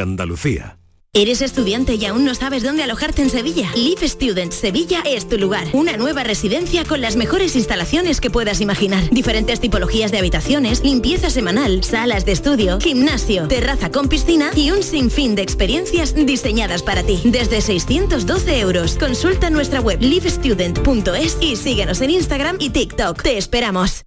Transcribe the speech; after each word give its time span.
Andalucía. 0.00 0.78
¿Eres 1.14 1.42
estudiante 1.42 1.96
y 1.96 2.06
aún 2.06 2.24
no 2.24 2.34
sabes 2.34 2.62
dónde 2.62 2.82
alojarte 2.82 3.20
en 3.20 3.28
Sevilla? 3.28 3.70
Live 3.74 4.08
Student 4.08 4.50
Sevilla 4.50 5.02
es 5.04 5.28
tu 5.28 5.36
lugar. 5.36 5.66
Una 5.74 5.98
nueva 5.98 6.24
residencia 6.24 6.84
con 6.86 7.02
las 7.02 7.16
mejores 7.16 7.54
instalaciones 7.54 8.18
que 8.18 8.30
puedas 8.30 8.62
imaginar. 8.62 9.10
Diferentes 9.10 9.60
tipologías 9.60 10.10
de 10.10 10.16
habitaciones, 10.16 10.82
limpieza 10.82 11.28
semanal, 11.28 11.84
salas 11.84 12.24
de 12.24 12.32
estudio, 12.32 12.80
gimnasio, 12.80 13.46
terraza 13.46 13.90
con 13.90 14.08
piscina 14.08 14.52
y 14.56 14.70
un 14.70 14.82
sinfín 14.82 15.34
de 15.34 15.42
experiencias 15.42 16.14
diseñadas 16.14 16.82
para 16.82 17.02
ti. 17.02 17.20
Desde 17.26 17.60
612 17.60 18.60
euros. 18.60 18.96
Consulta 18.96 19.50
nuestra 19.50 19.82
web 19.82 20.00
livestudent.es 20.00 21.36
y 21.42 21.56
síguenos 21.56 22.00
en 22.00 22.08
Instagram 22.08 22.56
y 22.58 22.70
TikTok. 22.70 23.22
Te 23.22 23.36
esperamos. 23.36 24.06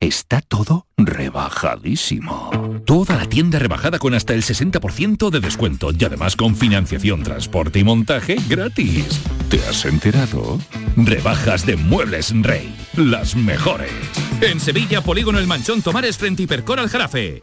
Está 0.00 0.42
todo 0.42 0.86
rebajadísimo. 0.98 2.50
Toda 2.84 3.16
la 3.16 3.26
tienda 3.26 3.58
rebajada 3.58 3.98
con 3.98 4.14
hasta 4.14 4.34
el 4.34 4.42
60% 4.42 5.30
de 5.30 5.40
descuento 5.40 5.90
y 5.98 6.04
además 6.04 6.36
con 6.36 6.54
financiación, 6.54 7.22
transporte 7.22 7.78
y 7.78 7.84
montaje 7.84 8.36
gratis. 8.48 9.22
¿Te 9.48 9.58
has 9.66 9.84
enterado? 9.86 10.58
Rebajas 10.96 11.64
de 11.64 11.76
Muebles 11.76 12.32
Rey. 12.42 12.74
Las 12.94 13.34
mejores. 13.34 13.92
En 14.42 14.60
Sevilla, 14.60 15.00
Polígono 15.00 15.38
El 15.38 15.46
Manchón 15.46 15.80
Tomares 15.80 16.18
frente 16.18 16.42
Hipercor 16.42 16.78
al 16.78 16.90
Jarafe. 16.90 17.42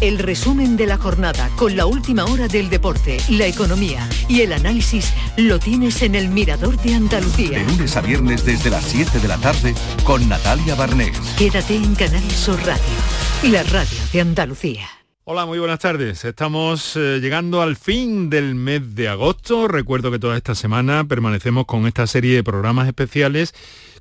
El 0.00 0.18
resumen 0.18 0.76
de 0.76 0.88
la 0.88 0.98
jornada 0.98 1.48
con 1.56 1.76
la 1.76 1.86
última 1.86 2.24
hora 2.24 2.48
del 2.48 2.68
deporte, 2.68 3.16
la 3.30 3.46
economía 3.46 4.08
y 4.28 4.40
el 4.40 4.52
análisis 4.52 5.14
lo 5.36 5.60
tienes 5.60 6.02
en 6.02 6.16
el 6.16 6.28
Mirador 6.28 6.76
de 6.82 6.96
Andalucía. 6.96 7.60
De 7.60 7.64
lunes 7.64 7.96
a 7.96 8.00
viernes 8.00 8.44
desde 8.44 8.70
las 8.70 8.84
7 8.86 9.20
de 9.20 9.28
la 9.28 9.38
tarde 9.38 9.72
con 10.02 10.28
Natalia 10.28 10.74
Barnés. 10.74 11.16
Quédate 11.38 11.76
en 11.76 11.94
Canal 11.94 12.28
Sur 12.32 12.58
Radio, 12.66 12.82
la 13.44 13.62
radio 13.62 13.98
de 14.12 14.20
Andalucía. 14.20 14.88
Hola, 15.22 15.46
muy 15.46 15.60
buenas 15.60 15.78
tardes. 15.78 16.24
Estamos 16.24 16.96
eh, 16.96 17.20
llegando 17.20 17.62
al 17.62 17.76
fin 17.76 18.28
del 18.28 18.56
mes 18.56 18.96
de 18.96 19.08
agosto. 19.08 19.68
Recuerdo 19.68 20.10
que 20.10 20.18
toda 20.18 20.36
esta 20.36 20.56
semana 20.56 21.04
permanecemos 21.04 21.66
con 21.66 21.86
esta 21.86 22.08
serie 22.08 22.34
de 22.34 22.42
programas 22.42 22.88
especiales 22.88 23.54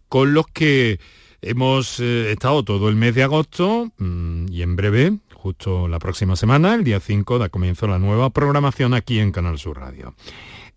con 0.10 0.34
los 0.34 0.48
que 0.48 1.00
hemos 1.44 2.00
eh, 2.00 2.32
estado 2.32 2.64
todo 2.64 2.90
el 2.90 2.96
mes 2.96 3.14
de 3.14 3.24
agosto 3.24 3.92
mm, 4.00 4.48
y 4.50 4.64
en 4.64 4.76
breve 4.76 5.14
justo 5.44 5.90
la 5.90 6.00
próxima 6.00 6.38
semana, 6.38 6.74
el 6.74 6.86
día 6.86 7.02
5, 7.02 7.38
da 7.38 7.50
comienzo 7.50 7.86
la 7.86 8.00
nueva 8.00 8.30
programación 8.30 8.94
aquí 8.94 9.20
en 9.20 9.34
Canal 9.34 9.60
Sur 9.60 9.78
Radio. 9.78 10.16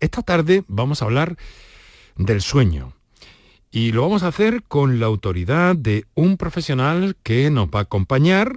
Esta 0.01 0.23
tarde 0.23 0.65
vamos 0.67 1.01
a 1.01 1.05
hablar 1.05 1.37
del 2.17 2.41
sueño 2.41 2.91
y 3.71 3.93
lo 3.93 4.01
vamos 4.01 4.23
a 4.23 4.27
hacer 4.27 4.63
con 4.67 4.99
la 4.99 5.05
autoridad 5.05 5.77
de 5.77 6.03
un 6.15 6.35
profesional 6.35 7.15
que 7.23 7.49
nos 7.49 7.69
va 7.69 7.79
a 7.79 7.83
acompañar 7.83 8.51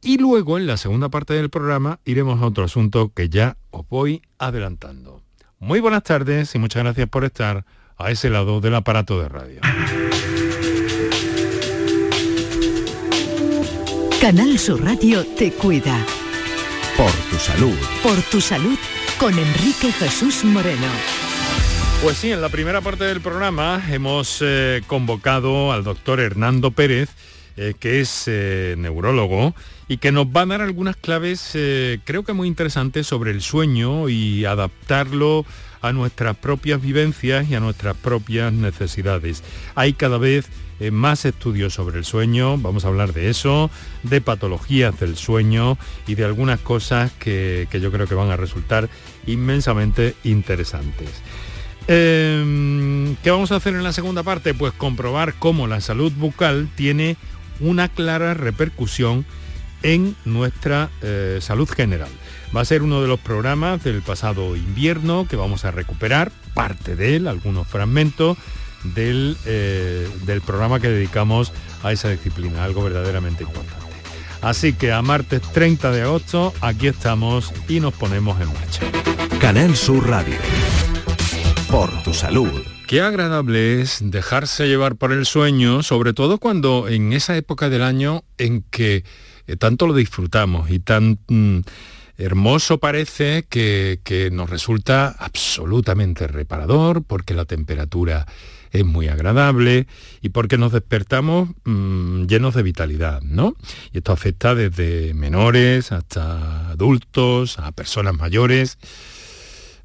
y 0.00 0.16
luego 0.16 0.56
en 0.56 0.66
la 0.66 0.78
segunda 0.78 1.10
parte 1.10 1.34
del 1.34 1.50
programa 1.50 2.00
iremos 2.06 2.40
a 2.40 2.46
otro 2.46 2.64
asunto 2.64 3.12
que 3.14 3.28
ya 3.28 3.58
os 3.70 3.86
voy 3.86 4.22
adelantando. 4.38 5.20
Muy 5.58 5.80
buenas 5.80 6.04
tardes 6.04 6.54
y 6.54 6.58
muchas 6.58 6.84
gracias 6.84 7.06
por 7.10 7.22
estar 7.26 7.66
a 7.98 8.10
ese 8.10 8.30
lado 8.30 8.62
del 8.62 8.76
aparato 8.76 9.20
de 9.20 9.28
radio. 9.28 9.60
Canal 14.24 14.58
Sur 14.58 14.82
Radio 14.82 15.22
te 15.36 15.52
cuida. 15.52 15.98
Por 16.96 17.10
tu 17.30 17.36
salud. 17.36 17.76
Por 18.02 18.22
tu 18.30 18.40
salud 18.40 18.78
con 19.18 19.38
Enrique 19.38 19.92
Jesús 19.92 20.46
Moreno. 20.46 20.86
Pues 22.02 22.16
sí, 22.16 22.32
en 22.32 22.40
la 22.40 22.48
primera 22.48 22.80
parte 22.80 23.04
del 23.04 23.20
programa 23.20 23.84
hemos 23.90 24.38
eh, 24.40 24.80
convocado 24.86 25.72
al 25.72 25.84
doctor 25.84 26.20
Hernando 26.20 26.70
Pérez, 26.70 27.10
eh, 27.56 27.74
que 27.78 28.00
es 28.00 28.24
eh, 28.26 28.74
neurólogo 28.78 29.54
y 29.88 29.98
que 29.98 30.12
nos 30.12 30.26
va 30.26 30.42
a 30.42 30.46
dar 30.46 30.62
algunas 30.62 30.96
claves, 30.96 31.50
creo 32.04 32.24
que 32.24 32.32
muy 32.32 32.48
interesantes, 32.48 33.06
sobre 33.06 33.30
el 33.32 33.42
sueño 33.42 34.08
y 34.08 34.44
adaptarlo 34.46 35.44
a 35.82 35.92
nuestras 35.92 36.34
propias 36.36 36.80
vivencias 36.80 37.48
y 37.50 37.54
a 37.54 37.60
nuestras 37.60 37.94
propias 37.94 38.50
necesidades. 38.52 39.42
Hay 39.74 39.92
cada 39.92 40.16
vez 40.16 40.48
eh, 40.80 40.90
más 40.90 41.24
estudios 41.24 41.74
sobre 41.74 41.98
el 41.98 42.04
sueño, 42.04 42.58
vamos 42.58 42.84
a 42.84 42.88
hablar 42.88 43.12
de 43.12 43.30
eso, 43.30 43.70
de 44.02 44.20
patologías 44.20 44.98
del 44.98 45.16
sueño 45.16 45.78
y 46.06 46.16
de 46.16 46.24
algunas 46.24 46.58
cosas 46.60 47.12
que, 47.12 47.68
yo 47.70 47.92
creo 47.92 48.08
que 48.08 48.14
van 48.14 48.30
a 48.30 48.36
resultar 48.36 48.88
inmensamente 49.26 50.16
interesantes. 50.24 51.10
Em, 51.86 53.14
¿Qué 53.22 53.30
vamos 53.30 53.52
a 53.52 53.56
hacer 53.56 53.74
en 53.74 53.84
la 53.84 53.92
segunda 53.92 54.22
parte? 54.22 54.54
Pues 54.54 54.72
comprobar 54.72 55.34
cómo 55.34 55.66
la 55.66 55.80
salud 55.80 56.12
bucal 56.16 56.68
tiene 56.74 57.16
una 57.60 57.88
clara 57.88 58.34
repercusión 58.34 59.24
en 59.82 60.16
nuestra 60.24 60.90
eh, 61.02 61.38
salud 61.40 61.68
general. 61.68 62.08
Va 62.56 62.62
a 62.62 62.64
ser 62.64 62.82
uno 62.82 63.02
de 63.02 63.08
los 63.08 63.20
programas 63.20 63.84
del 63.84 64.02
pasado 64.02 64.56
invierno 64.56 65.26
que 65.28 65.36
vamos 65.36 65.64
a 65.64 65.70
recuperar, 65.70 66.32
parte 66.54 66.96
de 66.96 67.16
él, 67.16 67.28
algunos 67.28 67.66
fragmentos, 67.66 68.38
del, 68.82 69.36
eh, 69.46 70.08
del 70.24 70.40
programa 70.40 70.80
que 70.80 70.88
dedicamos 70.88 71.52
a 71.82 71.92
esa 71.92 72.10
disciplina, 72.10 72.64
algo 72.64 72.84
verdaderamente 72.84 73.44
importante. 73.44 73.84
Así 74.42 74.74
que 74.74 74.92
a 74.92 75.00
martes 75.00 75.40
30 75.40 75.90
de 75.90 76.02
agosto, 76.02 76.52
aquí 76.60 76.86
estamos 76.86 77.52
y 77.66 77.80
nos 77.80 77.94
ponemos 77.94 78.40
en 78.40 78.48
marcha. 78.48 78.82
Canal 79.40 79.74
Sur 79.74 80.08
Radio. 80.08 80.36
Por 81.74 81.90
tu 82.04 82.14
salud. 82.14 82.62
Qué 82.86 83.00
agradable 83.00 83.80
es 83.80 83.98
dejarse 84.00 84.68
llevar 84.68 84.94
por 84.94 85.10
el 85.10 85.26
sueño, 85.26 85.82
sobre 85.82 86.12
todo 86.12 86.38
cuando 86.38 86.86
en 86.86 87.12
esa 87.12 87.36
época 87.36 87.68
del 87.68 87.82
año 87.82 88.22
en 88.38 88.62
que 88.70 89.02
eh, 89.48 89.56
tanto 89.56 89.88
lo 89.88 89.92
disfrutamos 89.92 90.70
y 90.70 90.78
tan 90.78 91.18
mm, 91.26 91.62
hermoso 92.16 92.78
parece 92.78 93.46
que, 93.50 93.98
nos 94.30 94.50
resulta 94.50 95.16
absolutamente 95.18 96.28
reparador 96.28 97.02
porque 97.02 97.34
la 97.34 97.44
temperatura 97.44 98.24
es 98.70 98.84
muy 98.84 99.08
agradable 99.08 99.88
y 100.22 100.28
porque 100.28 100.58
nos 100.58 100.70
despertamos 100.70 101.48
mm, 101.64 102.26
llenos 102.26 102.54
de 102.54 102.62
vitalidad, 102.62 103.20
¿no? 103.22 103.56
Y 103.92 103.98
esto 103.98 104.12
afecta 104.12 104.54
desde 104.54 105.12
menores 105.12 105.90
hasta 105.90 106.70
adultos, 106.70 107.58
a 107.58 107.72
personas 107.72 108.14
mayores. 108.14 108.78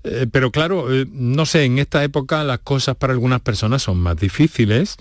Eh, 0.04 0.28
pero 0.32 0.52
claro, 0.52 0.94
eh, 0.94 1.06
no 1.12 1.46
sé, 1.46 1.66
en 1.66 1.80
esta 1.80 2.04
época 2.04 2.44
las 2.44 2.60
cosas 2.60 2.96
para 2.96 3.14
algunas 3.14 3.42
personas 3.42 3.84
son 3.84 4.00
más 4.00 4.18
difíciles. 4.18 4.98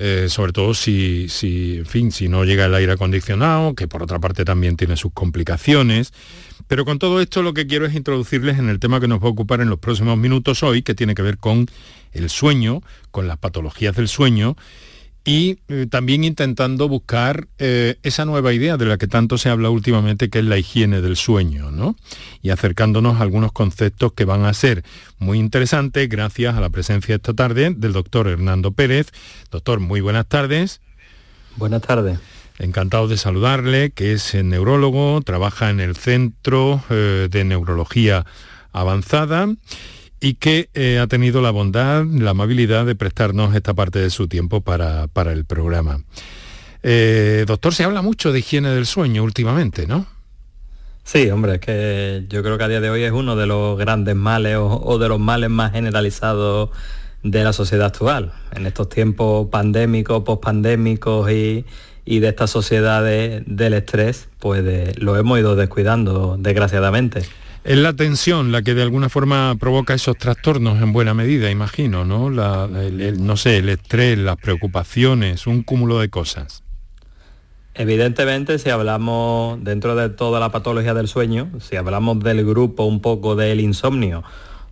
eh, 0.00 0.28
sobre 0.28 0.52
todo 0.52 0.74
si, 0.74 1.28
si, 1.28 1.78
en 1.78 1.86
fin, 1.86 2.12
si 2.12 2.28
no 2.28 2.44
llega 2.44 2.66
el 2.66 2.74
aire 2.74 2.92
acondicionado, 2.92 3.74
que 3.74 3.88
por 3.88 4.00
otra 4.02 4.20
parte 4.20 4.44
también 4.44 4.76
tiene 4.76 4.96
sus 4.96 5.12
complicaciones. 5.12 6.12
Pero 6.68 6.84
con 6.84 7.00
todo 7.00 7.20
esto 7.20 7.42
lo 7.42 7.52
que 7.52 7.66
quiero 7.66 7.84
es 7.84 7.94
introducirles 7.94 8.58
en 8.58 8.68
el 8.68 8.78
tema 8.78 9.00
que 9.00 9.08
nos 9.08 9.20
va 9.20 9.26
a 9.26 9.30
ocupar 9.30 9.60
en 9.60 9.68
los 9.70 9.80
próximos 9.80 10.16
minutos 10.16 10.62
hoy, 10.62 10.82
que 10.82 10.94
tiene 10.94 11.16
que 11.16 11.22
ver 11.22 11.38
con 11.38 11.66
el 12.12 12.30
sueño, 12.30 12.80
con 13.10 13.26
las 13.26 13.38
patologías 13.38 13.96
del 13.96 14.06
sueño 14.06 14.56
y 15.28 15.58
eh, 15.68 15.86
también 15.90 16.24
intentando 16.24 16.88
buscar 16.88 17.48
eh, 17.58 17.96
esa 18.02 18.24
nueva 18.24 18.54
idea 18.54 18.78
de 18.78 18.86
la 18.86 18.96
que 18.96 19.06
tanto 19.06 19.36
se 19.36 19.50
habla 19.50 19.68
últimamente, 19.68 20.30
que 20.30 20.38
es 20.38 20.44
la 20.46 20.56
higiene 20.56 21.02
del 21.02 21.16
sueño, 21.16 21.70
¿no? 21.70 21.96
Y 22.40 22.48
acercándonos 22.48 23.18
a 23.18 23.24
algunos 23.24 23.52
conceptos 23.52 24.14
que 24.14 24.24
van 24.24 24.46
a 24.46 24.54
ser 24.54 24.84
muy 25.18 25.38
interesantes 25.38 26.08
gracias 26.08 26.56
a 26.56 26.62
la 26.62 26.70
presencia 26.70 27.14
esta 27.14 27.34
tarde 27.34 27.74
del 27.76 27.92
doctor 27.92 28.26
Hernando 28.26 28.72
Pérez. 28.72 29.12
Doctor, 29.50 29.80
muy 29.80 30.00
buenas 30.00 30.24
tardes. 30.26 30.80
Buenas 31.56 31.82
tardes. 31.82 32.18
Encantado 32.58 33.06
de 33.06 33.18
saludarle, 33.18 33.90
que 33.90 34.14
es 34.14 34.34
neurólogo, 34.34 35.20
trabaja 35.20 35.68
en 35.68 35.80
el 35.80 35.94
Centro 35.94 36.82
eh, 36.88 37.28
de 37.30 37.44
Neurología 37.44 38.24
Avanzada 38.72 39.46
y 40.20 40.34
que 40.34 40.68
eh, 40.74 40.98
ha 40.98 41.06
tenido 41.06 41.40
la 41.40 41.50
bondad, 41.50 42.04
la 42.04 42.30
amabilidad 42.30 42.86
de 42.86 42.94
prestarnos 42.94 43.54
esta 43.54 43.74
parte 43.74 43.98
de 43.98 44.10
su 44.10 44.28
tiempo 44.28 44.60
para, 44.60 45.08
el 45.32 45.44
programa. 45.44 46.02
Eh, 46.82 47.44
doctor, 47.46 47.74
se 47.74 47.84
habla 47.84 48.02
mucho 48.02 48.32
de 48.32 48.40
higiene 48.40 48.70
del 48.70 48.86
sueño 48.86 49.22
últimamente, 49.22 49.86
¿no? 49.86 50.06
Sí, 51.04 51.30
hombre, 51.30 51.54
es 51.54 51.60
que 51.60 52.26
yo 52.28 52.42
creo 52.42 52.58
que 52.58 52.64
a 52.64 52.68
día 52.68 52.80
de 52.80 52.90
hoy 52.90 53.02
es 53.02 53.12
uno 53.12 53.34
de 53.34 53.46
los 53.46 53.78
grandes 53.78 54.14
males 54.14 54.58
o, 54.60 54.98
de 54.98 55.08
los 55.08 55.18
males 55.18 55.48
más 55.48 55.72
generalizados 55.72 56.70
de 57.22 57.44
la 57.44 57.52
sociedad 57.52 57.86
actual. 57.86 58.32
En 58.54 58.66
estos 58.66 58.88
tiempos 58.90 59.48
pandémicos, 59.48 60.22
pospandémicos 60.24 61.30
y, 61.30 61.64
y 62.04 62.18
de 62.18 62.28
esta 62.28 62.46
sociedad 62.46 63.02
del 63.02 63.74
estrés, 63.74 64.28
pues 64.38 64.98
lo 64.98 65.16
hemos 65.16 65.38
ido 65.38 65.56
descuidando, 65.56 66.36
desgraciadamente. 66.38 67.22
Es 67.68 67.76
la 67.76 67.92
tensión 67.92 68.50
la 68.50 68.62
que 68.62 68.72
de 68.72 68.80
alguna 68.80 69.10
forma 69.10 69.54
provoca 69.60 69.92
esos 69.92 70.16
trastornos 70.16 70.80
en 70.80 70.94
buena 70.94 71.12
medida, 71.12 71.50
imagino, 71.50 72.06
¿no? 72.06 72.30
no 72.30 73.36
sé, 73.36 73.58
el 73.58 73.68
estrés, 73.68 74.16
las 74.16 74.38
preocupaciones, 74.38 75.46
un 75.46 75.62
cúmulo 75.62 75.98
de 75.98 76.08
cosas. 76.08 76.64
Evidentemente, 77.74 78.58
si 78.58 78.70
hablamos 78.70 79.62
dentro 79.62 79.96
de 79.96 80.08
toda 80.08 80.40
la 80.40 80.50
patología 80.50 80.94
del 80.94 81.08
sueño, 81.08 81.50
si 81.60 81.76
hablamos 81.76 82.20
del 82.20 82.42
grupo 82.46 82.84
un 82.84 83.02
poco 83.02 83.36
del 83.36 83.60
insomnio 83.60 84.24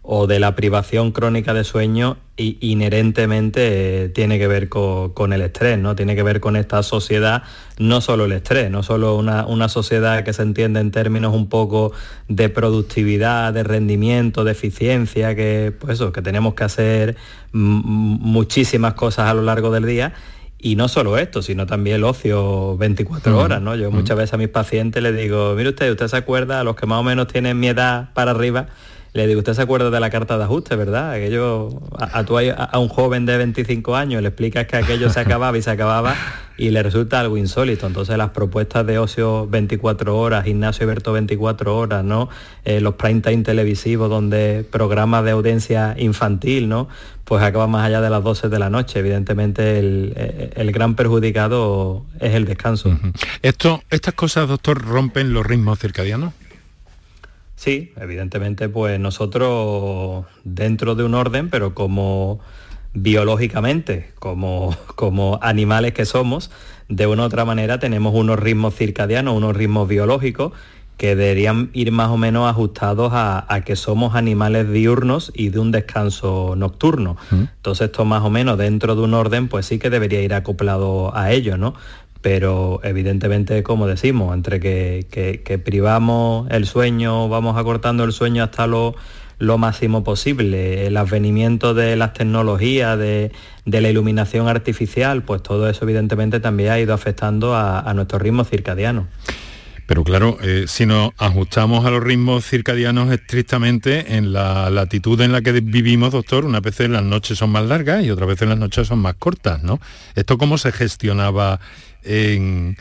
o 0.09 0.29
de 0.29 0.39
la 0.39 0.55
privación 0.55 1.11
crónica 1.11 1.53
de 1.53 1.65
sueño 1.65 2.17
inherentemente 2.39 4.05
eh, 4.05 4.09
tiene 4.09 4.39
que 4.39 4.47
ver 4.47 4.69
con, 4.69 5.33
el 5.33 5.43
estrés, 5.43 5.79
¿no? 5.79 5.97
Tiene 5.97 6.15
que 6.15 6.23
ver 6.23 6.39
con 6.39 6.55
esta 6.55 6.85
sociedad, 6.85 7.43
no 7.79 8.01
solo 8.01 8.27
el 8.27 8.33
estrés, 8.33 8.71
no 8.71 8.85
solo 8.85 9.17
una, 9.17 9.69
sociedad 9.69 10.23
que 10.23 10.33
se 10.33 10.43
entiende 10.43 10.79
en 10.79 10.93
términos 10.93 11.35
un 11.35 11.49
poco 11.49 11.93
de 12.29 12.49
productividad, 12.49 13.53
de 13.53 13.65
rendimiento, 13.65 14.45
de 14.45 14.53
eficiencia, 14.53 15.35
que 15.35 15.75
pues 15.77 15.95
eso, 15.95 16.13
que 16.13 16.23
tenemos 16.23 16.55
que 16.55 16.63
hacer 16.63 17.17
muchísimas 17.53 18.95
cosas 18.95 19.29
a 19.29 19.35
lo 19.35 19.43
largo 19.43 19.73
del 19.73 19.87
día. 19.87 20.13
Y 20.59 20.77
no 20.77 20.89
solo 20.89 21.19
esto, 21.19 21.43
sino 21.43 21.67
también 21.67 21.97
el 21.97 22.05
ocio 22.05 22.77
24 22.77 23.39
horas, 23.39 23.61
¿no? 23.61 23.75
Yo 23.75 23.91
muchas 23.91 24.17
veces 24.17 24.35
a 24.35 24.37
mis 24.37 24.49
pacientes 24.49 25.03
les 25.03 25.17
digo, 25.17 25.55
mire 25.57 25.71
usted, 25.71 25.91
usted 25.91 26.09
se 26.09 26.17
acuerda, 26.17 26.61
a 26.61 26.65
los 26.65 26.77
que 26.77 26.87
más 26.87 27.01
o 27.01 27.03
menos 27.03 27.27
tienen 27.27 27.59
mi 27.59 27.69
edad 27.69 28.11
para 28.15 28.31
arriba, 28.31 28.69
le 29.17 29.27
digo, 29.27 29.39
usted 29.39 29.55
se 29.55 29.63
acuerda 29.63 29.91
de 29.91 29.99
la 29.99 30.11
carta 30.11 30.37
de 30.37 30.45
ajuste, 30.45 30.77
¿verdad? 30.77 31.13
Aquello, 31.13 31.71
a, 31.99 32.21
a, 32.21 32.79
un 32.79 32.89
joven 32.89 33.25
de 33.25 33.39
25 33.39 33.97
años 33.97 34.21
le 34.21 34.29
explicas 34.29 34.67
que 34.67 34.77
aquello 34.77 35.09
se 35.09 35.21
acababa 35.21 35.57
y 35.57 35.63
se 35.63 35.71
acababa 35.71 36.15
y 36.59 36.69
le 36.69 36.83
resulta 36.83 37.21
algo 37.21 37.39
insólito. 37.39 37.87
Entonces 37.87 38.19
las 38.19 38.31
propuestas 38.31 38.87
de 38.87 38.99
ocio 38.99 39.47
24 39.47 40.19
horas, 40.19 40.45
gimnasio 40.45 40.85
abierto 40.85 41.13
24 41.13 41.77
horas, 41.77 42.05
¿no? 42.05 42.29
Eh, 42.67 42.83
los 42.83 42.97
prime 42.97 43.23
time 43.23 43.43
televisivos 43.43 44.11
donde 44.11 44.67
programas 44.71 45.25
de 45.25 45.31
audiencia 45.31 45.95
infantil, 45.99 46.69
¿no? 46.69 46.89
Pues 47.25 47.43
acaban 47.43 47.71
más 47.71 47.87
allá 47.87 48.03
de 48.03 48.11
las 48.11 48.23
12 48.23 48.51
de 48.51 48.59
la 48.59 48.69
noche. 48.69 48.99
Evidentemente 48.99 49.79
el, 49.79 50.73
gran 50.73 50.95
perjudicado 50.95 52.05
es 52.21 52.35
el 52.35 52.45
descanso. 52.45 52.97
Esto, 53.41 53.83
¿Estas 53.89 54.13
cosas, 54.13 54.47
doctor, 54.47 54.83
rompen 54.83 55.33
los 55.33 55.45
ritmos 55.45 55.79
circadianos? 55.79 56.35
Sí, 57.57 57.93
evidentemente, 57.97 58.69
pues 58.69 59.01
nosotros 59.01 60.27
dentro 60.45 60.95
de 60.95 61.05
un 61.05 61.15
orden, 61.15 61.49
pero 61.49 61.75
como 61.75 62.39
biológicamente, 62.93 64.13
como, 64.19 64.77
como 64.95 65.39
animales 65.43 65.93
que 65.93 66.05
somos, 66.05 66.51
de 66.89 67.07
una 67.07 67.23
u 67.23 67.27
otra 67.27 67.45
manera 67.45 67.79
tenemos 67.81 68.15
unos 68.15 68.39
ritmos 68.39 68.75
circadianos, 68.75 69.35
unos 69.35 69.57
ritmos 69.57 69.89
biológicos 69.89 70.53
que 70.97 71.15
deberían 71.15 71.71
ir 71.75 71.93
más 71.93 72.09
o 72.09 72.17
menos 72.17 72.49
ajustados 72.49 73.13
a, 73.13 73.53
a, 73.53 73.61
que 73.63 73.77
somos 73.77 74.15
animales 74.15 74.71
diurnos 74.71 75.31
y 75.35 75.51
de 75.51 75.59
un 75.59 75.71
descanso 75.71 76.55
nocturno. 76.57 77.19
Mm. 77.31 77.43
Entonces 77.57 77.87
esto 77.87 78.07
más 78.07 78.23
o 78.23 78.31
menos 78.31 78.57
dentro 78.57 78.97
de 78.97 79.03
un 79.03 79.13
orden 79.13 79.49
pues 79.49 79.67
sí 79.67 79.79
que 79.79 79.91
debería 79.91 80.23
ir 80.23 80.33
acoplado 80.33 81.15
a 81.15 81.33
ello, 81.33 81.59
¿no? 81.59 81.75
Pero 82.27 82.81
evidentemente, 82.83 83.63
como 83.63 83.87
decimos, 83.87 84.35
entre 84.35 84.59
que, 84.59 85.61
privamos 85.65 86.51
el 86.51 86.67
sueño, 86.67 87.29
vamos 87.29 87.57
acortando 87.57 88.03
el 88.03 88.11
sueño 88.11 88.43
hasta 88.43 88.67
lo, 88.67 88.97
máximo 89.39 90.03
posible, 90.03 90.89
el 90.89 90.97
advenimiento 90.97 91.73
de 91.73 91.95
las 91.95 92.15
tecnologías, 92.15 92.99
de, 92.99 93.31
la 93.65 93.89
iluminación 93.89 94.49
artificial, 94.49 95.23
pues 95.23 95.41
todo 95.41 95.71
eso 95.71 95.85
evidentemente 95.85 96.41
también 96.41 96.73
ha 96.73 96.81
ido 96.81 96.95
afectando 96.95 97.55
a, 97.55 97.93
nuestro 97.95 98.19
ritmo 98.19 98.43
circadiano. 98.43 99.07
Pero 99.87 100.03
claro, 100.03 100.37
eh, 100.43 100.65
si 100.67 100.85
nos 100.85 101.13
ajustamos 101.19 101.87
a 101.87 101.91
los 101.91 102.03
ritmos 102.03 102.45
circadianos 102.45 103.13
estrictamente 103.13 104.17
en 104.17 104.33
la 104.33 104.69
latitud 104.69 105.21
en 105.21 105.31
la 105.31 105.43
que 105.43 105.53
vivimos, 105.53 106.11
doctor, 106.11 106.45
unas 106.45 106.61
veces 106.61 106.91
las 106.91 107.05
noches 107.05 107.39
son 107.39 107.51
más 107.51 107.67
largas 107.67 108.05
y 108.05 108.11
otras 108.11 108.27
veces 108.27 108.49
las 108.49 108.59
noches 108.59 108.89
son 108.89 108.99
más 108.99 109.15
cortas, 109.15 109.63
¿no? 109.63 109.79
¿Esto 110.17 110.39
cómo 110.39 110.59
se 110.59 110.73
gestionaba 110.73 111.61
en, 112.07 112.77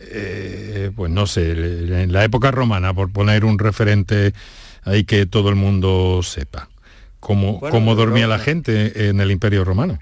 eh, 0.00 0.90
pues 0.96 1.10
no 1.10 1.26
sé, 1.26 1.52
en 1.52 2.12
la 2.12 2.24
época 2.24 2.50
romana, 2.50 2.94
por 2.94 3.12
poner 3.12 3.44
un 3.44 3.58
referente 3.58 4.32
ahí 4.84 5.04
que 5.04 5.26
todo 5.26 5.48
el 5.50 5.56
mundo 5.56 6.20
sepa. 6.22 6.68
¿Cómo, 7.20 7.60
cómo 7.60 7.94
dormía 7.94 8.26
la 8.26 8.38
gente 8.38 9.08
en 9.08 9.20
el 9.20 9.30
Imperio 9.30 9.64
Romano? 9.64 9.98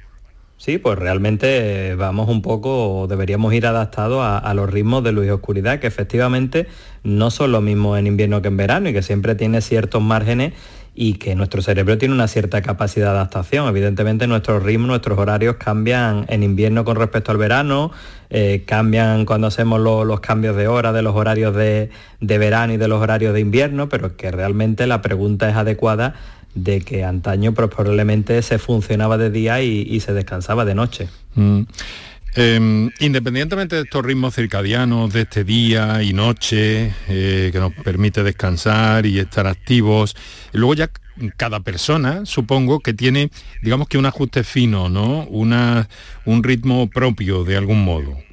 Sí, 0.57 0.79
pues 0.79 0.99
realmente 0.99 1.95
vamos 1.95 2.29
un 2.29 2.43
poco, 2.43 3.07
deberíamos 3.09 3.55
ir 3.55 3.67
adaptados 3.67 4.21
a, 4.21 4.39
a, 4.39 4.55
los 4.55 4.69
ritmos 4.69 5.05
de 5.05 5.13
luz 5.13 5.27
y 5.27 5.31
oscuridad, 5.31 5.79
que 5.79 5.87
efectivamente 5.87 6.67
no 7.05 7.31
son 7.31 7.53
lo 7.53 7.61
mismo 7.61 7.97
en 7.97 8.09
invierno 8.09 8.43
que 8.43 8.49
en 8.49 8.57
verano 8.57 8.89
y 8.89 8.93
que 8.93 9.03
siempre 9.03 9.37
tiene 9.37 9.61
ciertos 9.61 10.03
márgenes 10.03 10.55
y 11.01 11.13
que 11.15 11.37
nuestro 11.37 11.63
cerebro 11.63 11.97
tiene 11.97 12.13
una 12.13 12.27
cierta 12.27 12.61
capacidad 12.61 13.13
de 13.13 13.13
adaptación. 13.13 13.69
Evidentemente 13.69 14.27
nuestros 14.27 14.65
ritmos, 14.65 14.89
nuestros 14.89 15.17
horarios 15.17 15.55
cambian 15.55 16.27
en 16.29 16.43
invierno 16.43 16.85
con 16.85 16.97
respecto 16.97 17.31
al 17.31 17.39
verano, 17.39 17.93
eh, 18.31 18.65
cambian 18.67 19.25
cuando 19.25 19.47
hacemos 19.47 19.79
los 19.79 20.19
cambios 20.19 20.57
de 20.57 20.67
hora 20.67 20.93
de 20.93 21.03
los 21.03 21.15
horarios 21.15 21.55
de, 21.55 21.91
verano 22.19 22.73
y 22.73 22.79
de 22.79 22.89
los 22.89 23.01
horarios 23.01 23.33
de 23.33 23.39
invierno, 23.39 23.89
pero 23.89 24.17
que 24.17 24.33
realmente 24.33 24.89
la 24.89 25.01
pregunta 25.01 25.49
es 25.49 25.55
adecuada 25.55 26.17
de 26.57 26.81
que 26.81 27.05
antaño 27.05 27.55
pues, 27.55 27.69
probablemente 27.69 28.43
se 28.43 28.59
funcionaba 28.59 29.19
de 29.19 29.31
día 29.31 29.63
y, 29.63 30.01
se 30.01 30.13
descansaba 30.13 30.65
de 30.65 30.75
noche. 30.75 31.09
Mm. 31.37 31.61
Em, 32.35 32.91
independientemente 33.01 33.77
de 33.77 33.83
estos 33.83 34.05
ritmos 34.05 34.35
circadianos, 34.35 35.13
de 35.13 35.23
este 35.23 35.45
día 35.45 36.03
y 36.03 36.13
noche, 36.13 36.93
eh, 37.09 37.51
que 37.53 37.59
nos 37.59 37.73
permite 37.73 38.23
descansar 38.23 39.07
y 39.07 39.19
estar 39.19 39.47
activos, 39.47 40.15
luego 40.53 40.75
ya 40.75 40.91
cada 41.37 41.61
persona, 41.61 42.27
supongo, 42.27 42.81
que 42.81 42.95
tiene, 42.95 43.31
digamos 43.63 43.89
que 43.89 43.99
un 43.99 44.07
ajuste 44.07 44.45
fino, 44.45 44.89
¿no? 44.89 45.27
un 45.29 46.45
ritmo 46.45 46.89
propio 46.89 47.45
de 47.45 47.57
algún 47.57 47.83
modo. 47.83 48.28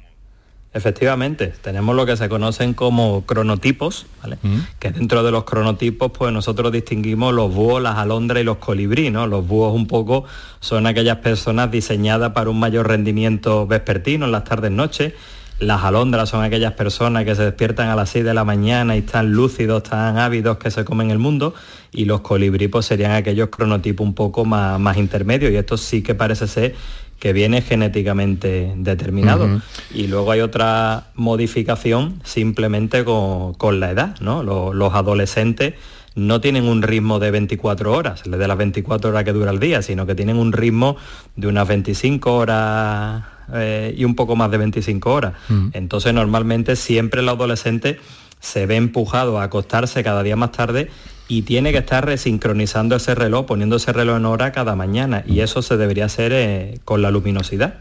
Efectivamente, 0.76 1.54
tenemos 1.62 1.96
lo 1.96 2.04
que 2.04 2.18
se 2.18 2.28
conocen 2.28 2.74
como 2.74 3.24
cronotipos, 3.24 4.04
¿vale? 4.22 4.36
Mm. 4.42 4.58
que 4.78 4.90
dentro 4.90 5.22
de 5.22 5.30
los 5.30 5.44
cronotipos 5.44 6.12
pues 6.12 6.34
nosotros 6.34 6.70
distinguimos 6.70 7.32
los 7.32 7.54
búhos, 7.54 7.80
las 7.82 7.96
alondras 7.96 8.42
y 8.42 8.44
los 8.44 8.58
colibrí. 8.58 9.08
¿no? 9.08 9.26
Los 9.26 9.46
búhos 9.46 9.74
un 9.74 9.86
poco 9.86 10.24
son 10.60 10.86
aquellas 10.86 11.16
personas 11.18 11.70
diseñadas 11.70 12.32
para 12.32 12.50
un 12.50 12.60
mayor 12.60 12.88
rendimiento 12.88 13.66
vespertino 13.66 14.26
en 14.26 14.32
las 14.32 14.44
tardes 14.44 14.70
noches. 14.70 15.14
Las 15.60 15.82
alondras 15.82 16.28
son 16.28 16.44
aquellas 16.44 16.74
personas 16.74 17.24
que 17.24 17.34
se 17.34 17.44
despiertan 17.44 17.88
a 17.88 17.96
las 17.96 18.10
6 18.10 18.26
de 18.26 18.34
la 18.34 18.44
mañana 18.44 18.96
y 18.96 18.98
están 18.98 19.32
lúcidos, 19.32 19.82
están 19.82 20.18
ávidos, 20.18 20.58
que 20.58 20.70
se 20.70 20.84
comen 20.84 21.10
el 21.10 21.18
mundo. 21.18 21.54
Y 21.90 22.04
los 22.04 22.20
colibrí 22.20 22.68
pues, 22.68 22.84
serían 22.84 23.12
aquellos 23.12 23.48
cronotipos 23.48 24.06
un 24.06 24.12
poco 24.12 24.44
más, 24.44 24.78
más 24.78 24.98
intermedios. 24.98 25.52
Y 25.52 25.56
esto 25.56 25.78
sí 25.78 26.02
que 26.02 26.14
parece 26.14 26.46
ser 26.46 26.74
que 27.18 27.32
viene 27.32 27.62
genéticamente 27.62 28.72
determinado. 28.76 29.60
Y 29.92 30.06
luego 30.06 30.32
hay 30.32 30.40
otra 30.40 31.08
modificación 31.14 32.20
simplemente 32.24 33.04
con, 33.04 33.80
la 33.80 33.90
edad, 33.90 34.20
¿no? 34.20 34.42
Los, 34.42 34.94
adolescentes 34.94 35.74
no 36.14 36.40
tienen 36.40 36.64
un 36.64 36.82
ritmo 36.82 37.18
de 37.18 37.30
24 37.30 37.92
horas, 37.92 38.22
de 38.24 38.48
las 38.48 38.56
24 38.56 39.10
horas 39.10 39.24
que 39.24 39.32
dura 39.32 39.50
el 39.50 39.60
día, 39.60 39.82
sino 39.82 40.06
que 40.06 40.14
tienen 40.14 40.36
un 40.36 40.52
ritmo 40.52 40.96
de 41.36 41.46
unas 41.46 41.68
25 41.68 42.34
horas 42.34 43.24
eh, 43.52 43.94
y 43.96 44.04
un 44.04 44.14
poco 44.14 44.34
más 44.34 44.50
de 44.50 44.58
25 44.58 45.12
horas. 45.12 45.34
Entonces 45.72 46.14
normalmente 46.14 46.76
siempre 46.76 47.20
el 47.20 47.28
adolescente 47.28 47.98
se 48.40 48.66
ve 48.66 48.76
empujado 48.76 49.38
a 49.38 49.44
acostarse 49.44 50.02
cada 50.02 50.22
día 50.22 50.36
más 50.36 50.52
tarde 50.52 50.90
y 51.28 51.42
tiene 51.42 51.72
que 51.72 51.78
estar 51.78 52.04
resincronizando 52.04 52.96
ese 52.96 53.14
reloj, 53.14 53.46
poniendo 53.46 53.76
ese 53.76 53.92
reloj 53.92 54.16
en 54.18 54.26
hora 54.26 54.52
cada 54.52 54.76
mañana 54.76 55.24
y 55.26 55.40
eso 55.40 55.62
se 55.62 55.76
debería 55.76 56.04
hacer 56.04 56.32
eh, 56.32 56.78
con 56.84 57.02
la 57.02 57.10
luminosidad. 57.10 57.74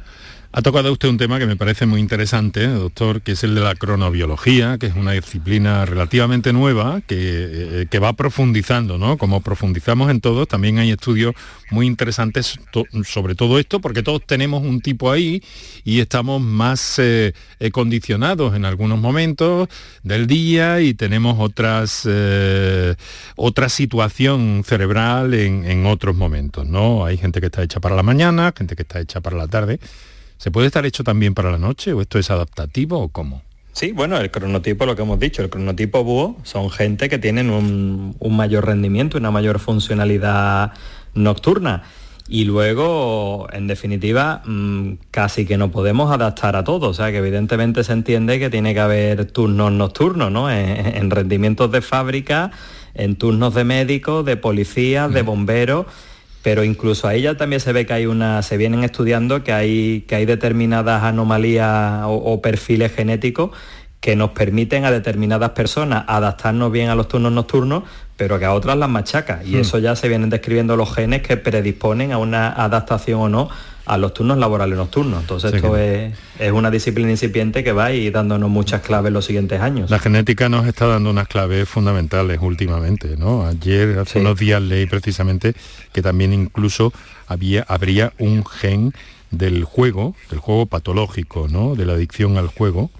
Ha 0.57 0.61
tocado 0.61 0.89
usted 0.93 1.09
un 1.09 1.17
tema 1.17 1.37
que 1.37 1.45
me 1.45 1.57
parece 1.57 1.85
muy 1.85 1.99
interesante, 1.99 2.65
doctor, 2.65 3.21
que 3.21 3.33
es 3.33 3.43
el 3.43 3.55
de 3.55 3.59
la 3.59 3.75
cronobiología, 3.75 4.77
que 4.77 4.85
es 4.85 4.95
una 4.95 5.11
disciplina 5.11 5.83
relativamente 5.83 6.53
nueva 6.53 7.01
que, 7.05 7.17
eh, 7.81 7.87
que 7.91 7.99
va 7.99 8.13
profundizando, 8.13 8.97
¿no? 8.97 9.17
Como 9.17 9.41
profundizamos 9.41 10.09
en 10.09 10.21
todos, 10.21 10.47
también 10.47 10.79
hay 10.79 10.91
estudios 10.91 11.35
muy 11.71 11.87
interesantes 11.87 12.57
sobre 13.03 13.35
todo 13.35 13.59
esto, 13.59 13.81
porque 13.81 14.01
todos 14.01 14.25
tenemos 14.25 14.63
un 14.63 14.79
tipo 14.79 15.11
ahí 15.11 15.43
y 15.83 15.99
estamos 15.99 16.41
más 16.41 16.99
eh, 16.99 17.33
condicionados 17.73 18.55
en 18.55 18.63
algunos 18.63 18.97
momentos 18.97 19.67
del 20.03 20.25
día 20.25 20.79
y 20.79 20.93
tenemos 20.93 21.35
otras 21.37 22.07
eh, 22.09 22.95
otra 23.35 23.67
situación 23.67 24.63
cerebral 24.65 25.33
en, 25.33 25.65
en 25.65 25.85
otros 25.85 26.15
momentos, 26.15 26.65
¿no? 26.65 27.03
Hay 27.03 27.17
gente 27.17 27.41
que 27.41 27.47
está 27.47 27.61
hecha 27.61 27.81
para 27.81 27.97
la 27.97 28.03
mañana, 28.03 28.53
gente 28.57 28.77
que 28.77 28.83
está 28.83 29.01
hecha 29.01 29.19
para 29.19 29.35
la 29.35 29.49
tarde. 29.49 29.81
¿Se 30.37 30.51
puede 30.51 30.67
estar 30.67 30.85
hecho 30.85 31.03
también 31.03 31.33
para 31.33 31.51
la 31.51 31.57
noche 31.57 31.93
o 31.93 32.01
esto 32.01 32.19
es 32.19 32.29
adaptativo 32.29 32.99
o 32.99 33.09
cómo? 33.09 33.41
Sí, 33.75 33.91
bueno, 33.91 34.17
el 34.17 34.31
cronotipo, 34.31 34.85
lo 34.85 34.95
que 34.95 35.01
hemos 35.01 35.19
dicho, 35.19 35.41
el 35.41 35.49
cronotipo 35.49 36.03
búho 36.03 36.37
son 36.43 36.69
gente 36.69 37.09
que 37.09 37.19
tienen 37.19 37.49
un, 37.49 38.15
un 38.19 38.35
mayor 38.35 38.65
rendimiento, 38.65 39.17
una 39.17 39.31
mayor 39.31 39.59
funcionalidad 39.59 40.71
nocturna. 41.13 41.83
Y 42.27 42.45
luego, 42.45 43.47
en 43.51 43.67
definitiva, 43.67 44.41
mm, 44.45 44.93
casi 45.11 45.45
que 45.45 45.57
no 45.57 45.71
podemos 45.71 46.11
adaptar 46.11 46.55
a 46.55 46.63
todo. 46.63 46.89
O 46.89 46.93
sea, 46.93 47.11
que 47.11 47.17
evidentemente 47.17 47.83
se 47.83 47.93
entiende 47.93 48.39
que 48.39 48.49
tiene 48.49 48.73
que 48.73 48.79
haber 48.79 49.25
turnos 49.25 49.71
nocturnos, 49.73 50.31
¿no? 50.31 50.49
En, 50.49 50.95
en 50.95 51.11
rendimientos 51.11 51.69
de 51.71 51.81
fábrica, 51.81 52.51
en 52.93 53.17
turnos 53.17 53.53
de 53.53 53.63
médicos, 53.65 54.25
de 54.25 54.37
policías, 54.37 55.13
de 55.13 55.21
bomberos 55.21 55.85
pero 56.45 56.63
incluso 56.63 57.07
a 57.07 57.15
ella 57.15 57.37
también 57.37 57.59
se 57.59 57.73
ve 57.73 57.87
que 57.87 57.93
hay 57.93 58.05
una, 58.05 58.43
se 58.43 58.55
vienen 58.57 58.83
estudiando 58.83 59.43
que 59.43 59.51
hay, 59.51 60.01
que 60.01 60.13
hay 60.13 60.27
determinadas 60.27 61.01
anomalías 61.01 62.03
o, 62.03 62.13
o 62.13 62.39
perfiles 62.39 62.93
genéticos 62.93 63.49
que 64.05 64.15
nos 64.15 64.29
permiten 64.31 64.85
a 64.85 64.91
determinadas 64.91 65.49
personas 65.49 66.03
adaptarnos 66.07 66.71
bien 66.71 66.89
a 66.89 66.95
los 66.95 67.07
turnos 67.07 67.31
nocturnos, 67.31 67.81
pero 68.15 68.37
que 68.37 68.45
a 68.45 68.53
otras 68.53 68.77
las 68.77 68.87
machaca. 68.87 69.41
Y 69.43 69.55
Hmm. 69.55 69.61
eso 69.61 69.79
ya 69.79 69.95
se 69.95 70.07
vienen 70.07 70.29
describiendo 70.29 70.77
los 70.77 70.93
genes 70.93 71.23
que 71.23 71.37
predisponen 71.37 72.11
a 72.11 72.19
una 72.19 72.49
adaptación 72.53 73.19
o 73.19 73.29
no 73.29 73.49
a 73.87 73.97
los 73.97 74.13
turnos 74.13 74.37
laborales 74.37 74.77
nocturnos. 74.77 75.21
Entonces 75.21 75.49
Sí, 75.49 75.57
esto 75.57 75.73
que- 75.73 76.05
es, 76.05 76.13
es 76.39 76.51
una 76.51 76.69
disciplina 76.69 77.09
incipiente 77.09 77.63
que 77.63 77.71
va 77.71 77.85
a 77.85 77.93
ir 77.93 78.11
dándonos 78.13 78.47
muchas 78.51 78.81
claves 78.81 79.11
los 79.11 79.25
siguientes 79.25 79.59
años. 79.59 79.89
La 79.89 79.97
genética 79.97 80.49
nos 80.49 80.67
está 80.67 80.85
dando 80.85 81.09
unas 81.09 81.27
claves 81.27 81.67
fundamentales 81.67 82.37
últimamente, 82.43 83.17
¿no? 83.17 83.47
Ayer, 83.47 83.97
hace 83.97 84.19
unos 84.19 84.37
días 84.37 84.61
leí 84.61 84.85
precisamente 84.85 85.55
que 85.91 86.03
también 86.03 86.31
incluso 86.31 86.93
había, 87.25 87.63
habría 87.67 88.13
un 88.19 88.45
gen 88.45 88.93
del 89.31 89.63
juego, 89.63 90.13
del 90.29 90.37
juego 90.37 90.67
patológico, 90.67 91.47
¿no? 91.49 91.73
De 91.75 91.87
la 91.87 91.93
adicción 91.93 92.37
al 92.37 92.47
juego, 92.49 92.91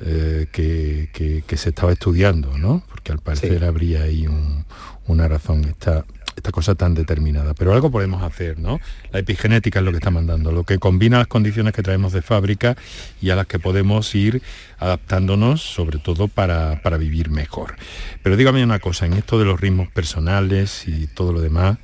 eh, 0.00 0.46
que, 0.52 1.10
que- 1.12 1.42
que 1.46 1.56
se 1.56 1.70
estaba 1.70 1.92
estudiando, 1.92 2.56
¿no? 2.58 2.82
Porque 2.88 3.12
al 3.12 3.18
parecer 3.18 3.58
Sí. 3.60 3.64
habría 3.64 4.02
ahí 4.02 4.26
un- 4.26 4.64
una 5.06 5.26
razón, 5.28 5.64
esta, 5.64 6.04
esta 6.36 6.52
cosa 6.52 6.76
tan 6.76 6.94
determinada. 6.94 7.52
Pero 7.54 7.72
algo 7.72 7.90
podemos 7.90 8.22
hacer, 8.22 8.58
¿no? 8.60 8.78
La 9.10 9.18
epigenética 9.18 9.80
es 9.80 9.84
lo 9.84 9.90
que 9.90 9.96
está 9.96 10.10
mandando, 10.10 10.52
lo 10.52 10.62
que 10.64 10.78
combina 10.78 11.18
las 11.18 11.26
condiciones 11.26 11.72
que 11.72 11.82
traemos 11.82 12.12
de 12.12 12.22
fábrica 12.22 12.76
y 13.20 13.30
a 13.30 13.36
las 13.36 13.46
que 13.48 13.58
podemos 13.58 14.14
ir 14.14 14.40
adaptándonos, 14.78 15.62
sobre 15.62 15.98
todo 15.98 16.28
para, 16.28 16.80
para 16.82 16.96
vivir 16.96 17.30
mejor. 17.30 17.74
Pero 18.22 18.36
dígame 18.36 18.62
una 18.62 18.78
cosa, 18.78 19.06
en 19.06 19.14
esto 19.14 19.38
de 19.38 19.44
los 19.46 19.60
ritmos 19.60 19.88
personales 19.88 20.86
y 20.86 21.06
todo 21.08 21.32
lo 21.32 21.40
demás 21.40 21.78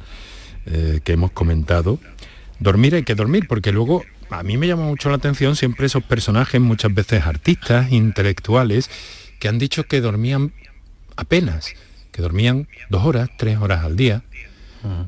eh, 0.66 1.00
que 1.02 1.12
hemos 1.12 1.32
comentado, 1.32 1.98
dormir 2.60 2.94
hay 2.94 3.02
que 3.02 3.14
dormir, 3.14 3.46
porque 3.48 3.72
luego 3.72 4.04
a 4.38 4.42
mí 4.42 4.56
me 4.56 4.66
llama 4.66 4.84
mucho 4.84 5.08
la 5.08 5.16
atención 5.16 5.56
siempre 5.56 5.86
esos 5.86 6.02
personajes, 6.02 6.60
muchas 6.60 6.92
veces 6.92 7.24
artistas, 7.24 7.92
intelectuales, 7.92 8.90
que 9.38 9.48
han 9.48 9.58
dicho 9.58 9.84
que 9.84 10.00
dormían 10.00 10.52
apenas, 11.16 11.74
que 12.12 12.22
dormían 12.22 12.68
dos 12.90 13.04
horas, 13.04 13.30
tres 13.36 13.58
horas 13.58 13.84
al 13.84 13.96
día. 13.96 14.22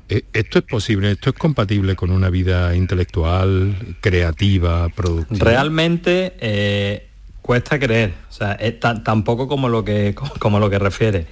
Eh, 0.08 0.22
¿Esto 0.32 0.58
es 0.58 0.64
posible? 0.64 1.10
¿Esto 1.10 1.30
es 1.30 1.36
compatible 1.36 1.96
con 1.96 2.10
una 2.10 2.30
vida 2.30 2.74
intelectual, 2.74 3.96
creativa, 4.00 4.88
productiva? 4.88 5.44
Realmente 5.44 6.34
eh, 6.40 7.08
cuesta 7.42 7.78
creer, 7.78 8.14
o 8.30 8.32
sea, 8.32 8.52
es 8.52 8.80
tampoco 8.80 9.48
como 9.48 9.68
lo 9.68 9.84
que, 9.84 10.14
como 10.38 10.58
lo 10.58 10.70
que 10.70 10.78
refiere. 10.78 11.26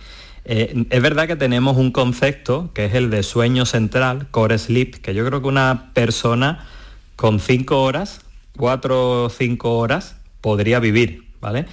Eh, 0.45 0.85
es 0.91 1.03
verdad 1.03 1.27
que 1.27 1.37
tenemos 1.37 1.79
un 1.79 1.91
concepto 1.91 2.71
que 2.75 2.85
es 2.85 2.95
el 2.95 3.09
de 3.09 3.23
sueño 3.23 3.65
central, 3.65 4.29
core 4.31 4.59
sleep, 4.59 4.97
que 4.97 5.15
yo 5.15 5.25
creo 5.25 5.41
que 5.41 5.49
una 5.49 5.91
persona 5.95 6.67
con 7.17 7.41
cinco 7.41 7.83
horas, 7.83 8.21
cuatro 8.57 9.25
o 9.25 9.31
cinco 9.31 9.79
horas, 9.79 10.17
podría 10.41 10.81
vivir, 10.81 11.25
¿vale? 11.41 11.67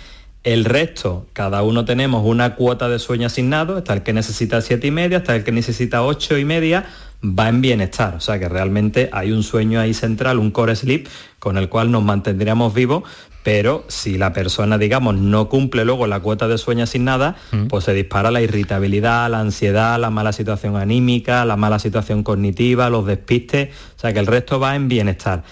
El 0.43 0.65
resto, 0.65 1.27
cada 1.33 1.61
uno 1.61 1.85
tenemos 1.85 2.25
una 2.25 2.55
cuota 2.55 2.89
de 2.89 2.97
sueño 2.97 3.27
asignado, 3.27 3.77
está 3.77 3.93
el 3.93 4.01
que 4.01 4.11
necesita 4.11 4.61
siete 4.61 4.87
y 4.87 4.91
media, 4.91 5.17
está 5.19 5.35
el 5.35 5.43
que 5.43 5.51
necesita 5.51 6.03
ocho 6.03 6.35
y 6.37 6.45
media, 6.45 6.87
va 7.23 7.47
en 7.47 7.61
bienestar. 7.61 8.15
O 8.15 8.19
sea 8.19 8.39
que 8.39 8.49
realmente 8.49 9.09
hay 9.11 9.31
un 9.31 9.43
sueño 9.43 9.79
ahí 9.79 9.93
central, 9.93 10.39
un 10.39 10.49
core 10.49 10.75
sleep, 10.75 11.07
con 11.37 11.57
el 11.57 11.69
cual 11.69 11.91
nos 11.91 12.03
mantendríamos 12.03 12.73
vivos, 12.73 13.03
pero 13.43 13.83
si 13.87 14.17
la 14.17 14.33
persona, 14.33 14.77
digamos, 14.77 15.15
no 15.15 15.49
cumple 15.49 15.85
luego 15.85 16.07
la 16.07 16.19
cuota 16.19 16.47
de 16.47 16.57
sueño 16.57 16.83
asignada, 16.83 17.35
pues 17.69 17.85
se 17.85 17.93
dispara 17.93 18.29
la 18.31 18.41
irritabilidad, 18.41 19.29
la 19.31 19.39
ansiedad, 19.39 19.99
la 19.99 20.09
mala 20.09 20.31
situación 20.31 20.75
anímica, 20.75 21.43
la 21.45 21.57
mala 21.57 21.79
situación 21.79 22.23
cognitiva, 22.23 22.89
los 22.89 23.05
despistes, 23.05 23.69
o 23.97 23.99
sea 23.99 24.13
que 24.13 24.19
el 24.19 24.27
resto 24.27 24.59
va 24.59 24.75
en 24.75 24.87
bienestar. 24.87 25.43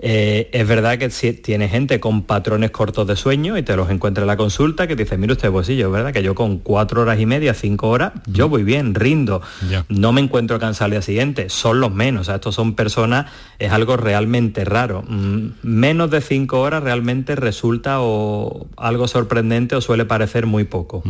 Eh, 0.00 0.48
es 0.52 0.68
verdad 0.68 0.96
que 0.96 1.10
si 1.10 1.32
tiene 1.32 1.68
gente 1.68 1.98
con 1.98 2.22
patrones 2.22 2.70
cortos 2.70 3.06
de 3.06 3.16
sueño 3.16 3.58
y 3.58 3.62
te 3.62 3.74
los 3.76 3.90
encuentra 3.90 4.22
en 4.22 4.28
la 4.28 4.36
consulta 4.36 4.86
que 4.86 4.94
te 4.94 5.02
dice, 5.02 5.18
mire 5.18 5.32
usted, 5.32 5.50
pues 5.50 5.66
sí, 5.66 5.76
yo 5.76 5.88
es 5.88 5.92
verdad 5.92 6.12
que 6.12 6.22
yo 6.22 6.34
con 6.34 6.58
cuatro 6.58 7.02
horas 7.02 7.18
y 7.18 7.26
media, 7.26 7.52
cinco 7.54 7.88
horas, 7.88 8.12
yo 8.26 8.48
voy 8.48 8.62
bien, 8.62 8.94
rindo, 8.94 9.42
no 9.88 10.12
me 10.12 10.20
encuentro 10.20 10.58
cansado 10.60 10.86
al 10.86 10.90
día 10.92 11.02
siguiente, 11.02 11.48
son 11.48 11.80
los 11.80 11.92
menos, 11.92 12.22
o 12.22 12.24
sea, 12.24 12.36
estos 12.36 12.54
son 12.54 12.74
personas, 12.74 13.26
es 13.58 13.72
algo 13.72 13.96
realmente 13.96 14.64
raro. 14.64 15.02
Mm, 15.08 15.48
Menos 15.62 16.10
de 16.10 16.20
cinco 16.20 16.60
horas 16.60 16.82
realmente 16.82 17.34
resulta 17.34 18.00
o 18.00 18.68
algo 18.76 19.08
sorprendente 19.08 19.74
o 19.74 19.80
suele 19.80 20.04
parecer 20.04 20.46
muy 20.46 20.64
poco. 20.64 21.02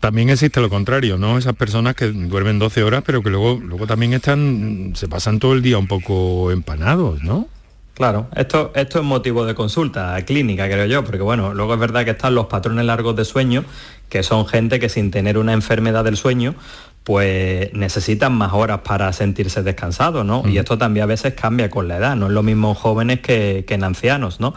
También 0.00 0.30
existe 0.30 0.60
lo 0.60 0.70
contrario, 0.70 1.18
¿no? 1.18 1.38
Esas 1.38 1.54
personas 1.54 1.94
que 1.94 2.06
duermen 2.06 2.58
12 2.58 2.82
horas, 2.82 3.02
pero 3.04 3.22
que 3.22 3.30
luego, 3.30 3.60
luego 3.62 3.86
también 3.86 4.12
están, 4.12 4.92
se 4.94 5.08
pasan 5.08 5.38
todo 5.38 5.52
el 5.52 5.62
día 5.62 5.78
un 5.78 5.86
poco 5.86 6.50
empanados, 6.50 7.22
¿no? 7.22 7.48
Claro, 7.94 8.28
esto, 8.36 8.72
esto 8.74 8.98
es 8.98 9.04
motivo 9.04 9.46
de 9.46 9.54
consulta 9.54 10.20
clínica, 10.26 10.66
creo 10.66 10.84
yo, 10.84 11.02
porque 11.02 11.22
bueno, 11.22 11.54
luego 11.54 11.72
es 11.72 11.80
verdad 11.80 12.04
que 12.04 12.10
están 12.10 12.34
los 12.34 12.44
patrones 12.44 12.84
largos 12.84 13.16
de 13.16 13.24
sueño, 13.24 13.64
que 14.10 14.22
son 14.22 14.46
gente 14.46 14.78
que 14.78 14.90
sin 14.90 15.10
tener 15.10 15.38
una 15.38 15.54
enfermedad 15.54 16.04
del 16.04 16.18
sueño, 16.18 16.54
pues 17.04 17.72
necesitan 17.72 18.34
más 18.34 18.52
horas 18.52 18.80
para 18.80 19.10
sentirse 19.14 19.62
descansados, 19.62 20.26
¿no? 20.26 20.42
Y 20.46 20.58
esto 20.58 20.76
también 20.76 21.04
a 21.04 21.06
veces 21.06 21.32
cambia 21.32 21.70
con 21.70 21.88
la 21.88 21.96
edad, 21.96 22.16
no 22.16 22.26
es 22.26 22.32
lo 22.32 22.42
mismo 22.42 22.70
en 22.70 22.74
jóvenes 22.74 23.20
que, 23.20 23.64
que 23.66 23.74
en 23.74 23.84
ancianos, 23.84 24.40
¿no? 24.40 24.54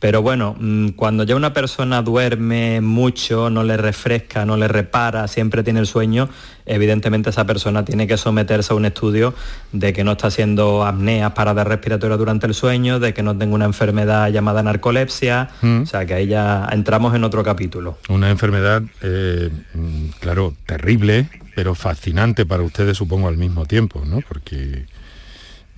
Pero 0.00 0.22
bueno, 0.22 0.54
mm, 0.58 0.90
cuando 0.90 1.24
ya 1.24 1.34
una 1.34 1.52
persona 1.52 2.02
duerme 2.02 2.80
mucho, 2.80 3.50
no 3.50 3.64
le 3.64 3.76
refresca, 3.76 4.44
no 4.44 4.56
le 4.56 4.68
repara, 4.68 5.26
siempre 5.26 5.64
tiene 5.64 5.80
el 5.80 5.88
sueño, 5.88 6.28
evidentemente 6.66 7.30
esa 7.30 7.44
persona 7.46 7.84
tiene 7.84 8.06
que 8.06 8.16
someterse 8.16 8.72
a 8.72 8.76
un 8.76 8.84
estudio 8.84 9.34
de 9.72 9.92
que 9.92 10.04
no 10.04 10.12
está 10.12 10.28
haciendo 10.28 10.84
apneas, 10.86 11.32
paradas 11.32 11.66
respiratorias 11.66 12.16
durante 12.18 12.46
el 12.46 12.54
sueño, 12.54 13.00
de 13.00 13.12
que 13.12 13.24
no 13.24 13.36
tenga 13.36 13.56
una 13.56 13.64
enfermedad 13.64 14.30
llamada 14.30 14.62
narcolepsia, 14.62 15.48
Mm. 15.62 15.82
o 15.82 15.86
sea 15.86 16.06
que 16.06 16.14
ahí 16.14 16.26
ya 16.28 16.68
entramos 16.70 17.14
en 17.16 17.24
otro 17.24 17.42
capítulo. 17.42 17.98
Una 18.08 18.30
enfermedad, 18.30 18.82
eh, 19.02 19.50
mm, 19.74 20.10
claro, 20.20 20.54
terrible, 20.64 21.28
pero 21.56 21.74
fascinante 21.74 22.46
para 22.46 22.62
ustedes, 22.62 22.96
supongo, 22.96 23.26
al 23.26 23.36
mismo 23.36 23.66
tiempo, 23.66 24.04
¿no? 24.06 24.20
Porque 24.28 24.86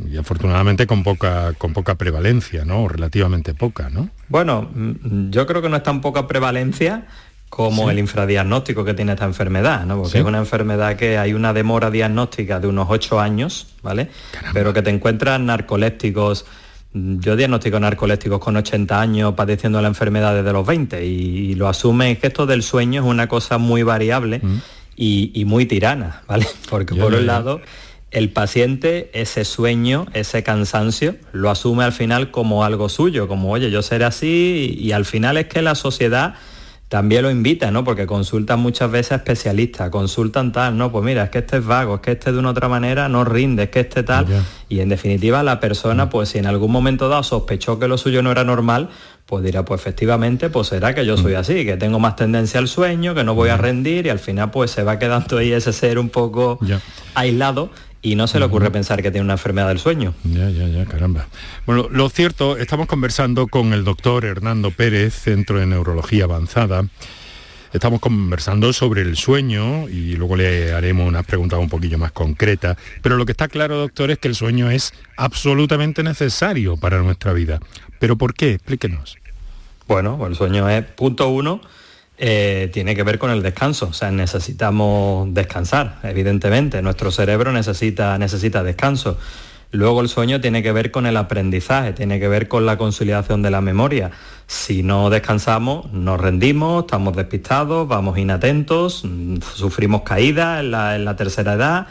y 0.08 0.16
afortunadamente 0.16 0.86
con 0.86 1.02
poca, 1.02 1.52
con 1.58 1.72
poca 1.72 1.96
prevalencia, 1.96 2.64
¿no? 2.64 2.84
O 2.84 2.88
relativamente 2.88 3.54
poca, 3.54 3.90
¿no? 3.90 4.10
Bueno, 4.28 4.70
mm, 4.72 5.30
yo 5.30 5.46
creo 5.46 5.62
que 5.62 5.68
no 5.68 5.76
es 5.76 5.82
tan 5.82 6.00
poca 6.00 6.26
prevalencia 6.26 7.06
como 7.50 7.90
el 7.90 7.98
infradiagnóstico 7.98 8.84
que 8.84 8.94
tiene 8.94 9.12
esta 9.12 9.24
enfermedad, 9.24 9.84
¿no? 9.84 9.96
Porque 9.96 10.12
Sí. 10.12 10.18
es 10.18 10.24
una 10.24 10.38
enfermedad 10.38 10.96
que 10.96 11.18
hay 11.18 11.34
una 11.34 11.52
demora 11.52 11.90
diagnóstica 11.90 12.60
de 12.60 12.68
unos 12.68 12.86
8 12.88 13.20
años, 13.20 13.74
¿vale? 13.82 14.08
Pero 14.52 14.72
que 14.72 14.82
te 14.82 14.90
encuentras 14.90 15.40
narcolépticos, 15.40 16.46
mm, 16.92 17.18
yo 17.18 17.34
diagnostico 17.34 17.80
narcolépticos 17.80 18.38
con 18.38 18.56
80 18.56 19.00
años 19.00 19.34
padeciendo 19.34 19.82
la 19.82 19.88
enfermedad 19.88 20.32
desde 20.34 20.52
los 20.52 20.64
20 20.64 21.04
y, 21.04 21.54
lo 21.56 21.68
asumen 21.68 22.16
que 22.16 22.28
esto 22.28 22.46
del 22.46 22.62
sueño 22.62 23.02
es 23.02 23.06
una 23.06 23.26
cosa 23.26 23.58
muy 23.58 23.82
variable 23.82 24.40
y, 24.94 25.32
y 25.34 25.44
muy 25.44 25.66
tirana, 25.66 26.22
¿vale? 26.28 26.46
Porque 26.70 26.94
por 26.94 27.12
un 27.12 27.26
lado 27.26 27.60
el 28.10 28.30
paciente 28.30 29.10
ese 29.14 29.44
sueño, 29.44 30.06
ese 30.12 30.42
cansancio, 30.42 31.16
lo 31.32 31.50
asume 31.50 31.84
al 31.84 31.92
final 31.92 32.30
como 32.30 32.64
algo 32.64 32.88
suyo, 32.88 33.28
como, 33.28 33.50
oye, 33.52 33.70
yo 33.70 33.82
seré 33.82 34.04
así 34.04 34.76
y, 34.78 34.92
al 34.92 35.04
final 35.04 35.36
es 35.36 35.46
que 35.46 35.62
la 35.62 35.74
sociedad 35.74 36.34
también 36.88 37.22
lo 37.22 37.30
invita, 37.30 37.70
¿no? 37.70 37.84
Porque 37.84 38.04
consultan 38.06 38.58
muchas 38.58 38.90
veces 38.90 39.12
a 39.12 39.16
especialistas, 39.16 39.90
consultan 39.90 40.50
tal, 40.50 40.76
no, 40.76 40.90
pues 40.90 41.04
mira, 41.04 41.22
es 41.22 41.30
que 41.30 41.38
este 41.38 41.58
es 41.58 41.64
vago, 41.64 41.96
es 41.96 42.00
que 42.00 42.10
este 42.12 42.32
de 42.32 42.38
una 42.40 42.50
otra 42.50 42.68
manera 42.68 43.08
no 43.08 43.24
rinde, 43.24 43.64
es 43.64 43.70
que 43.70 43.80
este 43.80 44.02
tal. 44.02 44.26
Y 44.68 44.80
en 44.80 44.88
definitiva 44.88 45.44
la 45.44 45.60
persona, 45.60 46.06
mm. 46.06 46.10
pues 46.10 46.30
si 46.30 46.38
en 46.38 46.46
algún 46.46 46.72
momento 46.72 47.08
dado 47.08 47.22
sospechó 47.22 47.78
que 47.78 47.86
lo 47.86 47.96
suyo 47.96 48.22
no 48.22 48.32
era 48.32 48.42
normal, 48.42 48.88
pues 49.24 49.44
dirá, 49.44 49.64
pues 49.64 49.80
efectivamente, 49.80 50.50
pues 50.50 50.66
será 50.66 50.92
que 50.92 51.06
yo 51.06 51.16
soy 51.16 51.34
mm. 51.34 51.38
así, 51.38 51.64
que 51.64 51.76
tengo 51.76 52.00
más 52.00 52.16
tendencia 52.16 52.58
al 52.58 52.66
sueño, 52.66 53.14
que 53.14 53.22
no 53.22 53.36
voy 53.36 53.50
a 53.50 53.56
mm. 53.56 53.60
rendir 53.60 54.06
y 54.06 54.08
al 54.08 54.18
final 54.18 54.50
pues 54.50 54.72
se 54.72 54.82
va 54.82 54.98
quedando 54.98 55.38
ahí 55.38 55.52
ese 55.52 55.72
ser 55.72 55.96
un 55.96 56.08
poco 56.08 56.58
aislado 57.14 57.70
y 58.02 58.14
no 58.14 58.26
se 58.26 58.38
le 58.38 58.46
ocurre 58.46 58.70
pensar 58.70 59.02
que 59.02 59.10
tiene 59.10 59.24
una 59.24 59.34
enfermedad 59.34 59.68
del 59.68 59.78
sueño. 59.78 60.14
Ya, 60.24 60.48
ya, 60.50 60.66
ya, 60.68 60.84
caramba. 60.86 61.26
Bueno, 61.66 61.88
lo 61.90 62.08
cierto, 62.08 62.56
estamos 62.56 62.86
conversando 62.86 63.46
con 63.46 63.72
el 63.72 63.84
doctor 63.84 64.24
Hernando 64.24 64.70
Pérez, 64.70 65.14
Centro 65.14 65.58
de 65.58 65.66
Neurología 65.66 66.24
Avanzada. 66.24 66.84
Estamos 67.72 68.00
conversando 68.00 68.72
sobre 68.72 69.02
el 69.02 69.16
sueño 69.16 69.88
y 69.88 70.16
luego 70.16 70.34
le 70.34 70.72
haremos 70.72 71.06
unas 71.06 71.24
preguntas 71.24 71.60
un 71.60 71.68
poquillo 71.68 71.98
más 71.98 72.10
concretas. 72.10 72.76
Pero 73.00 73.16
lo 73.16 73.26
que 73.26 73.32
está 73.32 73.46
claro, 73.46 73.76
doctor, 73.76 74.10
es 74.10 74.18
que 74.18 74.26
el 74.26 74.34
sueño 74.34 74.70
es 74.70 74.92
absolutamente 75.16 76.02
necesario 76.02 76.76
para 76.76 77.00
nuestra 77.00 77.32
vida. 77.32 77.60
¿Pero 78.00 78.16
por 78.16 78.34
qué? 78.34 78.54
Explíquenos. 78.54 79.18
Bueno, 79.86 80.26
el 80.26 80.34
sueño 80.34 80.68
es, 80.68 80.84
punto 80.84 81.28
uno, 81.28 81.60
eh, 82.22 82.68
tiene 82.70 82.94
que 82.94 83.02
ver 83.02 83.18
con 83.18 83.30
el 83.30 83.42
descanso. 83.42 83.86
O 83.86 83.92
sea, 83.94 84.10
necesitamos 84.10 85.32
descansar, 85.32 86.00
evidentemente. 86.02 86.82
Nuestro 86.82 87.10
cerebro 87.10 87.50
necesita, 87.50 88.18
necesita 88.18 88.62
descanso. 88.62 89.16
Luego 89.72 90.02
el 90.02 90.10
sueño 90.10 90.38
tiene 90.38 90.62
que 90.62 90.70
ver 90.70 90.90
con 90.90 91.06
el 91.06 91.16
aprendizaje, 91.16 91.94
tiene 91.94 92.20
que 92.20 92.28
ver 92.28 92.46
con 92.46 92.66
la 92.66 92.76
consolidación 92.76 93.40
de 93.40 93.50
la 93.50 93.62
memoria. 93.62 94.10
Si 94.46 94.82
no 94.82 95.08
descansamos, 95.08 95.90
nos 95.92 96.20
rendimos, 96.20 96.84
estamos 96.84 97.16
despistados, 97.16 97.88
vamos 97.88 98.18
inatentos, 98.18 99.02
mm, 99.04 99.36
sufrimos 99.54 100.02
caídas 100.02 100.60
en 100.60 100.72
la, 100.72 101.16
tercera 101.16 101.54
edad. 101.54 101.86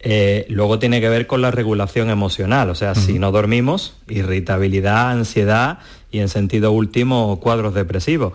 Eh, 0.00 0.44
luego 0.50 0.78
tiene 0.78 1.00
que 1.00 1.08
ver 1.08 1.26
con 1.26 1.40
la 1.40 1.50
regulación 1.50 2.10
emocional, 2.10 2.68
o 2.68 2.74
sea, 2.74 2.94
si 2.94 3.18
no 3.18 3.32
dormimos, 3.32 3.96
irritabilidad, 4.08 5.12
ansiedad 5.12 5.78
y 6.10 6.18
en 6.18 6.28
sentido 6.28 6.72
último 6.72 7.40
cuadros 7.40 7.72
depresivos 7.72 8.34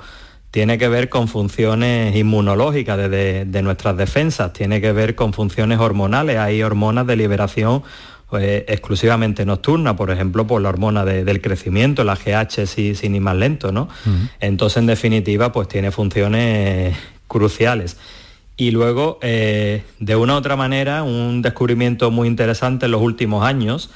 tiene 0.52 0.78
que 0.78 0.88
ver 0.88 1.10
con 1.10 1.28
funciones 1.28 2.16
inmunológicas 2.16 2.98
de, 3.10 3.62
nuestras 3.64 3.96
defensas, 3.98 4.54
tiene 4.54 4.82
que 4.82 4.92
ver 4.92 5.16
con 5.16 5.34
funciones 5.34 5.80
hormonales, 5.80 6.38
hay 6.38 6.64
hormonas 6.64 7.06
de 7.06 7.16
liberación 7.16 7.84
pues, 8.30 8.64
exclusivamente 8.68 9.46
nocturna, 9.46 9.96
por 9.96 10.12
ejemplo, 10.12 10.48
por 10.48 10.62
la 10.62 10.70
hormona 10.70 11.06
del 11.06 11.42
crecimiento, 11.42 12.04
la 12.04 12.16
GH 12.16 12.66
sin 12.68 13.16
ir 13.16 13.22
más 13.22 13.36
lento, 13.36 13.72
¿no? 13.72 13.90
Entonces, 14.40 14.78
en 14.78 14.88
definitiva, 14.88 15.52
pues 15.52 15.68
tiene 15.68 15.92
funciones 15.92 16.98
cruciales. 17.28 17.98
Y 18.58 18.72
luego, 18.72 19.20
eh, 19.22 19.84
de 20.00 20.16
una 20.16 20.34
u 20.34 20.38
otra 20.38 20.56
manera, 20.58 21.04
un 21.04 21.42
descubrimiento 21.42 22.12
muy 22.12 22.28
interesante 22.28 22.88
en 22.88 22.92
los 22.92 23.02
últimos 23.02 23.46
años 23.46 23.90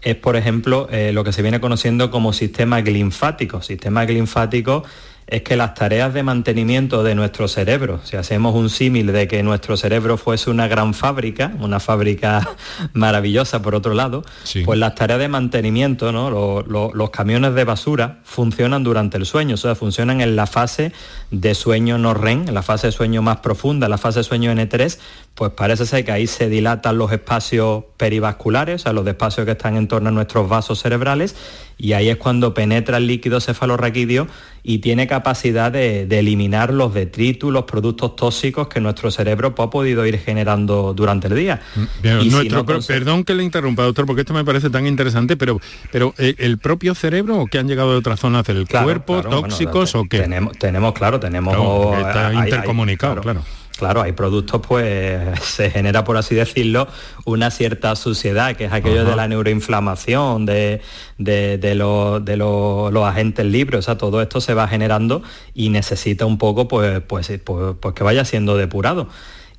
es, 0.00 0.14
por 0.14 0.36
ejemplo, 0.36 0.88
eh, 0.90 1.10
lo 1.12 1.22
que 1.22 1.32
se 1.32 1.42
viene 1.42 1.60
conociendo 1.60 2.10
como 2.10 2.32
sistema 2.32 2.80
linfático. 2.80 3.60
Sistema 3.60 4.04
linfático 4.04 4.84
es 5.26 5.42
que 5.42 5.56
las 5.56 5.74
tareas 5.74 6.14
de 6.14 6.22
mantenimiento 6.22 7.02
de 7.02 7.16
nuestro 7.16 7.48
cerebro, 7.48 8.00
si 8.04 8.16
hacemos 8.16 8.54
un 8.54 8.70
símil 8.70 9.08
de 9.08 9.26
que 9.26 9.42
nuestro 9.42 9.76
cerebro 9.76 10.16
fuese 10.16 10.50
una 10.50 10.68
gran 10.68 10.94
fábrica, 10.94 11.52
una 11.58 11.80
fábrica 11.80 12.56
maravillosa 12.92 13.60
por 13.60 13.74
otro 13.74 13.94
lado, 13.94 14.24
pues 14.64 14.78
las 14.78 14.94
tareas 14.94 15.18
de 15.18 15.28
mantenimiento, 15.28 16.12
¿no? 16.12 16.30
los 16.30 17.10
camiones 17.10 17.54
de 17.54 17.64
basura 17.64 18.20
funcionan 18.22 18.84
durante 18.84 19.16
el 19.16 19.26
sueño, 19.26 19.54
o 19.54 19.58
sea, 19.58 19.74
funcionan 19.74 20.20
en 20.20 20.36
la 20.36 20.46
fase 20.46 20.92
de 21.32 21.54
sueño 21.54 21.98
no 21.98 22.14
REM, 22.14 22.48
en 22.48 22.54
la 22.54 22.62
fase 22.62 22.88
de 22.88 22.92
sueño 22.92 23.20
más 23.20 23.38
profunda, 23.38 23.88
la 23.88 23.98
fase 23.98 24.20
de 24.20 24.24
sueño 24.24 24.52
N3, 24.52 24.98
pues 25.36 25.52
parece 25.52 25.84
ser 25.84 26.02
que 26.02 26.12
ahí 26.12 26.26
se 26.26 26.48
dilatan 26.48 26.96
los 26.96 27.12
espacios 27.12 27.84
perivasculares, 27.98 28.76
o 28.76 28.78
sea, 28.84 28.94
los 28.94 29.06
espacios 29.06 29.44
que 29.44 29.52
están 29.52 29.76
en 29.76 29.86
torno 29.86 30.08
a 30.08 30.12
nuestros 30.12 30.48
vasos 30.48 30.80
cerebrales, 30.80 31.36
y 31.76 31.92
ahí 31.92 32.08
es 32.08 32.16
cuando 32.16 32.54
penetra 32.54 32.96
el 32.96 33.06
líquido 33.06 33.38
cefalorraquídeo 33.38 34.28
y 34.62 34.78
tiene 34.78 35.06
capacidad 35.06 35.70
de, 35.70 36.04
eliminar 36.04 36.72
los 36.72 36.94
detritus, 36.94 37.52
los 37.52 37.64
productos 37.64 38.16
tóxicos 38.16 38.68
que 38.68 38.80
nuestro 38.80 39.10
cerebro 39.10 39.54
ha 39.58 39.68
podido 39.68 40.06
ir 40.06 40.18
generando 40.18 40.94
durante 40.94 41.28
el 41.28 41.36
día. 41.36 41.60
Mm, 41.74 42.86
perdón 42.86 43.22
que 43.22 43.34
le 43.34 43.44
interrumpa, 43.44 43.82
doctor, 43.82 44.06
porque 44.06 44.22
esto 44.22 44.32
me 44.32 44.42
parece 44.42 44.70
tan 44.70 44.86
interesante, 44.86 45.36
pero, 45.36 45.60
pero 45.92 46.14
eh, 46.16 46.34
¿el 46.38 46.56
propio 46.56 46.94
cerebro 46.94 47.40
o 47.40 47.46
que 47.46 47.58
han 47.58 47.68
llegado 47.68 47.92
de 47.92 47.98
otras 47.98 48.20
zonas 48.20 48.46
del 48.46 48.66
cuerpo, 48.66 49.20
tóxicos 49.20 49.94
o 49.96 50.04
qué? 50.04 50.20
Tenemos, 50.20 50.56
tenemos 50.56 50.94
claro, 50.94 51.20
tenemos... 51.20 51.54
está 51.98 52.32
intercomunicado, 52.32 53.20
claro. 53.20 53.42
Claro, 53.76 54.00
hay 54.00 54.12
productos, 54.12 54.62
pues 54.66 55.38
se 55.42 55.70
genera, 55.70 56.02
por 56.04 56.16
así 56.16 56.34
decirlo, 56.34 56.88
una 57.26 57.50
cierta 57.50 57.94
suciedad, 57.94 58.56
que 58.56 58.64
es 58.64 58.72
aquello 58.72 59.04
de 59.04 59.14
la 59.14 59.28
neuroinflamación, 59.28 60.46
de, 60.46 60.80
de, 61.18 61.74
los 61.74 63.04
agentes 63.04 63.44
libres, 63.44 63.80
o 63.80 63.82
sea, 63.82 63.98
todo 63.98 64.22
esto 64.22 64.40
se 64.40 64.54
va 64.54 64.66
generando 64.66 65.22
y 65.54 65.68
necesita 65.68 66.24
un 66.24 66.38
poco, 66.38 66.68
pues, 66.68 67.02
pues, 67.06 67.30
pues, 67.44 67.76
pues 67.78 67.94
que 67.94 68.02
vaya 68.02 68.24
siendo 68.24 68.56
depurado. 68.56 69.08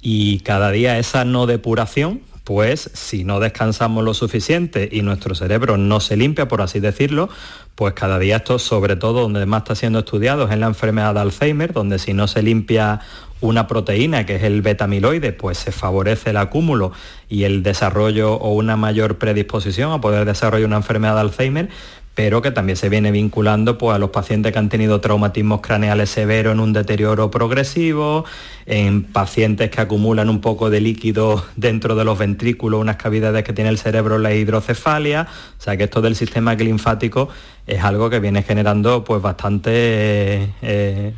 Y 0.02 0.40
cada 0.40 0.72
día 0.72 0.98
esa 0.98 1.24
no 1.24 1.46
depuración, 1.46 2.22
pues 2.48 2.90
si 2.94 3.26
no 3.26 3.42
descansamos 3.42 4.06
lo 4.06 4.14
suficiente 4.14 4.88
y 4.90 5.02
nuestro 5.02 5.36
cerebro 5.36 5.76
no 5.76 6.00
se 6.00 6.16
limpia, 6.16 6.48
por 6.48 6.62
así 6.62 6.80
decirlo, 6.80 7.28
pues 7.76 7.94
cada 7.94 8.18
día 8.20 8.38
esto, 8.38 8.58
sobre 8.58 8.96
todo 8.96 9.22
donde 9.22 9.46
más 9.46 9.64
está 9.64 9.76
siendo 9.76 10.00
estudiado, 10.00 10.46
es 10.46 10.52
en 10.52 10.62
la 10.62 10.68
enfermedad 10.68 11.14
de 11.14 11.20
Alzheimer, 11.20 11.74
donde 11.74 12.00
si 12.00 12.14
no 12.14 12.26
se 12.28 12.42
limpia 12.42 13.02
una 13.42 13.68
proteína 13.68 14.26
que 14.26 14.36
es 14.36 14.44
el 14.44 14.62
betamiloide, 14.62 15.32
pues 15.32 15.58
se 15.58 15.72
favorece 15.72 16.32
el 16.32 16.38
acúmulo 16.38 16.92
y 17.30 17.44
el 17.44 17.64
desarrollo 17.64 18.34
o 18.34 18.54
una 18.54 18.76
mayor 18.78 19.18
predisposición 19.18 19.92
a 19.92 20.02
poder 20.02 20.26
desarrollar 20.26 20.68
una 20.68 20.78
enfermedad 20.78 21.16
de 21.16 21.22
Alzheimer, 21.22 21.70
pero 22.18 22.42
que 22.42 22.50
también 22.50 22.78
se 22.78 22.90
viene 22.90 23.12
vinculando 23.12 23.78
pues, 23.78 23.96
a 23.96 24.00
los 24.00 24.10
pacientes 24.10 24.52
que 24.52 24.58
han 24.58 24.70
tenido 24.70 25.00
traumatismos 25.02 25.62
craneales 25.62 26.10
severos 26.10 26.54
en 26.54 26.60
un 26.60 26.74
deterioro 26.74 27.30
progresivo, 27.30 28.26
en 28.66 29.04
pacientes 29.04 29.70
que 29.70 29.82
acumulan 29.82 30.28
un 30.28 30.42
poco 30.42 30.72
de 30.72 30.82
líquido 30.82 31.46
dentro 31.56 31.96
de 31.96 32.04
los 32.06 32.18
ventrículos, 32.18 32.82
unas 32.82 32.96
cavidades 32.96 33.44
que 33.44 33.54
tiene 33.54 33.70
el 33.70 33.78
cerebro, 33.78 34.18
la 34.18 34.34
hidrocefalia, 34.34 35.28
o 35.60 35.62
sea 35.62 35.78
que 35.78 35.84
esto 35.84 36.02
del 36.02 36.16
sistema 36.16 36.56
linfático 36.56 37.30
es 37.68 37.84
algo 37.84 38.10
que 38.10 38.20
viene 38.20 38.42
generando 38.42 39.04
pues 39.04 39.22
bastante 39.22 40.54
eh, 40.64 41.14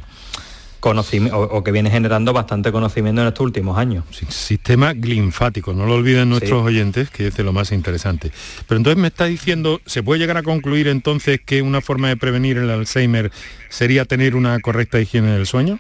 conocimiento 0.80 1.40
o, 1.40 1.64
que 1.64 1.72
viene 1.72 1.90
generando 1.90 2.34
bastante 2.34 2.72
conocimiento 2.72 3.22
en 3.22 3.28
estos 3.28 3.46
últimos 3.46 3.78
años. 3.78 4.06
sistema 4.30 4.94
linfático, 4.94 5.74
no 5.74 5.86
lo 5.86 5.96
olviden 5.96 6.30
nuestros 6.30 6.66
oyentes, 6.66 7.10
que 7.10 7.28
es 7.28 7.36
de 7.36 7.44
lo 7.44 7.54
más 7.54 7.72
interesante. 7.72 8.32
Pero 8.68 8.78
entonces 8.78 9.02
me 9.02 9.08
está 9.08 9.26
diciendo, 9.26 9.82
¿se 9.86 10.04
puede 10.04 10.20
llegar 10.20 10.38
a 10.38 10.44
concluir 10.44 10.88
entonces 10.88 11.40
que 11.46 11.62
una 11.62 11.82
forma 11.82 12.08
de 12.08 12.18
prevenir 12.18 12.58
el 12.58 12.70
Alzheimer 12.70 13.32
sería 13.70 14.06
tener 14.06 14.36
una 14.36 14.60
correcta 14.60 15.00
higiene 15.00 15.32
del 15.32 15.46
sueño? 15.46 15.80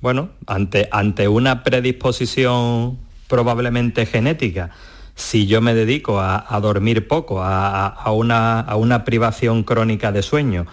Bueno, 0.00 0.30
ante, 0.46 0.88
ante 0.90 1.28
una 1.28 1.62
predisposición 1.62 2.98
probablemente 3.28 4.04
genética, 4.06 4.70
si 5.14 5.46
yo 5.46 5.60
me 5.60 5.74
dedico 5.74 6.20
a, 6.20 6.58
dormir 6.60 7.06
poco, 7.06 7.42
a, 7.42 8.10
una, 8.12 8.60
a 8.60 8.76
una 8.76 9.04
privación 9.04 9.62
crónica 9.62 10.10
de 10.10 10.22
sueño, 10.22 10.66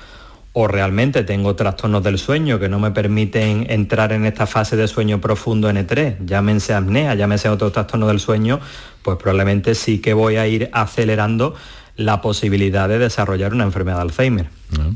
o 0.54 0.68
realmente 0.68 1.24
tengo 1.24 1.56
trastornos 1.56 2.04
del 2.04 2.18
sueño 2.18 2.60
que 2.60 2.70
no 2.70 2.80
me 2.80 2.92
permiten 2.92 3.68
entrar 3.70 4.12
en 4.14 4.26
esta 4.26 4.48
fase 4.48 4.76
de 4.76 4.88
sueño 4.88 5.22
profundo 5.22 5.70
N3, 5.70 6.26
llámense 6.26 6.74
apnea, 6.74 7.14
llámense 7.16 7.50
otro 7.50 7.72
trastorno 7.72 8.08
del 8.08 8.20
sueño, 8.20 8.60
pues 9.04 9.18
probablemente 9.18 9.76
sí 9.76 10.00
que 10.00 10.14
voy 10.14 10.38
a 10.38 10.48
ir 10.48 10.70
acelerando 10.74 11.56
la 11.96 12.22
posibilidad 12.22 12.90
de 12.90 12.98
desarrollar 12.98 13.54
una 13.54 13.66
enfermedad 13.66 13.98
de 13.98 14.02
Alzheimer. 14.04 14.50
Ah. 14.80 14.92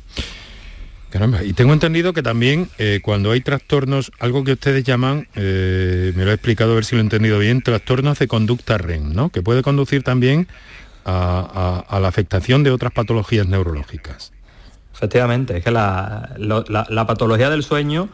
Caramba, 1.12 1.44
y 1.44 1.54
tengo 1.54 1.74
entendido 1.74 2.12
que 2.12 2.24
también 2.24 2.70
eh, 2.80 3.00
cuando 3.04 3.30
hay 3.30 3.42
trastornos, 3.42 4.12
algo 4.20 4.44
que 4.44 4.54
ustedes 4.54 4.84
llaman, 4.84 5.28
eh, 5.36 6.12
me 6.16 6.26
lo 6.26 6.32
he 6.32 6.34
explicado 6.34 6.72
a 6.72 6.76
ver 6.76 6.86
si 6.86 6.96
lo 6.96 7.02
he 7.02 7.04
entendido 7.04 7.38
bien, 7.38 7.62
trastornos 7.62 8.18
de 8.18 8.28
conducta 8.28 8.80
REM, 8.80 9.14
¿no? 9.14 9.30
Que 9.30 9.44
puede 9.44 9.62
conducir 9.62 10.02
también 10.02 10.48
a 11.06 12.00
la 12.02 12.08
afectación 12.08 12.64
de 12.64 12.72
otras 12.72 12.94
patologías 12.94 13.46
neurológicas. 13.46 14.33
Efectivamente, 15.04 15.58
es 15.58 15.64
que 15.66 15.70
la, 15.70 17.06
patología 17.06 17.50
del 17.50 17.62
sueño 17.62 18.08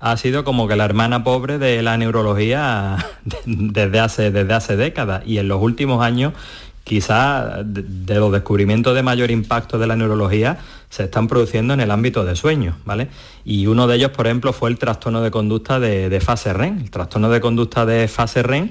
ha 0.00 0.16
sido 0.16 0.42
como 0.42 0.66
que 0.66 0.74
la 0.74 0.84
hermana 0.84 1.22
pobre 1.22 1.58
de 1.58 1.80
la 1.82 1.96
neurología 1.96 2.96
desde 3.46 4.00
hace, 4.00 4.32
desde 4.32 4.52
hace 4.52 4.76
décadas 4.76 5.22
y 5.24 5.38
en 5.38 5.46
los 5.46 5.62
últimos 5.62 6.02
años 6.02 6.32
quizás 6.82 7.60
de, 7.64 8.14
los 8.16 8.32
descubrimientos 8.32 8.92
de 8.96 9.04
mayor 9.04 9.30
impacto 9.30 9.78
de 9.78 9.86
la 9.86 9.94
neurología 9.94 10.58
se 10.90 11.04
están 11.04 11.28
produciendo 11.28 11.74
en 11.74 11.80
el 11.80 11.92
ámbito 11.92 12.24
de 12.24 12.34
sueño, 12.34 12.76
¿vale? 12.84 13.06
Y 13.44 13.68
uno 13.68 13.86
de 13.86 13.94
ellos, 13.94 14.10
por 14.10 14.26
ejemplo, 14.26 14.52
fue 14.52 14.68
el 14.68 14.78
trastorno 14.78 15.22
de 15.22 15.30
conducta 15.30 15.78
de, 15.78 16.08
de 16.08 16.20
fase 16.20 16.52
REM. 16.52 16.80
El 16.80 16.90
trastorno 16.90 17.30
de 17.30 17.40
conducta 17.40 17.86
de 17.86 18.08
fase 18.08 18.42
REM 18.42 18.70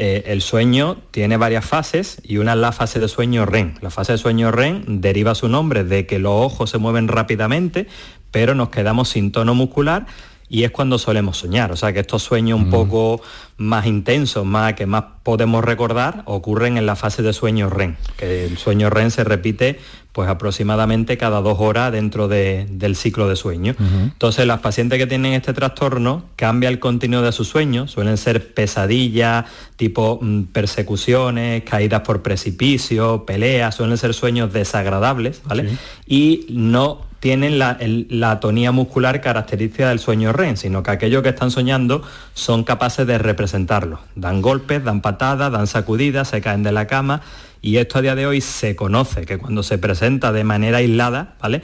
Eh, 0.00 0.30
el 0.30 0.42
sueño 0.42 0.96
tiene 1.10 1.36
varias 1.36 1.64
fases 1.64 2.22
y 2.22 2.36
una 2.36 2.52
es 2.52 2.58
la 2.58 2.70
fase 2.70 3.00
de 3.00 3.08
sueño 3.08 3.44
REM. 3.46 3.74
La 3.80 3.90
fase 3.90 4.12
de 4.12 4.18
sueño 4.18 4.52
REM 4.52 5.00
deriva 5.00 5.34
su 5.34 5.48
nombre 5.48 5.82
de 5.82 6.06
que 6.06 6.20
los 6.20 6.32
ojos 6.32 6.70
se 6.70 6.78
mueven 6.78 7.08
rápidamente, 7.08 7.88
pero 8.30 8.54
nos 8.54 8.68
quedamos 8.68 9.08
sin 9.08 9.32
tono 9.32 9.56
muscular 9.56 10.06
y 10.48 10.64
es 10.64 10.70
cuando 10.70 10.98
solemos 10.98 11.38
soñar. 11.38 11.72
O 11.72 11.76
sea 11.76 11.92
que 11.92 12.00
estos 12.00 12.22
sueños 12.22 12.60
un 12.60 12.68
mm. 12.68 12.70
poco 12.70 13.20
más 13.56 13.86
intensos, 13.86 14.46
más 14.46 14.74
que 14.74 14.86
más 14.86 15.04
podemos 15.22 15.64
recordar, 15.64 16.22
ocurren 16.26 16.78
en 16.78 16.86
la 16.86 16.96
fase 16.96 17.22
de 17.22 17.32
sueño 17.32 17.68
REM, 17.68 17.96
que 18.16 18.46
el 18.46 18.56
sueño 18.56 18.88
REM 18.88 19.10
se 19.10 19.24
repite 19.24 19.78
pues 20.12 20.28
aproximadamente 20.28 21.16
cada 21.16 21.40
dos 21.42 21.58
horas 21.60 21.92
dentro 21.92 22.26
del 22.26 22.96
ciclo 22.96 23.28
de 23.28 23.36
sueño. 23.36 23.76
Entonces 23.78 24.46
las 24.46 24.58
pacientes 24.60 24.98
que 24.98 25.06
tienen 25.06 25.32
este 25.34 25.52
trastorno 25.52 26.24
cambia 26.34 26.68
el 26.70 26.80
contenido 26.80 27.22
de 27.22 27.30
sus 27.30 27.46
sueños, 27.46 27.92
suelen 27.92 28.16
ser 28.16 28.52
pesadillas, 28.52 29.44
tipo 29.76 30.18
mm, 30.20 30.44
persecuciones, 30.44 31.62
caídas 31.62 32.00
por 32.00 32.22
precipicio, 32.22 33.26
peleas, 33.26 33.76
suelen 33.76 33.96
ser 33.96 34.12
sueños 34.12 34.52
desagradables, 34.52 35.42
¿vale? 35.44 35.68
Y 36.06 36.46
no 36.48 37.07
tienen 37.20 37.58
la, 37.58 37.76
la, 37.80 38.40
tonía 38.40 38.70
muscular 38.72 39.20
característica 39.20 39.88
del 39.88 39.98
sueño 39.98 40.32
REM, 40.32 40.56
sino 40.56 40.82
que 40.82 40.90
aquellos 40.92 41.22
que 41.22 41.30
están 41.30 41.50
soñando 41.50 42.02
son 42.34 42.64
capaces 42.64 43.06
de 43.06 43.18
representarlo. 43.18 44.00
Dan 44.14 44.40
golpes, 44.40 44.84
dan 44.84 45.00
patadas, 45.00 45.50
dan 45.50 45.66
sacudidas, 45.66 46.28
se 46.28 46.40
caen 46.40 46.62
de 46.62 46.72
la 46.72 46.86
cama 46.86 47.22
y 47.60 47.78
esto 47.78 47.98
a 47.98 48.02
día 48.02 48.14
de 48.14 48.26
hoy 48.26 48.40
se 48.40 48.76
conoce, 48.76 49.26
que 49.26 49.38
cuando 49.38 49.62
se 49.62 49.78
presenta 49.78 50.32
de 50.32 50.44
manera 50.44 50.78
aislada, 50.78 51.34
¿vale? 51.40 51.62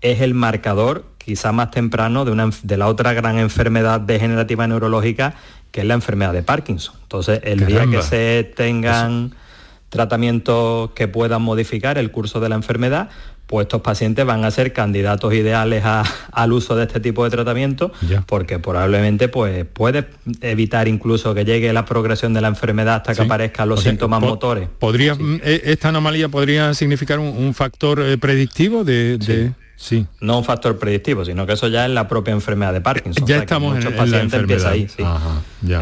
Es 0.00 0.20
el 0.20 0.34
marcador 0.34 1.04
quizá 1.18 1.52
más 1.52 1.70
temprano 1.70 2.24
de, 2.24 2.32
una, 2.32 2.50
de 2.62 2.76
la 2.76 2.88
otra 2.88 3.12
gran 3.12 3.38
enfermedad 3.38 4.00
degenerativa 4.00 4.66
neurológica, 4.66 5.34
que 5.70 5.80
es 5.80 5.86
la 5.86 5.94
enfermedad 5.94 6.32
de 6.32 6.42
Parkinson. 6.42 6.94
Entonces, 7.02 7.40
el 7.44 7.66
día 7.66 7.86
que 7.86 8.02
se 8.02 8.52
tengan 8.56 9.34
tratamientos 9.88 10.90
que 10.90 11.08
puedan 11.08 11.42
modificar 11.42 11.98
el 11.98 12.10
curso 12.10 12.40
de 12.40 12.48
la 12.48 12.54
enfermedad, 12.56 13.08
pues 13.46 13.64
estos 13.64 13.82
pacientes 13.82 14.24
van 14.24 14.44
a 14.44 14.50
ser 14.50 14.72
candidatos 14.72 15.34
ideales 15.34 15.84
al 16.32 16.52
uso 16.52 16.76
de 16.76 16.84
este 16.84 16.98
tipo 17.00 17.24
de 17.24 17.30
tratamiento 17.30 17.92
porque 18.26 18.58
probablemente 18.58 19.28
pues, 19.28 19.66
puede 19.66 20.06
evitar 20.40 20.88
incluso 20.88 21.34
que 21.34 21.44
llegue 21.44 21.72
la 21.72 21.84
progresión 21.84 22.32
de 22.32 22.40
la 22.40 22.48
enfermedad 22.48 22.96
hasta 22.96 23.14
que 23.14 23.22
aparezcan 23.22 23.68
los 23.68 23.82
síntomas 23.82 24.20
motores. 24.20 24.68
¿podría, 24.78 25.16
eh, 25.20 25.60
¿Esta 25.64 25.90
anomalía 25.90 26.28
podría 26.28 26.72
significar 26.74 27.18
un, 27.18 27.54
factor 27.54 28.00
eh, 28.00 28.18
predictivo 28.18 28.82
de, 28.82 29.18
sí. 29.20 29.52
No 30.20 30.38
un 30.38 30.44
factor 30.44 30.78
predictivo, 30.78 31.24
sino 31.24 31.46
que 31.46 31.54
eso 31.54 31.68
ya 31.68 31.84
es 31.86 31.90
la 31.90 32.08
propia 32.08 32.32
enfermedad 32.32 32.72
de 32.72 32.80
Parkinson. 32.80 33.26
Ya 33.26 33.38
estamos 33.38 33.76
en, 33.76 34.10
la 34.10 34.20
enfermedad. 34.20 34.72
Ahí, 34.72 34.86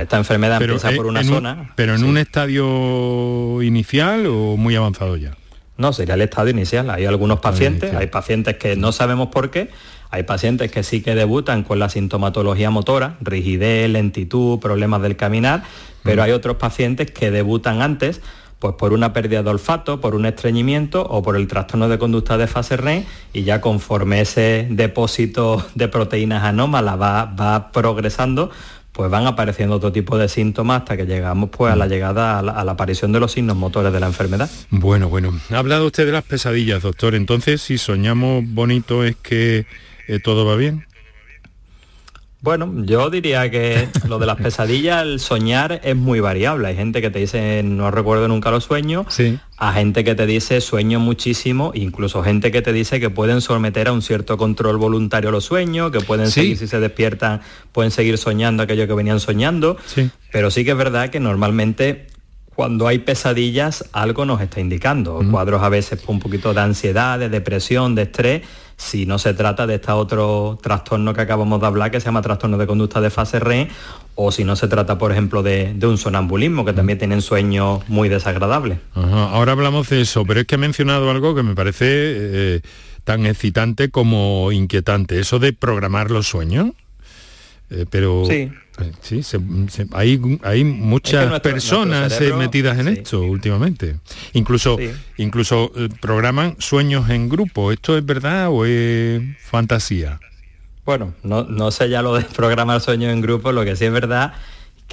Esta 0.00 0.16
enfermedad 0.16 0.60
empieza 0.60 0.90
por 0.92 1.06
una 1.06 1.22
zona. 1.22 1.72
pero 1.76 1.94
en 1.94 2.04
un 2.04 2.18
estadio 2.18 3.62
inicial 3.62 4.26
o 4.26 4.56
muy 4.56 4.76
avanzado 4.76 5.16
ya. 5.16 5.36
No, 5.76 5.92
sería 5.92 6.14
el 6.14 6.22
estado 6.22 6.48
inicial. 6.48 6.90
Hay 6.90 7.06
algunos 7.06 7.40
pacientes, 7.40 7.94
hay 7.94 8.06
pacientes 8.06 8.56
que 8.56 8.76
no 8.76 8.92
sabemos 8.92 9.28
por 9.28 9.50
qué, 9.50 9.70
hay 10.10 10.24
pacientes 10.24 10.70
que 10.70 10.82
sí 10.82 11.00
que 11.00 11.14
debutan 11.14 11.62
con 11.62 11.78
la 11.78 11.88
sintomatología 11.88 12.70
motora, 12.70 13.16
rigidez, 13.20 13.88
lentitud, 13.90 14.58
problemas 14.58 15.00
del 15.02 15.16
caminar, 15.16 15.62
pero 16.02 16.22
hay 16.22 16.32
otros 16.32 16.56
pacientes 16.56 17.10
que 17.10 17.30
debutan 17.30 17.80
antes 17.80 18.20
pues 18.62 18.76
por 18.76 18.92
una 18.92 19.12
pérdida 19.12 19.42
de 19.42 19.50
olfato, 19.50 20.00
por 20.00 20.14
un 20.14 20.24
estreñimiento 20.24 21.02
o 21.02 21.20
por 21.20 21.34
el 21.34 21.48
trastorno 21.48 21.88
de 21.88 21.98
conducta 21.98 22.38
de 22.38 22.46
fase 22.46 22.76
REM 22.76 23.02
y 23.32 23.42
ya 23.42 23.60
conforme 23.60 24.20
ese 24.20 24.68
depósito 24.70 25.66
de 25.74 25.88
proteínas 25.88 26.44
anómalas 26.44 27.00
va, 27.00 27.24
va 27.24 27.72
progresando, 27.72 28.52
pues 28.92 29.10
van 29.10 29.26
apareciendo 29.26 29.74
otro 29.74 29.90
tipo 29.90 30.16
de 30.16 30.28
síntomas 30.28 30.82
hasta 30.82 30.96
que 30.96 31.06
llegamos 31.06 31.50
pues 31.50 31.72
a 31.72 31.76
la 31.76 31.86
mm. 31.86 31.88
llegada 31.88 32.38
a 32.38 32.42
la, 32.42 32.70
aparición 32.70 33.10
de 33.10 33.18
los 33.18 33.32
signos 33.32 33.56
motores 33.56 33.92
de 33.92 33.98
la 33.98 34.06
enfermedad. 34.06 34.48
Bueno, 34.70 35.08
bueno, 35.08 35.36
ha 35.50 35.58
hablado 35.58 35.86
usted 35.86 36.06
de 36.06 36.12
las 36.12 36.22
pesadillas, 36.22 36.82
doctor. 36.82 37.16
Entonces, 37.16 37.62
si 37.62 37.78
soñamos 37.78 38.44
bonito 38.46 39.02
es 39.02 39.16
que 39.16 39.66
eh, 40.06 40.20
todo 40.20 40.46
va 40.46 40.54
bien. 40.54 40.86
Bueno, 42.42 42.72
yo 42.84 43.08
diría 43.08 43.48
que 43.52 43.88
lo 44.08 44.18
de 44.18 44.26
las 44.26 44.36
pesadillas, 44.36 45.04
el 45.04 45.20
soñar 45.20 45.80
es 45.84 45.94
muy 45.94 46.18
variable. 46.18 46.66
Hay 46.66 46.74
gente 46.74 47.00
que 47.00 47.08
te 47.08 47.20
dice 47.20 47.62
no 47.62 47.92
recuerdo 47.92 48.26
nunca 48.26 48.50
los 48.50 48.64
sueños, 48.64 49.06
sí. 49.10 49.38
a 49.58 49.72
gente 49.72 50.02
que 50.02 50.16
te 50.16 50.26
dice 50.26 50.60
sueño 50.60 50.98
muchísimo, 50.98 51.70
incluso 51.72 52.20
gente 52.24 52.50
que 52.50 52.60
te 52.60 52.72
dice 52.72 52.98
que 52.98 53.10
pueden 53.10 53.40
someter 53.42 53.86
a 53.86 53.92
un 53.92 54.02
cierto 54.02 54.36
control 54.36 54.76
voluntario 54.76 55.30
los 55.30 55.44
sueños, 55.44 55.92
que 55.92 56.00
pueden 56.00 56.32
seguir 56.32 56.58
si 56.58 56.66
se 56.66 56.80
despiertan, 56.80 57.42
pueden 57.70 57.92
seguir 57.92 58.18
soñando 58.18 58.64
aquello 58.64 58.88
que 58.88 58.94
venían 58.94 59.20
soñando. 59.20 59.76
Pero 60.32 60.50
sí 60.50 60.64
que 60.64 60.72
es 60.72 60.76
verdad 60.76 61.10
que 61.10 61.20
normalmente 61.20 62.08
cuando 62.56 62.88
hay 62.88 62.98
pesadillas 62.98 63.84
algo 63.92 64.24
nos 64.24 64.40
está 64.40 64.60
indicando. 64.60 65.22
Cuadros 65.30 65.62
a 65.62 65.68
veces 65.68 66.02
un 66.08 66.18
poquito 66.18 66.52
de 66.52 66.60
ansiedad, 66.60 67.20
de 67.20 67.28
depresión, 67.28 67.94
de 67.94 68.02
estrés 68.02 68.42
si 68.82 69.06
no 69.06 69.18
se 69.18 69.32
trata 69.32 69.66
de 69.66 69.76
este 69.76 69.92
otro 69.92 70.58
trastorno 70.60 71.14
que 71.14 71.20
acabamos 71.20 71.60
de 71.60 71.66
hablar, 71.66 71.90
que 71.90 72.00
se 72.00 72.06
llama 72.06 72.20
trastorno 72.20 72.58
de 72.58 72.66
conducta 72.66 73.00
de 73.00 73.10
fase 73.10 73.38
REM, 73.38 73.68
o 74.16 74.32
si 74.32 74.44
no 74.44 74.56
se 74.56 74.66
trata, 74.68 74.98
por 74.98 75.12
ejemplo, 75.12 75.42
de, 75.42 75.74
un 75.82 75.98
sonambulismo, 75.98 76.64
que 76.64 76.72
también 76.72 76.98
tienen 76.98 77.22
sueños 77.22 77.88
muy 77.88 78.08
desagradables. 78.08 78.78
Ahora 78.94 79.52
hablamos 79.52 79.88
de 79.88 80.00
eso, 80.00 80.24
pero 80.26 80.40
es 80.40 80.46
que 80.46 80.56
he 80.56 80.58
mencionado 80.58 81.10
algo 81.10 81.34
que 81.34 81.42
me 81.42 81.54
parece 81.54 81.86
eh, 81.86 82.60
tan 83.04 83.24
excitante 83.24 83.90
como 83.90 84.50
inquietante, 84.52 85.20
eso 85.20 85.38
de 85.38 85.52
programar 85.52 86.10
los 86.10 86.26
sueños. 86.26 86.72
Eh, 87.70 87.86
pero 87.88 88.24
sí, 88.26 88.50
sí 89.00 89.22
hay, 89.92 90.38
hay 90.42 90.64
muchas 90.64 91.40
personas 91.40 92.20
eh, 92.20 92.32
metidas 92.32 92.78
en 92.78 92.88
esto 92.88 93.20
últimamente. 93.20 93.96
Incluso, 94.32 94.78
incluso 95.16 95.72
eh, 95.76 95.88
programan 96.00 96.56
sueños 96.58 97.10
en 97.10 97.28
grupo. 97.28 97.72
¿Esto 97.72 97.96
es 97.96 98.04
verdad 98.04 98.48
o 98.50 98.64
es 98.64 99.22
fantasía? 99.40 100.20
Bueno, 100.84 101.14
no, 101.22 101.44
no 101.44 101.70
sé 101.70 101.88
ya 101.88 102.02
lo 102.02 102.14
de 102.14 102.24
programar 102.24 102.80
sueños 102.80 103.12
en 103.12 103.20
grupo, 103.20 103.52
lo 103.52 103.64
que 103.64 103.76
sí 103.76 103.84
es 103.84 103.92
verdad 103.92 104.34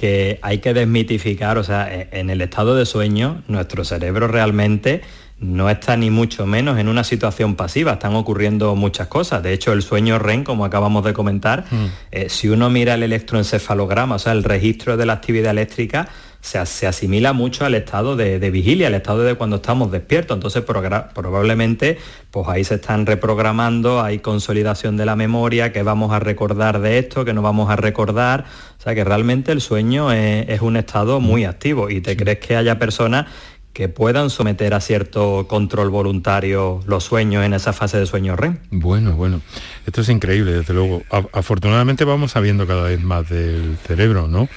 que 0.00 0.38
hay 0.40 0.60
que 0.60 0.72
desmitificar, 0.72 1.58
o 1.58 1.62
sea, 1.62 1.94
e, 1.94 2.08
en 2.12 2.30
el 2.30 2.40
estado 2.40 2.74
de 2.74 2.86
sueño, 2.86 3.42
nuestro 3.48 3.84
cerebro 3.84 4.28
realmente 4.28 5.02
no 5.40 5.70
está 5.70 5.96
ni 5.96 6.10
mucho 6.10 6.46
menos 6.46 6.78
en 6.78 6.88
una 6.88 7.02
situación 7.02 7.56
pasiva, 7.56 7.92
están 7.92 8.14
ocurriendo 8.14 8.76
muchas 8.76 9.08
cosas. 9.08 9.42
De 9.42 9.52
hecho, 9.52 9.72
el 9.72 9.82
sueño 9.82 10.18
REM, 10.18 10.44
como 10.44 10.64
acabamos 10.64 11.02
de 11.04 11.14
comentar, 11.14 11.64
mm. 11.70 11.86
eh, 12.12 12.28
si 12.28 12.48
uno 12.48 12.68
mira 12.68 12.94
el 12.94 13.02
electroencefalograma, 13.02 14.16
o 14.16 14.18
sea, 14.18 14.32
el 14.32 14.44
registro 14.44 14.98
de 14.98 15.06
la 15.06 15.14
actividad 15.14 15.52
eléctrica, 15.52 16.08
se, 16.40 16.86
asimila 16.86 17.32
mucho 17.32 17.64
al 17.64 17.74
estado 17.74 18.16
de, 18.16 18.38
vigilia, 18.50 18.86
al 18.86 18.94
estado 18.94 19.22
de 19.22 19.34
cuando 19.34 19.56
estamos 19.56 19.90
despiertos. 19.90 20.36
Entonces, 20.36 20.62
probablemente, 20.62 21.98
pues 22.30 22.48
ahí 22.48 22.64
se 22.64 22.76
están 22.76 23.06
reprogramando, 23.06 24.02
hay 24.02 24.20
consolidación 24.20 24.96
de 24.96 25.04
la 25.04 25.16
memoria, 25.16 25.72
que 25.72 25.82
vamos 25.82 26.12
a 26.12 26.18
recordar 26.18 26.80
de 26.80 26.98
esto, 26.98 27.24
que 27.24 27.34
no 27.34 27.42
vamos 27.42 27.70
a 27.70 27.76
recordar. 27.76 28.44
O 28.78 28.82
sea, 28.82 28.94
que 28.94 29.04
realmente 29.04 29.52
el 29.52 29.60
sueño 29.60 30.12
es, 30.12 30.60
un 30.60 30.76
estado 30.76 31.20
muy 31.20 31.44
activo 31.44 31.90
y 31.90 32.00
te 32.00 32.16
crees 32.16 32.38
que 32.38 32.56
haya 32.56 32.78
personas 32.78 33.26
que 33.72 33.88
puedan 33.88 34.30
someter 34.30 34.74
a 34.74 34.80
cierto 34.80 35.46
control 35.48 35.90
voluntario 35.90 36.80
los 36.86 37.04
sueños 37.04 37.44
en 37.44 37.54
esa 37.54 37.72
fase 37.72 37.98
de 37.98 38.06
sueño 38.06 38.36
REM. 38.36 38.58
Bueno, 38.70 39.14
bueno, 39.14 39.40
esto 39.86 40.00
es 40.00 40.08
increíble, 40.08 40.52
desde 40.52 40.74
luego. 40.74 41.02
afortunadamente 41.32 42.04
vamos 42.04 42.32
sabiendo 42.32 42.66
cada 42.66 42.84
vez 42.84 43.00
más 43.00 43.28
del 43.28 43.76
cerebro, 43.86 44.26
¿no? 44.28 44.48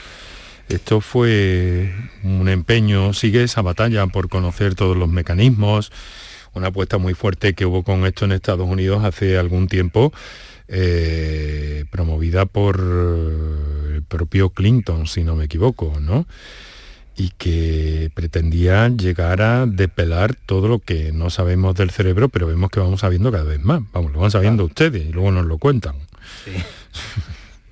Esto 0.69 1.01
fue 1.01 1.93
un 2.23 2.47
empeño, 2.49 3.13
sigue 3.13 3.43
esa 3.43 3.61
batalla 3.61 4.07
por 4.07 4.29
conocer 4.29 4.75
todos 4.75 4.97
los 4.97 5.09
mecanismos, 5.09 5.91
una 6.53 6.67
apuesta 6.67 6.97
muy 6.97 7.13
fuerte 7.13 7.53
que 7.53 7.65
hubo 7.65 7.83
con 7.83 8.05
esto 8.05 8.25
en 8.25 8.31
Estados 8.31 8.67
Unidos 8.67 9.03
hace 9.03 9.37
algún 9.37 9.67
tiempo, 9.67 10.13
eh, 10.67 11.85
promovida 11.91 12.45
por 12.45 12.79
el 12.79 14.03
propio 14.03 14.49
Clinton, 14.49 15.05
si 15.05 15.23
no 15.23 15.35
me 15.35 15.45
equivoco, 15.45 15.99
¿no? 15.99 16.25
Y 17.15 17.29
que 17.37 18.11
pretendía 18.13 18.87
llegar 18.89 19.41
a 19.41 19.65
depelar 19.65 20.35
todo 20.35 20.67
lo 20.67 20.79
que 20.79 21.11
no 21.11 21.29
sabemos 21.29 21.75
del 21.75 21.91
cerebro, 21.91 22.29
pero 22.29 22.47
vemos 22.47 22.71
que 22.71 22.79
vamos 22.79 23.01
sabiendo 23.01 23.31
cada 23.31 23.43
vez 23.43 23.63
más. 23.63 23.81
Vamos, 23.93 24.11
lo 24.13 24.19
van 24.19 24.31
sabiendo 24.31 24.65
ustedes 24.65 25.09
y 25.09 25.11
luego 25.11 25.31
nos 25.31 25.45
lo 25.45 25.57
cuentan. 25.57 25.95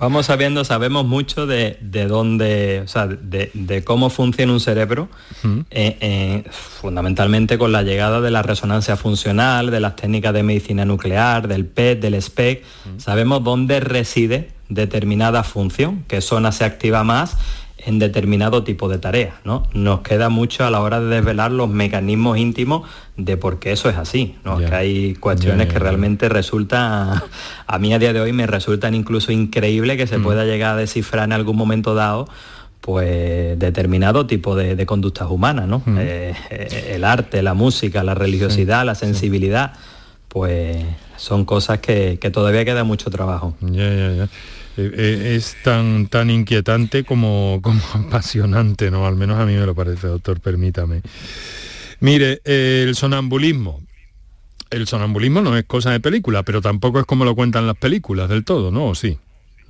Vamos 0.02 0.26
sabiendo, 0.26 0.66
sabemos 0.66 1.06
mucho 1.06 1.46
de, 1.46 1.78
dónde, 2.08 2.82
o 2.84 2.88
sea, 2.88 3.06
de, 3.06 3.84
cómo 3.86 4.10
funciona 4.10 4.52
un 4.52 4.60
cerebro, 4.60 5.10
eh, 5.70 5.98
eh, 6.02 6.44
fundamentalmente 6.50 7.60
con 7.60 7.72
la 7.72 7.84
llegada 7.84 8.20
de 8.20 8.32
la 8.32 8.42
resonancia 8.42 8.98
funcional, 8.98 9.70
de 9.70 9.80
las 9.80 9.96
técnicas 9.96 10.34
de 10.34 10.42
medicina 10.42 10.86
nuclear, 10.86 11.48
del 11.48 11.68
PET, 11.68 12.02
del 12.02 12.20
SPEC. 12.20 12.64
Sabemos 12.98 13.44
dónde 13.44 13.80
reside 13.80 14.50
determinada 14.70 15.44
función, 15.44 16.04
qué 16.08 16.20
zona 16.22 16.52
se 16.52 16.66
activa 16.66 17.04
más 17.04 17.38
en 17.86 18.00
determinado 18.00 18.64
tipo 18.64 18.90
de 18.90 18.98
tareas. 18.98 19.36
¿no? 19.44 19.64
Nos 19.74 20.02
queda 20.02 20.30
mucho 20.30 20.66
a 20.66 20.70
la 20.70 20.82
hora 20.82 21.00
de 21.00 21.16
desvelar 21.16 21.52
los 21.52 21.70
mecanismos 21.70 22.38
íntimos 22.38 22.88
de 23.18 23.38
por 23.38 23.60
qué 23.60 23.72
eso 23.72 23.90
es 23.90 23.98
así. 23.98 24.36
¿no? 24.44 24.58
Que 24.58 24.74
hay 24.74 25.14
cuestiones 25.16 25.68
que 25.68 25.80
realmente 25.80 26.30
resultan, 26.30 27.22
a 27.68 27.80
mí 27.80 27.94
a 27.94 28.00
día 28.00 28.14
de 28.14 28.22
hoy 28.22 28.34
me 28.34 28.48
resultan 28.48 28.96
incluso 28.96 29.32
increíble 29.32 29.98
que 29.98 30.08
se 30.08 30.18
mm. 30.18 30.24
pueda 30.24 30.46
llegar 30.46 30.76
a 30.76 30.78
descifrar 30.78 31.26
en 31.26 31.34
algún 31.34 31.58
momento 31.58 31.96
dado 31.96 32.28
pues 32.82 33.60
determinado 33.60 34.26
tipo 34.26 34.56
de, 34.56 34.86
conductas 34.88 35.30
humanas, 35.30 35.68
¿no? 35.68 35.84
Eh, 36.00 36.34
eh, 36.50 36.94
el 36.96 37.04
arte, 37.04 37.44
la 37.44 37.54
música, 37.54 38.04
la 38.04 38.16
religiosidad, 38.16 38.84
la 38.84 38.96
sensibilidad, 38.96 39.74
pues 40.28 40.84
son 41.16 41.46
cosas 41.46 41.78
que, 41.78 42.18
todavía 42.34 42.66
queda 42.66 42.84
mucho 42.84 43.12
trabajo. 43.12 43.54
Ya. 44.90 44.98
Eh, 45.04 45.36
es 45.36 45.56
tan, 45.64 46.08
tan 46.08 46.30
inquietante 46.30 47.04
como, 47.04 47.60
como 47.62 47.82
apasionante, 47.94 48.92
¿no? 48.92 49.06
Al 49.06 49.16
menos 49.16 49.40
a 49.40 49.46
mí 49.46 49.54
me 49.54 49.66
lo 49.66 49.76
parece, 49.76 50.08
doctor, 50.08 50.40
permítame. 50.40 51.02
Mire, 52.00 52.42
el 52.46 52.96
sonambulismo. 52.96 53.82
El 54.70 54.88
sonambulismo 54.88 55.42
no 55.42 55.58
es 55.58 55.66
cosa 55.66 55.92
de 55.92 56.00
película, 56.00 56.44
pero 56.44 56.62
tampoco 56.62 57.00
es 57.00 57.06
como 57.06 57.26
lo 57.26 57.36
cuentan 57.36 57.68
las 57.68 57.78
películas 57.78 58.30
del 58.30 58.46
todo, 58.46 58.72
¿no? 58.72 58.88
¿O 58.88 58.96
sí? 58.96 59.20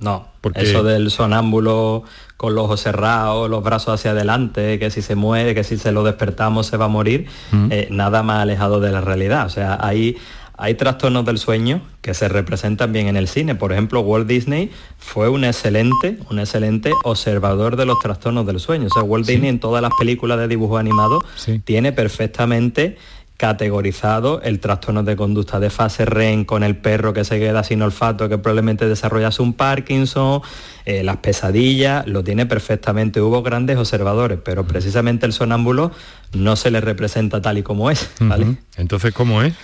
No, 0.02 0.28
Porque... 0.40 0.62
eso 0.62 0.82
del 0.82 1.10
sonámbulo 1.10 2.02
con 2.36 2.54
los 2.56 2.64
ojos 2.64 2.80
cerrados, 2.80 3.48
los 3.48 3.62
brazos 3.62 3.94
hacia 3.94 4.10
adelante, 4.10 4.78
que 4.78 4.90
si 4.90 5.00
se 5.00 5.14
muere, 5.14 5.54
que 5.54 5.62
si 5.62 5.76
se 5.78 5.92
lo 5.92 6.02
despertamos 6.02 6.66
se 6.66 6.76
va 6.76 6.86
a 6.86 6.88
morir, 6.88 7.26
eh, 7.70 7.86
nada 7.90 8.24
más 8.24 8.42
alejado 8.42 8.80
de 8.80 8.90
la 8.90 9.00
realidad. 9.00 9.46
O 9.46 9.50
sea, 9.50 9.78
hay, 9.80 10.16
hay 10.62 10.76
trastornos 10.76 11.24
del 11.24 11.38
sueño 11.38 11.82
que 12.02 12.14
se 12.14 12.28
representan 12.28 12.92
bien 12.92 13.08
en 13.08 13.16
el 13.16 13.26
cine. 13.26 13.56
Por 13.56 13.72
ejemplo, 13.72 13.98
Walt 14.00 14.28
Disney 14.28 14.70
fue 14.96 15.28
un 15.28 15.42
excelente, 15.42 16.18
un 16.30 16.38
excelente 16.38 16.92
observador 17.02 17.74
de 17.74 17.84
los 17.84 17.98
trastornos 17.98 18.46
del 18.46 18.60
sueño. 18.60 18.86
O 18.86 18.90
sea, 18.90 19.02
Walt 19.02 19.26
Disney 19.26 19.50
en 19.50 19.58
todas 19.58 19.82
las 19.82 19.90
películas 19.98 20.38
de 20.38 20.46
dibujo 20.46 20.78
animado 20.78 21.18
tiene 21.64 21.90
perfectamente 21.90 22.96
categorizado 23.42 24.40
el 24.42 24.60
trastorno 24.60 25.02
de 25.02 25.16
conducta 25.16 25.58
de 25.58 25.68
fase 25.68 26.04
REM 26.04 26.44
con 26.44 26.62
el 26.62 26.76
perro 26.76 27.12
que 27.12 27.24
se 27.24 27.40
queda 27.40 27.64
sin 27.64 27.82
olfato, 27.82 28.28
que 28.28 28.38
probablemente 28.38 28.86
desarrollase 28.88 29.42
un 29.42 29.54
Parkinson, 29.54 30.42
eh, 30.84 31.02
las 31.02 31.16
pesadillas, 31.16 32.06
lo 32.06 32.22
tiene 32.22 32.46
perfectamente. 32.46 33.20
Hubo 33.20 33.42
grandes 33.42 33.78
observadores, 33.78 34.38
pero 34.44 34.64
precisamente 34.64 35.26
el 35.26 35.32
sonámbulo 35.32 35.90
no 36.34 36.54
se 36.54 36.70
le 36.70 36.80
representa 36.80 37.42
tal 37.42 37.58
y 37.58 37.64
como 37.64 37.90
es. 37.90 38.12
¿vale? 38.20 38.58
Entonces, 38.76 39.12
¿cómo 39.12 39.42
es? 39.42 39.54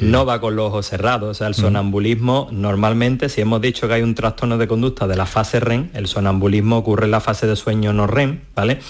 No 0.00 0.26
va 0.26 0.40
con 0.40 0.56
los 0.56 0.66
ojos 0.66 0.88
cerrados. 0.88 1.30
O 1.30 1.34
sea, 1.34 1.46
el 1.46 1.54
sonambulismo 1.54 2.48
normalmente, 2.50 3.28
si 3.28 3.42
hemos 3.42 3.60
dicho 3.60 3.86
que 3.86 3.94
hay 3.94 4.02
un 4.02 4.16
trastorno 4.16 4.58
de 4.58 4.66
conducta 4.66 5.06
de 5.06 5.14
la 5.14 5.26
fase 5.26 5.60
REM, 5.60 5.90
el 5.94 6.08
sonambulismo 6.08 6.78
ocurre 6.78 7.04
en 7.04 7.12
la 7.12 7.20
fase 7.20 7.46
de 7.46 7.54
sueño 7.54 7.92
no 7.92 8.08
REM, 8.08 8.40
¿vale? 8.56 8.80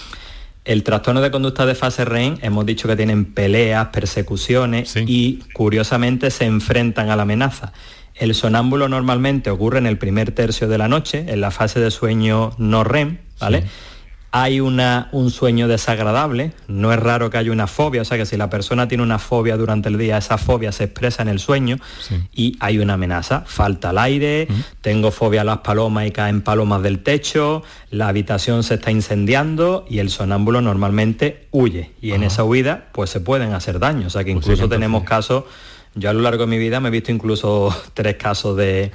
El 0.65 0.83
trastorno 0.83 1.21
de 1.21 1.31
conducta 1.31 1.65
de 1.65 1.75
fase 1.75 2.05
REM, 2.05 2.39
hemos 2.43 2.67
dicho 2.67 2.89
que 2.89 2.97
tienen 2.97 3.25
peleas, 3.25 3.89
persecuciones 3.89 4.95
y 4.97 5.41
curiosamente 5.55 6.31
se 6.31 6.45
enfrentan 6.45 7.11
a 7.11 7.17
la 7.17 7.23
amenaza. 7.23 7.73
El 8.15 8.35
sonámbulo 8.35 8.89
normalmente 8.89 9.49
ocurre 9.51 9.79
en 9.79 9.87
el 9.87 9.97
primer 9.97 10.33
tercio 10.33 10.69
de 10.69 10.77
la 10.77 10.89
noche, 10.89 11.25
en 11.29 11.41
la 11.41 11.51
fase 11.51 11.81
de 11.81 11.91
sueño 11.91 12.53
no 12.59 12.85
REM, 12.85 13.19
¿vale? 13.41 13.65
Hay 14.31 14.61
una, 14.61 15.09
un 15.13 15.31
sueño 15.31 15.69
desagradable, 15.69 16.53
no 16.67 16.93
es 16.93 16.99
raro 16.99 17.31
que 17.31 17.39
haya 17.39 17.51
una 17.51 17.67
fobia, 17.67 18.03
o 18.03 18.05
sea 18.05 18.19
que 18.19 18.27
si 18.27 18.37
la 18.37 18.51
persona 18.51 18.87
tiene 18.87 19.03
una 19.03 19.19
fobia 19.19 19.57
durante 19.57 19.89
el 19.89 19.97
día, 19.97 20.19
esa 20.19 20.37
fobia 20.37 20.71
se 20.71 20.85
expresa 20.85 21.23
en 21.23 21.29
el 21.29 21.39
sueño 21.39 21.79
y 22.35 22.57
hay 22.61 22.79
una 22.79 22.95
amenaza, 22.95 23.45
falta 23.47 23.91
el 23.91 23.99
aire, 23.99 24.49
tengo 24.83 25.11
fobia 25.11 25.41
a 25.41 25.45
las 25.45 25.59
palomas 25.59 26.07
y 26.07 26.11
caen 26.11 26.43
palomas 26.43 26.83
del 26.83 27.03
techo, 27.03 27.63
la 27.91 28.09
habitación 28.09 28.63
se 28.63 28.75
está 28.75 28.91
incendiando 28.91 29.87
y 29.89 30.01
el 30.01 30.11
sonámbulo 30.11 30.61
normalmente 30.61 31.49
huye. 31.51 31.93
Y 32.03 32.13
en 32.13 32.23
esa 32.23 32.45
huida 32.45 32.89
pues 32.93 33.09
se 33.09 33.21
pueden 33.21 33.55
hacer 33.55 33.79
daños, 33.79 34.09
o 34.09 34.11
sea 34.11 34.25
que 34.25 34.35
pues 34.35 34.45
incluso 34.45 34.69
tenemos 34.69 35.05
casos, 35.05 35.45
yo 35.95 36.11
a 36.11 36.13
lo 36.13 36.21
largo 36.21 36.45
de 36.45 36.51
mi 36.51 36.59
vida 36.59 36.81
me 36.81 36.89
he 36.89 36.93
visto 36.93 37.11
incluso 37.11 37.75
tres 37.95 38.17
casos 38.17 38.59
de 38.59 38.93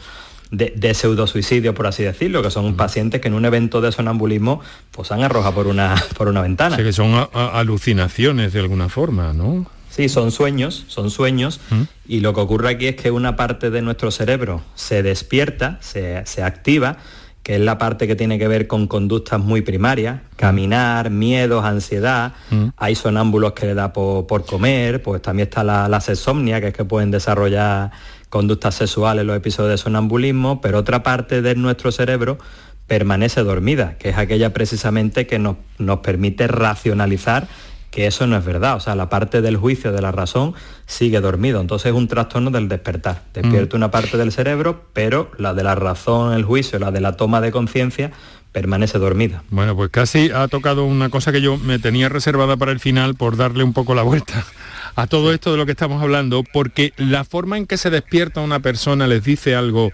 de, 0.53 0.71
de 0.75 0.93
pseudo-suicidio, 0.93 1.73
por 1.73 1.87
así 1.87 2.03
decirlo, 2.03 2.43
que 2.43 2.51
son 2.51 2.75
pacientes 2.77 3.19
que 3.19 3.27
en 3.27 3.33
un 3.33 3.43
evento 3.43 3.81
de 3.81 3.91
sonambulismo 3.91 4.61
pues 4.91 5.11
han 5.11 5.23
arrojado 5.23 5.55
por 5.55 5.67
una, 5.67 5.95
por 6.17 6.27
una 6.27 6.41
ventana. 6.41 6.75
O 6.75 6.77
sea, 6.77 6.85
que 6.85 6.93
son 6.93 7.27
alucinaciones 7.33 8.53
de 8.53 8.59
alguna 8.59 8.87
forma, 8.87 9.33
¿no? 9.33 9.65
Sí, 9.89 10.09
son 10.09 10.31
sueños, 10.31 10.85
son 10.87 11.11
sueños, 11.11 11.59
y 12.07 12.21
lo 12.21 12.33
que 12.33 12.41
ocurre 12.41 12.69
aquí 12.69 12.87
es 12.87 12.95
que 12.95 13.11
una 13.11 13.35
parte 13.35 13.69
de 13.69 13.83
nuestro 13.83 14.09
cerebro 14.09 14.63
se 14.73 15.03
despierta, 15.03 15.77
se, 15.81 16.43
activa, 16.43 16.97
que 17.43 17.55
es 17.55 17.61
la 17.61 17.77
parte 17.77 18.07
que 18.07 18.15
tiene 18.15 18.39
que 18.39 18.47
ver 18.47 18.65
con 18.65 18.87
conductas 18.87 19.39
muy 19.39 19.61
primarias, 19.61 20.21
caminar, 20.35 21.11
miedos, 21.11 21.63
ansiedad, 21.63 22.33
hay 22.75 22.95
sonámbulos 22.95 23.53
que 23.53 23.67
le 23.67 23.75
da 23.75 23.93
por, 23.93 24.45
comer, 24.47 25.03
pues 25.03 25.21
también 25.21 25.47
está 25.47 25.63
la, 25.63 25.87
la 25.87 25.99
que 25.99 26.67
es 26.69 26.73
que 26.73 26.85
pueden 26.85 27.11
desarrollar 27.11 27.91
conductas 28.33 28.73
sexuales, 28.73 29.27
los 29.27 29.37
episodios 29.37 29.69
de 29.73 29.77
sonambulismo, 29.77 30.59
pero 30.59 30.79
otra 30.79 31.03
parte 31.03 31.43
de 31.43 31.53
nuestro 31.53 31.91
cerebro 31.91 32.39
permanece 32.87 33.43
dormida, 33.43 33.95
que 33.99 34.09
es 34.09 34.17
aquella 34.17 34.53
precisamente 34.53 35.27
que 35.27 35.37
nos, 35.37 35.57
nos 35.77 35.99
permite 35.99 36.47
racionalizar 36.47 37.47
que 37.91 38.07
eso 38.07 38.25
no 38.25 38.35
es 38.35 38.43
verdad. 38.43 38.75
O 38.75 38.79
sea, 38.79 38.95
la 38.95 39.07
parte 39.07 39.43
del 39.43 39.55
juicio 39.55 39.91
de 39.91 40.01
la 40.01 40.11
razón 40.11 40.55
sigue 40.87 41.21
dormido. 41.21 41.61
Entonces 41.61 41.91
es 41.91 41.93
un 41.95 42.07
trastorno 42.07 42.49
del 42.49 42.69
despertar. 42.69 43.21
Despierta 43.35 43.75
mm. 43.75 43.77
una 43.77 43.91
parte 43.91 44.17
del 44.17 44.31
cerebro, 44.31 44.83
pero 44.93 45.29
la 45.37 45.53
de 45.53 45.63
la 45.63 45.75
razón, 45.75 46.33
el 46.33 46.43
juicio, 46.43 46.79
la 46.79 46.89
de 46.89 47.01
la 47.01 47.15
toma 47.15 47.39
de 47.39 47.51
conciencia, 47.51 48.13
permanece 48.51 48.97
dormida. 48.97 49.43
Bueno, 49.51 49.75
pues 49.75 49.91
casi 49.91 50.31
ha 50.31 50.47
tocado 50.47 50.85
una 50.85 51.09
cosa 51.09 51.31
que 51.31 51.41
yo 51.41 51.57
me 51.57 51.77
tenía 51.77 52.09
reservada 52.09 52.57
para 52.57 52.71
el 52.71 52.79
final 52.79 53.13
por 53.13 53.37
darle 53.37 53.63
un 53.63 53.73
poco 53.73 53.93
la 53.93 54.01
vuelta 54.01 54.43
a 54.95 55.07
todo 55.07 55.33
esto 55.33 55.51
de 55.51 55.57
lo 55.57 55.65
que 55.65 55.71
estamos 55.71 56.01
hablando, 56.01 56.43
porque 56.43 56.93
la 56.97 57.23
forma 57.23 57.57
en 57.57 57.65
que 57.65 57.77
se 57.77 57.89
despierta 57.89 58.41
una 58.41 58.59
persona 58.59 59.07
les 59.07 59.23
dice 59.23 59.55
algo 59.55 59.91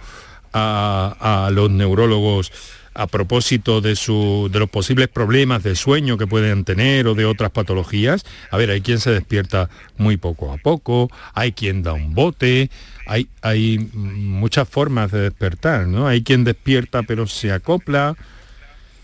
a, 0.53 1.49
los 1.53 1.69
neurólogos 1.69 2.51
a 2.95 3.07
propósito 3.07 3.81
de, 3.81 3.95
su, 3.95 4.49
de 4.51 4.59
los 4.59 4.69
posibles 4.69 5.07
problemas 5.07 5.63
de 5.63 5.75
sueño 5.75 6.17
que 6.17 6.27
pueden 6.27 6.65
tener 6.65 7.07
o 7.07 7.15
de 7.15 7.23
otras 7.23 7.51
patologías. 7.51 8.25
A 8.51 8.57
ver, 8.57 8.71
hay 8.71 8.81
quien 8.81 8.99
se 8.99 9.11
despierta 9.11 9.69
muy 9.97 10.17
poco 10.17 10.51
a 10.51 10.57
poco, 10.57 11.09
hay 11.33 11.53
quien 11.53 11.81
da 11.81 11.93
un 11.93 12.13
bote, 12.13 12.69
hay, 13.05 13.29
hay 13.41 13.89
muchas 13.93 14.67
formas 14.67 15.11
de 15.11 15.21
despertar, 15.21 15.87
¿no? 15.87 16.07
Hay 16.07 16.23
quien 16.23 16.43
despierta 16.43 17.03
pero 17.03 17.25
se 17.27 17.51
acopla 17.51 18.15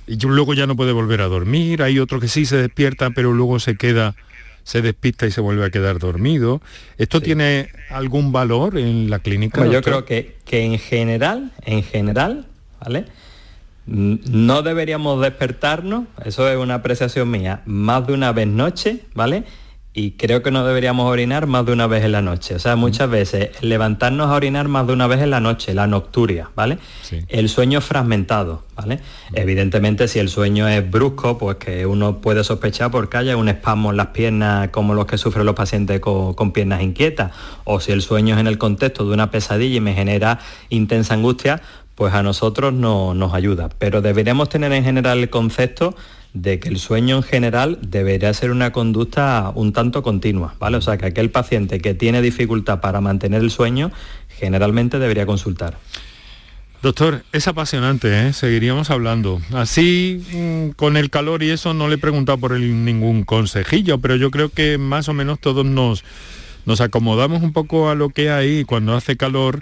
y 0.07 0.17
luego 0.17 0.53
ya 0.53 0.67
no 0.67 0.75
puede 0.75 0.91
volver 0.91 1.21
a 1.21 1.27
dormir, 1.27 1.81
hay 1.81 1.99
otro 1.99 2.19
que 2.19 2.27
sí 2.27 2.45
se 2.45 2.57
despierta 2.57 3.11
pero 3.11 3.31
luego 3.31 3.59
se 3.59 3.77
queda 3.77 4.15
se 4.65 4.81
despista 4.81 5.27
y 5.27 5.31
se 5.31 5.41
vuelve 5.41 5.63
a 5.63 5.69
quedar 5.69 5.99
dormido. 5.99 6.59
¿Esto 6.97 7.21
tiene 7.21 7.69
algún 7.89 8.31
valor 8.31 8.77
en 8.77 9.11
la 9.11 9.19
clínica? 9.19 9.65
yo 9.67 9.81
creo 9.81 10.05
que, 10.05 10.37
que 10.43 10.63
en 10.63 10.79
general, 10.79 11.51
en 11.63 11.83
general, 11.83 12.47
¿vale? 12.81 13.05
No 13.85 14.63
deberíamos 14.63 15.21
despertarnos, 15.21 16.05
eso 16.25 16.49
es 16.49 16.57
una 16.57 16.75
apreciación 16.75 17.29
mía, 17.29 17.61
más 17.65 18.07
de 18.07 18.13
una 18.13 18.31
vez 18.31 18.47
noche, 18.47 19.01
¿vale? 19.13 19.43
Y 19.97 20.11
creo 20.11 20.43
que 20.43 20.51
no 20.51 20.67
deberíamos 20.67 21.09
orinar 21.09 21.47
más 21.47 21.65
de 21.65 21.71
una 21.71 21.87
vez 21.87 22.03
en 22.03 22.11
la 22.11 22.21
noche. 22.21 22.53
O 22.53 22.59
sea, 22.59 22.75
muchas 22.75 23.09
veces 23.09 23.51
levantarnos 23.61 24.29
a 24.29 24.33
orinar 24.33 24.67
más 24.67 24.85
de 24.85 24.91
una 24.91 25.07
vez 25.07 25.21
en 25.21 25.29
la 25.29 25.39
noche, 25.39 25.73
la 25.73 25.87
nocturia, 25.87 26.51
¿vale? 26.53 26.79
El 27.29 27.47
sueño 27.47 27.79
fragmentado, 27.79 28.65
¿vale? 28.75 28.99
Evidentemente, 29.33 30.09
si 30.09 30.19
el 30.19 30.27
sueño 30.27 30.67
es 30.67 30.91
brusco, 30.91 31.37
pues 31.37 31.55
que 31.55 31.85
uno 31.85 32.19
puede 32.19 32.43
sospechar 32.43 32.91
porque 32.91 33.15
haya 33.15 33.37
un 33.37 33.47
espasmo 33.47 33.91
en 33.91 33.97
las 33.97 34.07
piernas 34.07 34.67
como 34.67 34.93
los 34.93 35.05
que 35.05 35.17
sufren 35.17 35.45
los 35.45 35.55
pacientes 35.55 36.01
con, 36.01 36.51
piernas 36.51 36.81
inquietas. 36.81 37.31
O 37.63 37.79
si 37.79 37.93
el 37.93 38.01
sueño 38.01 38.35
es 38.35 38.41
en 38.41 38.47
el 38.47 38.57
contexto 38.57 39.07
de 39.07 39.13
una 39.13 39.31
pesadilla 39.31 39.77
y 39.77 39.81
me 39.81 39.93
genera 39.93 40.39
intensa 40.67 41.13
angustia, 41.13 41.61
pues 41.95 42.13
a 42.13 42.21
nosotros 42.21 42.73
no 42.73 43.13
nos 43.13 43.33
ayuda. 43.33 43.69
Pero 43.79 44.01
deberíamos 44.01 44.49
tener 44.49 44.73
en 44.73 44.83
general 44.83 45.19
el 45.19 45.29
concepto 45.29 45.95
de 46.35 46.59
que 46.59 46.67
el 46.69 46.77
sueño 46.77 47.15
en 47.15 47.23
general 47.23 47.79
debería 47.81 48.31
ser 48.33 48.51
una 48.51 48.71
conducta 48.71 49.51
un 49.55 49.71
tanto 49.73 50.03
continua, 50.03 50.53
¿vale? 50.59 50.77
O 50.77 50.81
sea, 50.81 50.97
que 50.97 51.07
aquel 51.07 51.31
paciente 51.31 51.79
que 51.79 51.93
tiene 51.93 52.21
dificultad 52.21 52.81
para 52.81 53.01
mantener 53.01 53.41
el 53.41 53.49
sueño 53.49 53.91
generalmente 54.27 54.99
debería 54.99 55.25
consultar. 55.25 55.77
Doctor, 56.83 57.23
es 57.31 57.47
apasionante, 57.47 58.27
¿eh? 58.27 58.33
seguiríamos 58.33 58.91
hablando. 58.91 59.41
Así, 59.53 60.23
mm, 60.33 60.71
con 60.71 60.97
el 60.97 61.09
calor 61.09 61.41
y 61.41 61.49
eso, 61.49 61.73
no 61.73 61.87
le 61.87 61.95
he 61.95 61.97
preguntado 61.97 62.37
por 62.37 62.59
ningún 62.59 63.23
consejillo, 63.23 63.99
pero 63.99 64.17
yo 64.17 64.29
creo 64.29 64.49
que 64.49 64.77
más 64.77 65.07
o 65.07 65.13
menos 65.13 65.39
todos 65.39 65.65
nos, 65.65 66.03
nos 66.65 66.81
acomodamos 66.81 67.41
un 67.41 67.53
poco 67.53 67.89
a 67.89 67.95
lo 67.95 68.09
que 68.09 68.29
hay 68.29 68.65
cuando 68.65 68.93
hace 68.93 69.15
calor. 69.15 69.61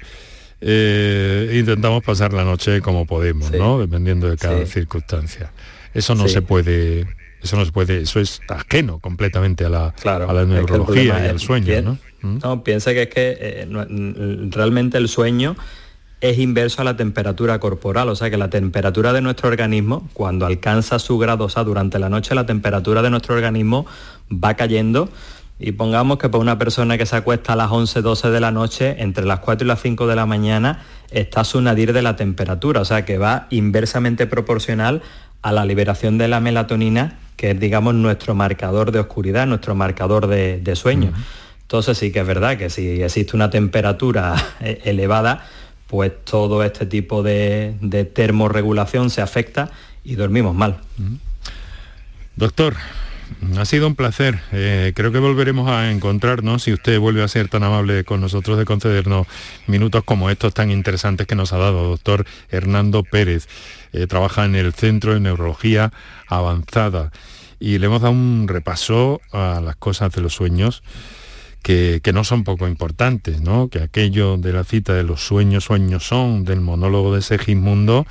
Eh, 0.59 1.57
intentamos 1.59 2.03
pasar 2.03 2.33
la 2.33 2.43
noche 2.43 2.81
como 2.81 3.05
podemos, 3.05 3.51
¿no? 3.51 3.79
Dependiendo 3.79 4.29
de 4.29 4.37
cada 4.37 4.65
circunstancia. 4.65 5.51
Eso 5.93 6.15
no 6.15 6.27
se 6.27 6.41
puede, 6.41 7.05
eso 7.41 7.57
no 7.57 7.65
se 7.65 7.71
puede, 7.71 8.01
eso 8.01 8.19
es 8.19 8.41
ajeno 8.47 8.99
completamente 8.99 9.65
a 9.65 9.69
la, 9.69 9.93
a 10.05 10.33
la 10.33 10.45
neurología 10.45 11.25
y 11.25 11.29
al 11.29 11.39
sueño, 11.39 11.81
¿no? 11.81 11.97
¿Mm? 12.21 12.39
¿no? 12.41 12.63
piensa 12.63 12.93
que 12.93 13.03
es 13.03 13.09
que 13.09 13.37
eh, 13.39 14.49
realmente 14.49 14.97
el 14.97 15.07
sueño 15.07 15.55
es 16.23 16.39
inverso 16.39 16.81
a 16.81 16.85
la 16.85 16.95
temperatura 16.95 17.59
corporal, 17.59 18.07
o 18.07 18.15
sea 18.15 18.29
que 18.29 18.37
la 18.37 18.49
temperatura 18.49 19.11
de 19.11 19.19
nuestro 19.19 19.49
organismo, 19.49 20.07
cuando 20.13 20.45
alcanza 20.45 20.97
su 20.97 21.17
grado, 21.17 21.43
o 21.45 21.49
sea, 21.49 21.65
durante 21.65 21.99
la 21.99 22.07
noche 22.07 22.33
la 22.33 22.45
temperatura 22.45 23.01
de 23.01 23.09
nuestro 23.09 23.35
organismo 23.35 23.85
va 24.31 24.53
cayendo 24.53 25.09
y 25.59 25.73
pongamos 25.73 26.19
que 26.19 26.29
para 26.29 26.41
una 26.41 26.57
persona 26.57 26.97
que 26.97 27.05
se 27.05 27.17
acuesta 27.17 27.53
a 27.53 27.55
las 27.57 27.71
11, 27.71 28.01
12 28.01 28.29
de 28.29 28.39
la 28.39 28.51
noche, 28.51 28.95
entre 28.99 29.25
las 29.25 29.39
4 29.39 29.65
y 29.65 29.67
las 29.67 29.81
5 29.81 30.07
de 30.07 30.15
la 30.15 30.25
mañana 30.25 30.85
está 31.11 31.43
su 31.43 31.61
nadir 31.61 31.91
de 31.91 32.01
la 32.01 32.15
temperatura, 32.15 32.79
o 32.79 32.85
sea 32.85 33.03
que 33.03 33.17
va 33.17 33.47
inversamente 33.49 34.25
proporcional 34.25 35.01
a 35.43 35.51
la 35.51 35.65
liberación 35.65 36.17
de 36.17 36.27
la 36.27 36.39
melatonina, 36.39 37.19
que 37.37 37.51
es, 37.51 37.59
digamos, 37.59 37.93
nuestro 37.93 38.33
marcador 38.33 38.91
de 38.91 38.99
oscuridad, 38.99 39.45
nuestro 39.45 39.75
marcador 39.75 40.27
de, 40.27 40.75
sueño. 40.75 41.11
Entonces 41.61 41.97
sí 41.97 42.11
que 42.11 42.21
es 42.21 42.27
verdad 42.27 42.57
que 42.57 42.69
si 42.69 43.01
existe 43.03 43.35
una 43.35 43.49
temperatura 43.49 44.35
e, 44.61 44.81
elevada, 44.85 45.45
pues 45.87 46.11
todo 46.23 46.63
este 46.63 46.85
tipo 46.85 47.21
de, 47.21 47.75
de 47.81 48.05
termorregulación 48.05 49.09
se 49.09 49.21
afecta 49.21 49.69
y 50.03 50.15
dormimos 50.15 50.55
mal. 50.55 50.77
Doctor, 52.35 52.75
ha 53.57 53.65
sido 53.65 53.87
un 53.87 53.95
placer. 53.95 54.39
Eh, 54.51 54.93
creo 54.95 55.11
que 55.11 55.19
volveremos 55.19 55.69
a 55.69 55.91
encontrarnos 55.91 56.63
si 56.63 56.73
usted 56.73 56.99
vuelve 56.99 57.23
a 57.23 57.27
ser 57.27 57.47
tan 57.47 57.63
amable 57.63 58.03
con 58.03 58.21
nosotros 58.21 58.57
de 58.57 58.65
concedernos 58.65 59.27
minutos 59.67 60.03
como 60.03 60.29
estos 60.29 60.53
tan 60.53 60.71
interesantes 60.71 61.27
que 61.27 61.35
nos 61.35 61.53
ha 61.53 61.57
dado, 61.57 61.89
doctor 61.89 62.25
Hernando 62.49 63.03
Pérez. 63.03 63.47
Eh, 63.91 64.07
trabaja 64.07 64.45
en 64.45 64.55
el 64.55 64.73
Centro 64.73 65.13
de 65.13 65.19
Neurología 65.19 65.91
Avanzada 66.27 67.11
y 67.59 67.77
le 67.79 67.85
hemos 67.85 68.01
dado 68.01 68.13
un 68.13 68.47
repaso 68.47 69.21
a 69.31 69.61
las 69.63 69.75
cosas 69.75 70.11
de 70.11 70.21
los 70.21 70.33
sueños. 70.33 70.83
Que, 71.61 72.01
que, 72.03 72.11
no 72.11 72.25
son 72.25 72.43
poco 72.43 72.67
importantes, 72.67 73.39
¿no? 73.39 73.69
Que 73.69 73.79
aquello 73.79 74.35
de 74.35 74.51
la 74.51 74.65
cita 74.65 74.93
de 74.93 75.03
los 75.03 75.25
sueños, 75.25 75.63
sueños 75.63 76.05
son, 76.05 76.43
del 76.43 76.59
monólogo 76.59 77.15
de 77.15 77.21
Segismundo, 77.21 78.05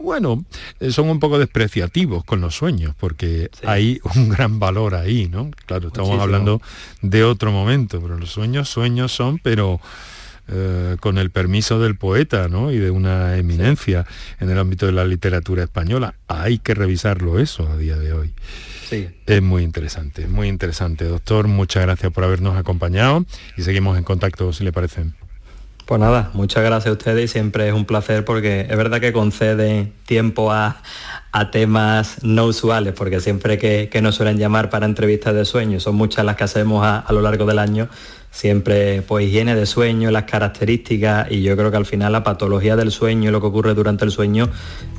bueno, 0.00 0.44
eh, 0.80 0.90
son 0.90 1.08
un 1.08 1.20
poco 1.20 1.38
despreciativos 1.38 2.24
con 2.24 2.40
los 2.40 2.54
sueños, 2.54 2.94
porque 2.98 3.50
hay 3.64 4.00
un 4.16 4.28
gran 4.28 4.58
valor 4.58 4.94
ahí, 4.94 5.28
¿no? 5.28 5.50
Claro, 5.66 5.88
estamos 5.88 6.20
hablando 6.20 6.60
de 7.02 7.24
otro 7.24 7.52
momento, 7.52 8.00
pero 8.00 8.18
los 8.18 8.30
sueños, 8.30 8.68
sueños 8.68 9.12
son, 9.12 9.38
pero 9.38 9.80
eh, 10.52 10.96
con 10.98 11.18
el 11.18 11.30
permiso 11.30 11.78
del 11.78 11.96
poeta, 11.96 12.48
¿no? 12.48 12.72
Y 12.72 12.78
de 12.78 12.90
una 12.90 13.36
eminencia 13.36 14.04
en 14.40 14.50
el 14.50 14.58
ámbito 14.58 14.86
de 14.86 14.92
la 14.92 15.04
literatura 15.04 15.62
española. 15.62 16.14
Hay 16.26 16.58
que 16.58 16.74
revisarlo 16.74 17.38
eso 17.38 17.70
a 17.70 17.76
día 17.76 17.96
de 17.96 18.12
hoy. 18.12 18.32
Sí. 18.88 19.08
Es 19.26 19.42
muy 19.42 19.62
interesante, 19.62 20.26
muy 20.26 20.48
interesante. 20.48 21.04
Doctor, 21.04 21.46
muchas 21.46 21.84
gracias 21.84 22.10
por 22.12 22.24
habernos 22.24 22.56
acompañado 22.56 23.24
y 23.56 23.62
seguimos 23.62 23.96
en 23.96 24.02
contacto, 24.02 24.52
si 24.52 24.64
le 24.64 24.72
parece. 24.72 25.04
Pues 25.90 26.00
nada, 26.00 26.30
muchas 26.34 26.62
gracias 26.62 26.86
a 26.86 26.92
ustedes 26.92 27.24
y 27.24 27.26
siempre 27.26 27.66
es 27.66 27.74
un 27.74 27.84
placer 27.84 28.24
porque 28.24 28.60
es 28.60 28.76
verdad 28.76 29.00
que 29.00 29.12
concede 29.12 29.90
tiempo 30.06 30.52
a, 30.52 30.80
temas 31.50 32.22
no 32.22 32.44
usuales, 32.44 32.94
porque 32.96 33.18
siempre 33.18 33.58
que, 33.58 33.90
nos 34.00 34.14
suelen 34.14 34.38
llamar 34.38 34.70
para 34.70 34.86
entrevistas 34.86 35.34
de 35.34 35.44
sueño, 35.44 35.80
son 35.80 35.96
muchas 35.96 36.24
las 36.24 36.36
que 36.36 36.44
hacemos 36.44 36.86
a, 36.86 37.04
lo 37.10 37.22
largo 37.22 37.44
del 37.44 37.58
año, 37.58 37.88
siempre 38.30 39.02
pues 39.02 39.26
higiene 39.26 39.56
de 39.56 39.66
sueño, 39.66 40.12
las 40.12 40.26
características 40.30 41.26
y 41.28 41.42
yo 41.42 41.56
creo 41.56 41.72
que 41.72 41.78
al 41.78 41.86
final 41.86 42.12
la 42.12 42.22
patología 42.22 42.76
del 42.76 42.92
sueño 42.92 43.30
y 43.30 43.32
lo 43.32 43.40
que 43.40 43.48
ocurre 43.48 43.74
durante 43.74 44.04
el 44.04 44.12
sueño 44.12 44.48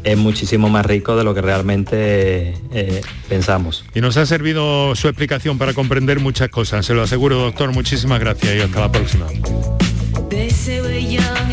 es 0.04 0.18
muchísimo 0.18 0.68
más 0.68 0.86
rico 0.86 1.16
de 1.16 1.24
lo 1.24 1.34
que 1.34 1.40
realmente 1.40 2.54
eh, 2.74 3.02
pensamos. 3.30 3.86
Y 3.96 4.02
nos 4.02 4.18
ha 4.18 4.26
servido 4.26 4.94
su 4.98 5.08
explicación 5.08 5.58
para 5.58 5.74
comprender 5.74 6.20
muchas 6.20 6.50
cosas, 6.50 6.86
se 6.86 6.94
lo 6.94 7.02
aseguro 7.02 7.38
doctor, 7.38 7.72
muchísimas 7.72 8.20
gracias 8.20 8.58
y 8.58 8.60
hasta 8.60 8.82
la 8.82 8.92
próxima. 8.92 9.28
Say 10.54 10.80
we're 10.80 11.00
young 11.00 11.51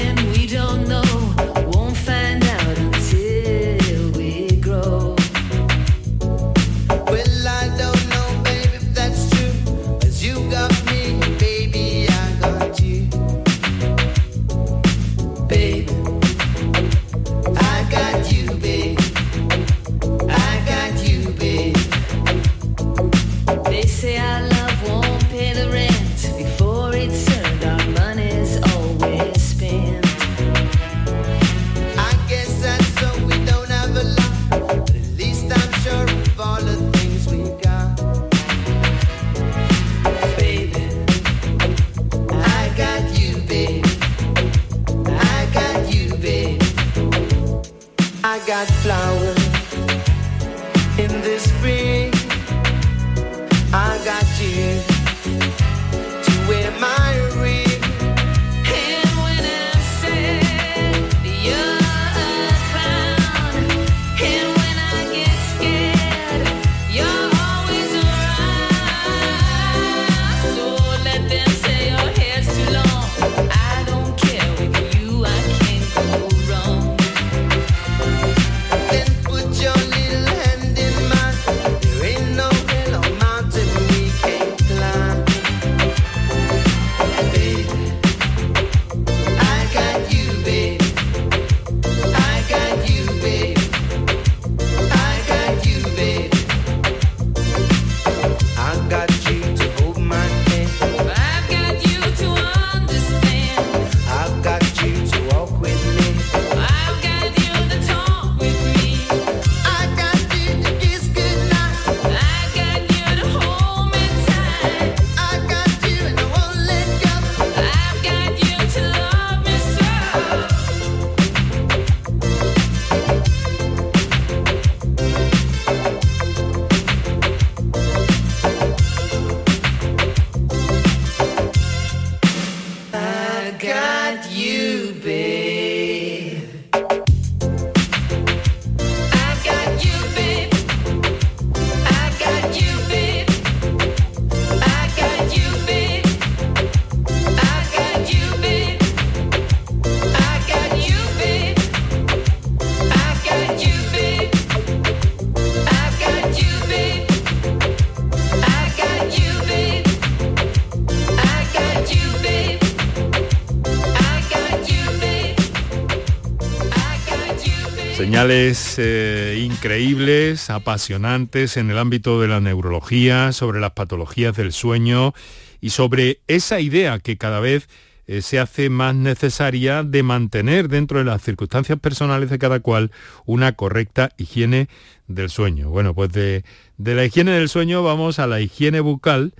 Señales 168.19 168.75
eh, 168.79 169.41
increíbles, 169.47 170.51
apasionantes 170.51 171.57
en 171.57 171.71
el 171.71 171.79
ámbito 171.79 172.21
de 172.21 172.27
la 172.27 172.41
neurología, 172.41 173.31
sobre 173.31 173.61
las 173.61 173.71
patologías 173.71 174.35
del 174.37 174.53
sueño 174.53 175.15
y 175.61 175.71
sobre 175.71 176.19
esa 176.27 176.59
idea 176.59 176.99
que 176.99 177.17
cada 177.17 177.39
vez 177.39 177.69
eh, 178.09 178.21
se 178.21 178.41
hace 178.41 178.71
más 178.71 178.97
necesaria 178.97 179.85
de 179.85 180.03
mantener 180.03 180.67
dentro 180.67 180.99
de 180.99 181.05
las 181.05 181.23
circunstancias 181.23 181.79
personales 181.79 182.29
de 182.29 182.41
cada 182.41 182.59
cual 182.59 182.91
una 183.25 183.53
correcta 183.53 184.11
higiene 184.17 184.67
del 185.07 185.31
sueño. 185.31 185.71
Bueno, 185.71 185.95
pues 185.95 186.11
de, 186.11 186.43
de 186.77 186.95
la 186.97 187.05
higiene 187.05 187.31
del 187.31 187.49
sueño 187.49 187.85
vamos 187.85 188.19
a 188.19 188.27
la 188.27 188.41
higiene 188.41 188.81
bucal 188.81 189.33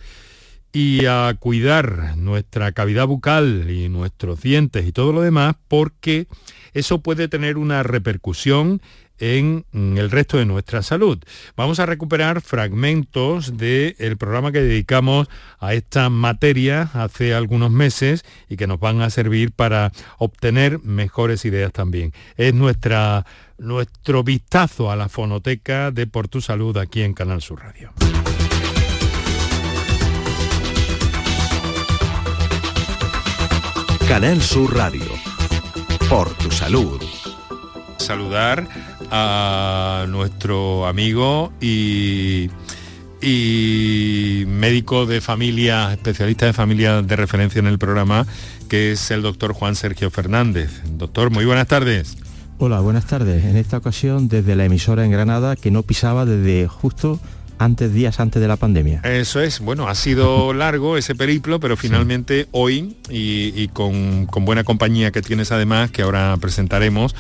y 0.73 1.07
a 1.07 1.35
cuidar 1.37 2.17
nuestra 2.17 2.71
cavidad 2.71 3.09
bucal 3.09 3.69
y 3.71 3.89
nuestros 3.89 4.41
dientes 4.41 4.87
y 4.87 4.93
todo 4.93 5.13
lo 5.13 5.21
demás 5.21 5.57
porque 5.67 6.29
eso 6.79 7.01
puede 7.01 7.29
tener 7.29 7.59
una 7.59 7.83
repercusión 7.83 8.81
en 9.19 9.65
el 9.73 10.11
resto 10.11 10.39
de 10.39 10.47
nuestra 10.47 10.83
salud. 10.83 11.19
Vamos 11.57 11.81
a 11.81 11.87
recuperar 11.87 12.41
fragmentos 12.41 13.57
del 13.57 14.17
programa 14.17 14.53
que 14.53 14.63
dedicamos 14.63 15.29
a 15.59 15.75
esta 15.75 16.09
materia 16.09 16.91
hace 16.95 17.35
algunos 17.35 17.71
meses 17.71 18.25
y 18.49 18.57
que 18.57 18.67
nos 18.67 18.79
van 18.79 19.03
a 19.03 19.11
servir 19.11 19.53
para 19.53 19.93
obtener 20.19 20.81
mejores 20.83 21.45
ideas 21.45 21.73
también. 21.73 22.13
Es 22.37 22.55
nuestra, 22.55 23.27
nuestro 23.59 24.23
vistazo 24.23 24.91
a 24.91 24.97
la 24.97 25.09
fonoteca 25.09 25.91
de 25.91 26.07
Por 26.07 26.29
Tu 26.29 26.41
Salud 26.41 26.77
aquí 26.77 27.03
en 27.03 27.15
Canal 27.15 27.43
Sur 27.43 27.61
Radio. 27.61 27.93
Canal 34.09 34.41
Sur 34.41 34.75
Radio. 34.75 35.28
Por 36.09 36.33
Tu 36.39 36.51
Salud 36.51 37.01
saludar 37.99 38.67
a 39.11 40.07
nuestro 40.09 40.87
amigo 40.87 41.53
y, 41.61 42.49
y 43.21 44.45
médico 44.47 45.05
de 45.05 45.21
familia, 45.21 45.93
especialista 45.93 46.47
de 46.47 46.55
familia 46.55 47.03
de 47.03 47.17
referencia 47.17 47.59
en 47.59 47.67
el 47.67 47.79
programa, 47.79 48.27
que 48.71 48.93
es 48.93 49.11
el 49.11 49.21
doctor 49.21 49.53
Juan 49.53 49.77
Sergio 49.77 50.11
Fernández. 50.11 50.83
Doctor, 50.93 51.31
muy 51.31 51.45
buenas 51.45 51.67
tardes. 51.67 52.17
Hola, 52.59 52.81
buenas 52.81 53.07
tardes. 53.07 53.45
En 53.45 53.57
esta 53.57 53.77
ocasión 53.77 54.29
desde 54.29 54.57
la 54.57 54.65
emisora 54.65 55.05
en 55.05 55.11
Granada 55.11 55.57
que 55.57 55.71
no 55.71 55.83
pisaba 55.83 56.25
desde 56.25 56.67
justo 56.69 57.21
antes, 57.59 57.93
días 57.93 58.21
antes 58.21 58.41
de 58.41 58.49
la 58.49 58.57
pandemia. 58.57 59.01
Eso 59.05 59.41
es, 59.41 59.61
bueno, 59.61 59.89
ha 59.89 59.95
sido 59.95 60.53
largo 60.55 60.97
ese 60.97 61.15
periplo, 61.15 61.61
pero 61.61 61.77
finalmente 61.77 62.49
hoy, 62.53 62.97
y, 63.11 63.69
con, 63.69 64.27
con, 64.27 64.45
buena 64.45 64.65
compañía 64.65 65.11
que 65.11 65.23
tienes 65.23 65.53
además, 65.53 65.91
que 65.91 66.03
ahora 66.03 66.37
presentaremos, 66.41 67.15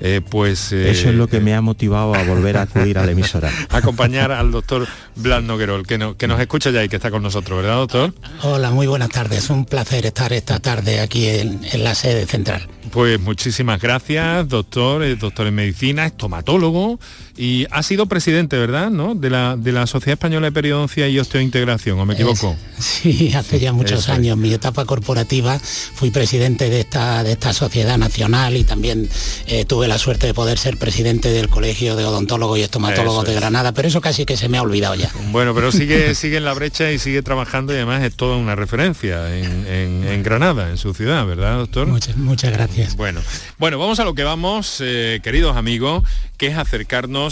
eh, 0.00 0.20
pues... 0.28 0.72
Eh, 0.72 0.90
Eso 0.90 1.10
es 1.10 1.14
lo 1.14 1.28
que 1.28 1.40
me 1.40 1.54
ha 1.54 1.60
motivado 1.60 2.14
a 2.14 2.24
volver 2.24 2.56
a 2.56 2.62
acudir 2.62 2.98
a 2.98 3.04
la 3.04 3.12
emisora. 3.12 3.50
acompañar 3.68 4.32
al 4.32 4.50
doctor 4.50 4.86
Blas 5.16 5.42
Noguerol, 5.42 5.86
que, 5.86 6.14
que 6.16 6.26
nos 6.26 6.40
escucha 6.40 6.70
ya 6.70 6.82
y 6.82 6.88
que 6.88 6.96
está 6.96 7.10
con 7.10 7.22
nosotros, 7.22 7.62
¿verdad, 7.62 7.76
doctor? 7.76 8.14
Hola, 8.42 8.70
muy 8.70 8.86
buenas 8.86 9.10
tardes. 9.10 9.50
Un 9.50 9.66
placer 9.66 10.06
estar 10.06 10.32
esta 10.32 10.58
tarde 10.58 11.00
aquí 11.00 11.26
en, 11.26 11.60
la 11.84 11.94
sede 11.94 12.26
central. 12.26 12.66
Pues 12.90 13.20
muchísimas 13.20 13.80
gracias, 13.80 14.48
doctor, 14.48 15.02
es 15.02 15.18
doctor 15.18 15.46
en 15.46 15.54
medicina, 15.54 16.06
estomatólogo 16.06 16.98
y 17.40 17.66
ha 17.70 17.82
sido 17.82 18.04
presidente, 18.04 18.58
¿verdad? 18.58 18.90
¿no? 18.90 19.14
De, 19.14 19.30
la, 19.30 19.56
de 19.56 19.72
la 19.72 19.86
Sociedad 19.86 20.12
Española 20.12 20.48
de 20.48 20.52
Periodoncia 20.52 21.08
y 21.08 21.18
Osteointegración, 21.18 21.98
¿o 21.98 22.04
me 22.04 22.12
equivoco? 22.12 22.54
sí, 22.78 23.32
hace 23.34 23.58
ya 23.58 23.72
muchos 23.72 24.10
años. 24.10 24.36
Mi 24.36 24.52
etapa 24.52 24.84
corporativa 24.84 25.58
fui 25.58 26.10
presidente 26.10 26.68
de 26.68 26.80
esta, 26.80 27.24
de 27.24 27.32
esta 27.32 27.54
sociedad 27.54 27.96
nacional 27.96 28.58
y 28.58 28.64
también 28.64 29.08
eh, 29.46 29.64
tuve 29.64 29.88
la 29.88 29.96
suerte 29.96 30.26
de 30.26 30.34
poder 30.34 30.58
ser 30.58 30.76
presidente 30.76 31.30
del 31.30 31.48
Colegio 31.48 31.96
de 31.96 32.04
Odontólogos 32.04 32.58
y 32.58 32.62
Estomatólogos 32.62 33.24
de 33.24 33.34
Granada, 33.34 33.72
pero 33.72 33.88
eso 33.88 34.02
casi 34.02 34.26
que 34.26 34.36
se 34.36 34.50
me 34.50 34.58
ha 34.58 34.62
olvidado 34.62 34.94
ya. 34.94 35.10
Bueno, 35.30 35.54
pero 35.54 35.72
sigue, 35.72 36.14
sigue 36.16 36.36
en 36.36 36.44
la 36.44 36.52
brecha 36.52 36.92
y 36.92 36.98
sigue 36.98 37.22
trabajando 37.22 37.72
y 37.72 37.76
además 37.76 38.02
es 38.02 38.14
toda 38.16 38.36
una 38.36 38.54
referencia 38.54 39.34
en, 39.34 40.22
Granada, 40.22 40.68
en 40.68 40.76
su 40.76 40.92
ciudad, 40.92 41.24
¿verdad, 41.24 41.56
doctor? 41.56 41.86
Muchas, 41.86 42.18
muchas 42.18 42.52
gracias. 42.52 42.96
Bueno, 42.96 43.22
bueno, 43.56 43.78
vamos 43.78 43.98
a 43.98 44.04
lo 44.04 44.12
que 44.14 44.24
vamos, 44.24 44.76
eh, 44.80 45.20
queridos 45.22 45.56
amigos, 45.56 46.02
que 46.36 46.48
es 46.48 46.58
acercarnos 46.58 47.29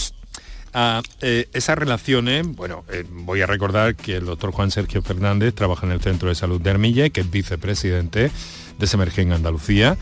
a 0.73 1.03
eh, 1.21 1.49
esas 1.53 1.79
relaciones, 1.79 2.47
bueno, 2.47 2.85
eh, 2.91 3.05
voy 3.11 3.41
a 3.41 3.47
recordar 3.47 3.97
que 3.97 4.17
el 4.17 4.27
doctor 4.27 4.53
Juan 4.53 4.71
Sergio 4.71 5.03
Fernández 5.03 5.55
trabaja 5.55 5.87
en 5.87 5.93
el 5.93 6.01
Centro 6.01 6.29
de 6.29 6.35
Salud 6.35 6.61
de 6.61 6.71
Armilla, 6.71 7.09
que 7.11 7.21
es 7.21 7.31
vicepresidente 7.31 8.31
de 8.79 8.87
Semergen 8.87 9.33
Andalucía 9.33 9.99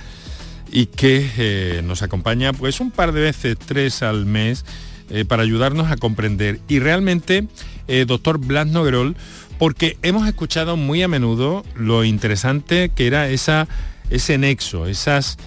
y 0.70 0.86
que 0.86 1.30
eh, 1.38 1.82
nos 1.84 2.02
acompaña 2.02 2.52
pues 2.52 2.80
un 2.80 2.90
par 2.90 3.12
de 3.12 3.20
veces, 3.20 3.56
tres 3.58 4.02
al 4.02 4.26
mes, 4.26 4.64
eh, 5.10 5.24
para 5.24 5.42
ayudarnos 5.42 5.90
a 5.90 5.96
comprender. 5.96 6.60
Y 6.68 6.80
realmente, 6.80 7.46
eh, 7.88 8.04
doctor 8.06 8.38
Blas 8.38 8.66
Noguerol, 8.66 9.16
porque 9.58 9.96
hemos 10.02 10.26
escuchado 10.28 10.76
muy 10.76 11.02
a 11.02 11.08
menudo 11.08 11.64
lo 11.74 12.04
interesante 12.04 12.90
que 12.94 13.06
era 13.06 13.28
esa, 13.28 13.68
ese 14.10 14.38
nexo, 14.38 14.86
esas 14.86 15.38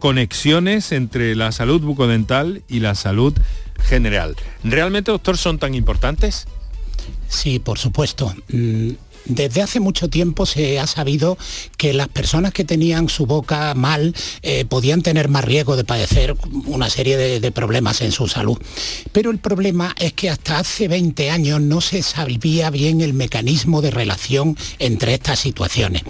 conexiones 0.00 0.90
entre 0.90 1.36
la 1.36 1.52
salud 1.52 1.80
bucodental 1.80 2.62
y 2.66 2.80
la 2.80 2.96
salud 2.96 3.32
general. 3.78 4.36
¿Realmente, 4.64 5.10
doctor, 5.10 5.38
son 5.38 5.58
tan 5.58 5.74
importantes? 5.74 6.46
Sí, 7.28 7.58
por 7.58 7.78
supuesto. 7.78 8.34
Mm, 8.48 8.92
desde 9.28 9.62
hace 9.62 9.78
mucho 9.78 10.08
tiempo 10.08 10.46
se 10.46 10.78
ha 10.78 10.86
sabido 10.86 11.36
que 11.76 11.92
las 11.92 12.08
personas 12.08 12.52
que 12.52 12.64
tenían 12.64 13.08
su 13.08 13.26
boca 13.26 13.74
mal 13.74 14.14
eh, 14.42 14.64
podían 14.64 15.02
tener 15.02 15.28
más 15.28 15.44
riesgo 15.44 15.76
de 15.76 15.84
padecer 15.84 16.34
una 16.66 16.88
serie 16.88 17.16
de, 17.16 17.52
problemas 17.52 18.00
en 18.02 18.12
su 18.12 18.28
salud. 18.28 18.58
Pero 19.12 19.30
el 19.30 19.38
problema 19.38 19.94
es 19.98 20.12
que 20.12 20.30
hasta 20.30 20.58
hace 20.58 20.88
20 20.88 21.30
años 21.30 21.60
no 21.60 21.80
se 21.80 22.02
sabía 22.02 22.70
bien 22.70 23.00
el 23.00 23.14
mecanismo 23.14 23.82
de 23.82 23.90
relación 23.90 24.56
entre 24.78 25.14
estas 25.14 25.40
situaciones. 25.40 26.02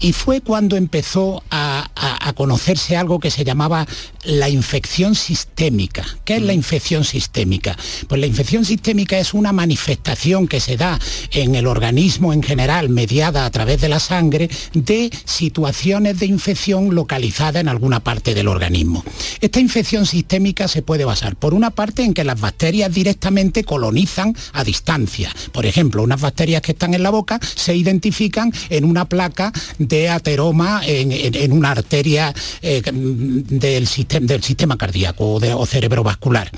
Y 0.00 0.12
fue 0.12 0.40
cuando 0.40 0.76
empezó 0.76 1.42
a, 1.50 1.90
a 1.94 2.32
conocerse 2.34 2.96
algo 2.96 3.20
que 3.20 3.30
se 3.30 3.44
llamaba 3.44 3.86
la 4.24 4.48
infección 4.48 5.14
sistémica. 5.14 6.04
¿Qué 6.24 6.36
es 6.36 6.42
la 6.42 6.52
mm. 6.52 6.56
infección 6.56 7.04
sistémica? 7.04 7.76
Pues 8.08 8.20
la 8.20 8.26
infección 8.26 8.64
sistémica 8.64 9.18
es 9.18 9.34
una 9.34 9.52
manifestación 9.52 10.48
que 10.48 10.60
se 10.60 10.76
da 10.76 10.98
en 11.30 11.54
el 11.54 11.66
organismo 11.66 12.32
en 12.32 12.42
general 12.42 12.88
mediada 12.88 13.44
a 13.44 13.50
través 13.50 13.80
de 13.80 13.88
la 13.88 14.00
sangre 14.00 14.48
de 14.74 15.10
situaciones 15.24 16.18
de 16.18 16.26
infección 16.26 16.94
localizada 16.94 17.60
en 17.60 17.68
alguna 17.68 18.00
parte 18.00 18.34
del 18.34 18.48
organismo. 18.48 19.04
Esta 19.40 19.60
infección 19.60 20.06
sistémica 20.06 20.68
se 20.68 20.82
puede 20.82 21.04
basar, 21.04 21.36
por 21.36 21.54
una 21.54 21.70
parte, 21.70 22.04
en 22.04 22.14
que 22.14 22.24
las 22.24 22.40
bacterias 22.40 22.92
directamente 22.92 23.64
colonizan 23.64 24.36
a 24.52 24.64
distancia. 24.64 25.34
Por 25.52 25.66
ejemplo, 25.66 26.02
unas 26.02 26.20
bacterias 26.20 26.62
que 26.62 26.72
están 26.72 26.94
en 26.94 27.02
la 27.02 27.10
boca 27.10 27.40
se 27.42 27.74
identifican 27.74 28.52
en 28.70 28.84
una 28.84 29.04
placa 29.06 29.52
de 29.78 30.08
ateroma 30.08 30.82
en, 30.84 31.52
una 31.52 31.72
arteria 31.72 32.34
eh, 32.62 32.82
del, 32.84 33.86
sistema, 33.86 34.11
del 34.20 34.42
sistema 34.42 34.76
cardíaco 34.76 35.34
o, 35.34 35.66
cerebrovascular. 35.66 36.50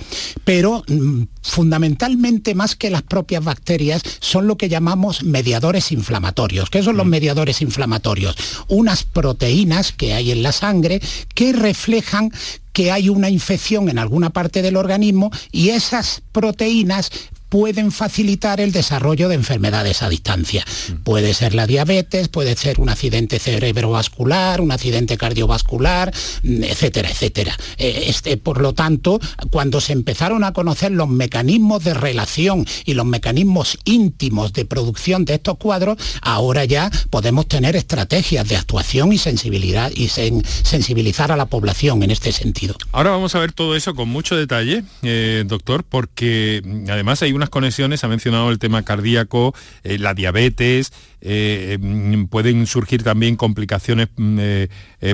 Pero 0.45 0.85
mm, 0.89 1.23
fundamentalmente 1.43 2.55
más 2.55 2.77
que 2.77 2.91
las 2.91 3.03
propias 3.03 3.45
bacterias 3.45 4.03
son 4.21 4.47
lo 4.47 4.57
que 4.57 4.69
llamamos 4.69 5.23
mediadores 5.23 5.93
inflamatorios. 5.93 6.71
¿Qué 6.71 6.83
son 6.83 6.97
los 6.97 7.07
mm. 7.07 7.11
mediadores 7.11 7.63
inflamatorios? 7.63 8.37
Unas 8.69 9.05
proteínas 9.05 9.93
que 9.93 10.15
hay 10.15 10.33
en 10.33 10.43
la 10.43 10.53
sangre 10.53 11.01
que 11.35 11.53
reflejan 11.53 12.31
que 12.75 12.91
hay 12.91 13.09
una 13.09 13.31
infección 13.31 13.89
en 13.89 13.99
alguna 13.99 14.31
parte 14.31 14.61
del 14.61 14.77
organismo 14.77 15.31
y 15.53 15.71
esas 15.71 16.23
proteínas 16.33 17.11
pueden 17.55 17.93
facilitar 17.93 18.61
el 18.61 18.73
desarrollo 18.73 19.29
de 19.29 19.37
enfermedades 19.37 20.03
a 20.03 20.09
distancia. 20.09 20.65
Mm. 20.65 21.05
Puede 21.05 21.35
ser 21.35 21.55
la 21.55 21.69
diabetes, 21.69 22.27
puede 22.27 22.57
ser 22.57 22.81
un 22.81 22.89
accidente 22.89 23.39
cerebrovascular, 23.39 24.61
un 24.61 24.73
accidente 24.73 25.17
cardiovascular, 25.17 26.13
mm, 26.43 26.65
etcétera, 26.65 27.11
etcétera. 27.11 27.57
Eh, 27.79 28.07
este, 28.09 28.39
por 28.39 28.61
lo 28.61 28.73
tanto, 28.73 29.21
cuando 29.53 29.81
se 29.81 29.93
empezaron 29.93 30.43
a 30.43 30.53
conocer 30.53 30.91
los 30.91 31.09
mecanismos 31.09 31.85
de 31.85 31.95
relación 31.95 32.67
y 32.85 32.95
los 32.95 33.07
mecanismos 33.07 33.79
íntimos 33.85 34.53
de 34.53 34.65
producción 34.65 35.25
de 35.25 35.35
estos 35.35 35.57
cuadros, 35.57 35.97
ahora 36.23 36.65
ya 36.65 36.91
podemos 37.11 37.47
tener 37.47 37.77
estrategias 37.77 38.49
de 38.49 38.57
actuación 38.57 39.13
y 39.13 39.19
sensibilidad 39.19 39.93
y 39.95 40.09
sensibilizar 40.09 41.31
a 41.31 41.37
la 41.37 41.47
población 41.47 42.03
en 42.03 42.11
este 42.11 42.33
sentido. 42.33 42.75
Ahora 42.91 43.11
vamos 43.11 43.37
a 43.37 43.39
ver 43.39 43.53
todo 43.53 43.77
eso 43.77 43.95
con 43.95 44.09
mucho 44.09 44.35
detalle, 44.35 44.83
eh, 45.03 45.45
doctor, 45.47 45.85
porque 45.85 46.61
mm, 46.65 46.91
además 46.91 47.23
hay 47.23 47.33
una 47.33 47.44
conexiones, 47.51 48.05
ha 48.05 48.09
mencionado 48.09 48.51
el 48.51 48.59
tema 48.59 48.83
cardíaco, 48.83 49.55
eh, 49.83 49.99
la 49.99 50.15
diabetes, 50.15 50.93
eh, 51.21 51.79
mm, 51.81 52.27
pueden 52.27 52.67
surgir 52.67 53.03
también 53.03 53.37
complicaciones 53.37 54.09
mm, 54.17 54.39
eh, 54.39 54.69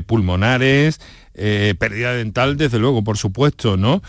pulmonares, 0.06 1.00
pérdida 1.78 2.12
dental, 2.12 2.58
desde 2.58 2.78
luego, 2.78 3.02
por 3.02 3.16
supuesto, 3.16 3.78
¿no? 3.78 4.02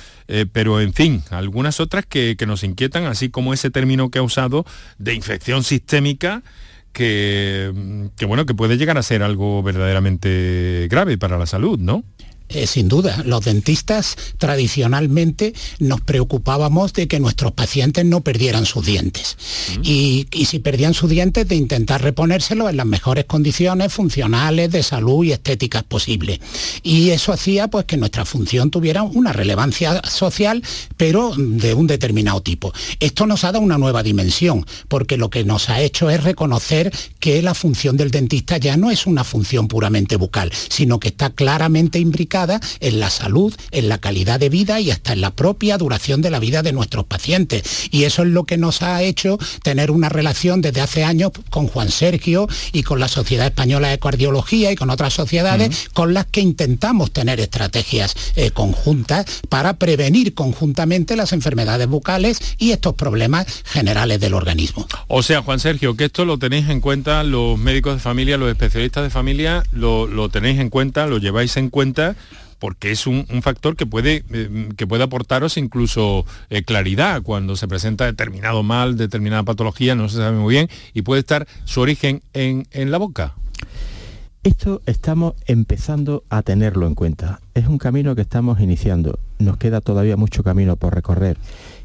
pero 0.51 0.81
en 0.81 0.93
fin, 0.93 1.23
algunas 1.29 1.79
otras 1.79 2.05
que, 2.05 2.35
nos 2.45 2.63
inquietan, 2.63 3.05
así 3.05 3.29
como 3.29 3.53
ese 3.53 3.69
término 3.69 4.09
que 4.09 4.19
ha 4.19 4.21
usado 4.21 4.65
de 4.97 5.13
infección 5.13 5.63
sistémica, 5.63 6.43
que, 6.91 7.71
mm, 7.73 8.07
que, 8.17 8.25
bueno, 8.25 8.45
que 8.45 8.53
puede 8.53 8.75
llegar 8.75 8.97
a 8.97 9.03
ser 9.03 9.23
algo 9.23 9.63
verdaderamente 9.63 10.87
grave 10.89 11.17
para 11.17 11.37
la 11.37 11.45
salud, 11.45 11.79
¿no? 11.79 12.03
Eh, 12.53 12.67
sin 12.67 12.89
duda, 12.89 13.23
los 13.25 13.45
dentistas 13.45 14.17
tradicionalmente 14.37 15.53
nos 15.79 16.01
preocupábamos 16.01 16.91
de 16.91 17.07
que 17.07 17.19
nuestros 17.19 17.53
pacientes 17.53 18.03
no 18.05 18.21
perdieran 18.21 18.65
sus 18.65 18.85
dientes. 18.85 19.37
y, 19.83 20.27
si 20.45 20.59
perdían 20.59 20.93
sus 20.93 21.09
dientes, 21.09 21.47
de 21.47 21.55
intentar 21.55 22.01
reponérselos 22.01 22.69
en 22.69 22.77
las 22.77 22.85
mejores 22.85 23.25
condiciones 23.25 23.93
funcionales, 23.93 24.69
de 24.71 24.83
salud 24.83 25.23
y 25.23 25.31
estéticas 25.31 25.83
posibles. 25.83 26.39
Y 26.83 27.11
eso 27.11 27.31
hacía 27.31 27.69
pues, 27.69 27.85
que 27.85 27.95
nuestra 27.95 28.25
función 28.25 28.69
tuviera 28.69 29.03
una 29.03 29.31
relevancia 29.31 30.01
social, 30.03 30.61
pero 30.97 31.33
de 31.37 31.73
un 31.73 31.87
determinado 31.87 32.41
tipo. 32.41 32.73
Esto 32.99 33.25
nos 33.27 33.43
ha 33.43 33.51
dado 33.51 33.63
una 33.63 33.77
nueva 33.77 34.03
dimensión, 34.03 34.65
porque 34.89 35.15
lo 35.15 35.29
que 35.29 35.45
nos 35.45 35.69
ha 35.69 35.79
hecho 35.81 36.09
es 36.09 36.23
reconocer 36.23 36.91
que 37.19 37.41
la 37.41 37.53
función 37.53 37.95
del 37.95 38.11
dentista 38.11 38.57
ya 38.57 38.75
no 38.75 38.91
es 38.91 39.07
una 39.07 39.23
función 39.23 39.67
puramente 39.67 40.17
bucal, 40.17 40.51
sino 40.69 40.99
que 40.99 41.09
está 41.09 41.29
claramente 41.29 41.99
imbricada 41.99 42.40
implicada 42.41 42.59
en 42.79 42.99
la 42.99 43.09
salud, 43.09 43.53
en 43.71 43.89
la 43.89 43.97
calidad 43.97 44.39
de 44.39 44.49
vida 44.49 44.79
y 44.79 44.91
hasta 44.91 45.13
en 45.13 45.21
la 45.21 45.31
propia 45.31 45.77
duración 45.77 46.21
de 46.21 46.29
la 46.29 46.39
vida 46.39 46.63
de 46.63 46.73
nuestros 46.73 47.05
pacientes. 47.05 47.89
Y 47.91 48.03
eso 48.03 48.23
es 48.23 48.29
lo 48.29 48.45
que 48.45 48.57
nos 48.57 48.81
ha 48.81 49.01
hecho 49.01 49.37
tener 49.63 49.91
una 49.91 50.09
relación 50.09 50.61
desde 50.61 50.81
hace 50.81 51.03
años 51.03 51.31
con 51.49 51.67
Juan 51.67 51.89
Sergio 51.89 52.47
y 52.73 52.83
con 52.83 52.99
la 52.99 53.07
Sociedad 53.07 53.47
Española 53.47 53.89
de 53.89 53.99
Cardiología 53.99 54.71
y 54.71 54.75
con 54.75 54.89
otras 54.89 55.13
sociedades 55.13 55.89
con 55.93 56.13
las 56.13 56.25
que 56.25 56.41
intentamos 56.41 57.11
tener 57.11 57.39
estrategias 57.39 58.15
eh, 58.35 58.51
conjuntas 58.51 59.25
para 59.49 59.73
prevenir 59.75 60.33
conjuntamente 60.33 61.15
las 61.15 61.33
enfermedades 61.33 61.87
bucales 61.87 62.39
y 62.57 62.71
estos 62.71 62.95
problemas 62.95 63.45
generales 63.65 64.19
del 64.19 64.33
organismo. 64.33 64.87
O 65.07 65.23
sea, 65.23 65.41
Juan 65.41 65.59
Sergio, 65.59 65.95
que 65.95 66.05
esto 66.05 66.25
lo 66.25 66.37
tenéis 66.37 66.69
en 66.69 66.81
cuenta 66.81 67.23
los 67.23 67.57
médicos 67.57 67.95
de 67.95 67.99
familia, 67.99 68.37
los 68.37 68.49
especialistas 68.49 69.03
de 69.03 69.09
familia, 69.09 69.63
lo, 69.71 70.07
lo 70.07 70.29
tenéis 70.29 70.59
en 70.59 70.69
cuenta, 70.69 71.05
lo 71.07 71.17
lleváis 71.17 71.57
en 71.57 71.69
cuenta 71.69 72.15
porque 72.61 72.91
es 72.91 73.07
un, 73.07 73.25
factor 73.41 73.75
que 73.75 73.87
puede, 73.87 74.23
eh, 74.31 74.69
que 74.77 74.85
puede 74.85 75.03
aportaros 75.03 75.57
incluso 75.57 76.27
eh, 76.51 76.61
claridad 76.61 77.23
cuando 77.23 77.55
se 77.55 77.67
presenta 77.67 78.05
determinado 78.05 78.61
mal, 78.61 78.97
determinada 78.97 79.41
patología, 79.41 79.95
no 79.95 80.07
se 80.07 80.17
sabe 80.17 80.37
muy 80.37 80.53
bien, 80.53 80.69
y 80.93 81.01
puede 81.01 81.21
estar 81.21 81.47
su 81.65 81.81
origen 81.81 82.21
en, 82.33 82.67
en 82.69 82.91
la 82.91 82.99
boca. 82.99 83.33
Esto 84.43 84.83
estamos 84.85 85.33
empezando 85.47 86.23
a 86.29 86.43
tenerlo 86.43 86.85
en 86.85 86.93
cuenta. 86.93 87.41
Es 87.55 87.65
un 87.65 87.79
camino 87.79 88.13
que 88.13 88.21
estamos 88.21 88.59
iniciando. 88.59 89.17
Nos 89.39 89.57
queda 89.57 89.81
todavía 89.81 90.15
mucho 90.15 90.43
camino 90.43 90.75
por 90.75 90.93
recorrer. 90.93 91.37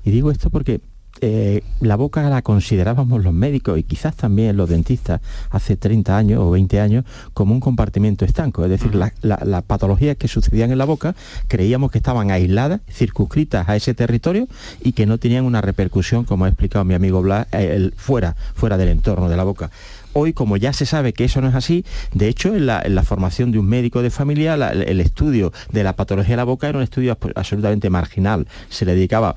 Y 0.04 0.10
digo 0.10 0.30
esto 0.30 0.50
porque 0.50 0.82
eh, 1.20 1.62
la 1.80 1.96
boca 1.96 2.28
la 2.28 2.42
considerábamos 2.42 3.22
los 3.22 3.32
médicos 3.32 3.78
y 3.78 3.82
quizás 3.82 4.16
también 4.16 4.56
los 4.56 4.68
dentistas 4.68 5.20
hace 5.50 5.76
30 5.76 6.16
años 6.16 6.40
o 6.40 6.50
20 6.50 6.80
años 6.80 7.04
como 7.32 7.54
un 7.54 7.60
compartimento 7.60 8.24
estanco, 8.24 8.64
es 8.64 8.70
decir, 8.70 8.94
las 8.94 9.62
patologías 9.64 10.16
que 10.16 10.28
sucedían 10.28 10.72
en 10.72 10.78
la 10.78 10.84
boca 10.84 11.14
creíamos 11.48 11.90
que 11.90 11.98
estaban 11.98 12.30
aisladas, 12.30 12.80
circunscritas 12.90 13.68
a 13.68 13.76
ese 13.76 13.94
territorio 13.94 14.48
y 14.82 14.92
que 14.92 15.06
no 15.06 15.18
tenían 15.18 15.44
una 15.44 15.60
repercusión, 15.60 16.24
como 16.24 16.44
ha 16.44 16.48
explicado 16.48 16.84
mi 16.84 16.94
amigo 16.94 17.22
Blas, 17.22 17.46
eh, 17.52 17.90
fuera, 17.96 18.36
fuera 18.54 18.76
del 18.76 18.88
entorno 18.88 19.28
de 19.28 19.36
la 19.36 19.44
boca. 19.44 19.70
Hoy, 20.18 20.32
como 20.32 20.56
ya 20.56 20.72
se 20.72 20.86
sabe 20.86 21.12
que 21.12 21.24
eso 21.24 21.42
no 21.42 21.48
es 21.50 21.54
así, 21.54 21.84
de 22.14 22.28
hecho, 22.28 22.56
en 22.56 22.64
la, 22.64 23.02
formación 23.02 23.52
de 23.52 23.58
un 23.58 23.66
médico 23.66 24.00
de 24.00 24.08
familia, 24.08 24.54
el 24.54 24.98
estudio 25.02 25.52
de 25.70 25.84
la 25.84 25.94
patología 25.94 26.32
de 26.32 26.36
la 26.38 26.44
boca 26.44 26.70
era 26.70 26.78
un 26.78 26.84
estudio 26.84 27.18
absolutamente 27.34 27.90
marginal. 27.90 28.48
Se 28.70 28.86
le 28.86 28.94
dedicaba 28.94 29.36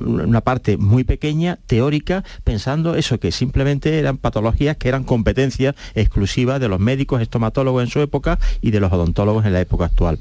una 0.00 0.40
parte 0.40 0.78
muy 0.78 1.04
pequeña, 1.04 1.60
teórica, 1.68 2.24
pensando 2.42 2.96
eso, 2.96 3.20
que 3.20 3.30
simplemente 3.30 4.00
eran 4.00 4.16
patologías 4.16 4.76
que 4.76 4.88
eran 4.88 5.04
competencias 5.04 5.76
exclusivas 5.94 6.58
de 6.58 6.66
los 6.66 6.80
médicos 6.80 7.22
estomatólogos 7.22 7.84
en 7.84 7.88
su 7.88 8.00
época 8.00 8.40
y 8.60 8.72
de 8.72 8.80
los 8.80 8.92
odontólogos 8.92 9.46
en 9.46 9.52
la 9.52 9.60
época 9.60 9.84
actual. 9.84 10.18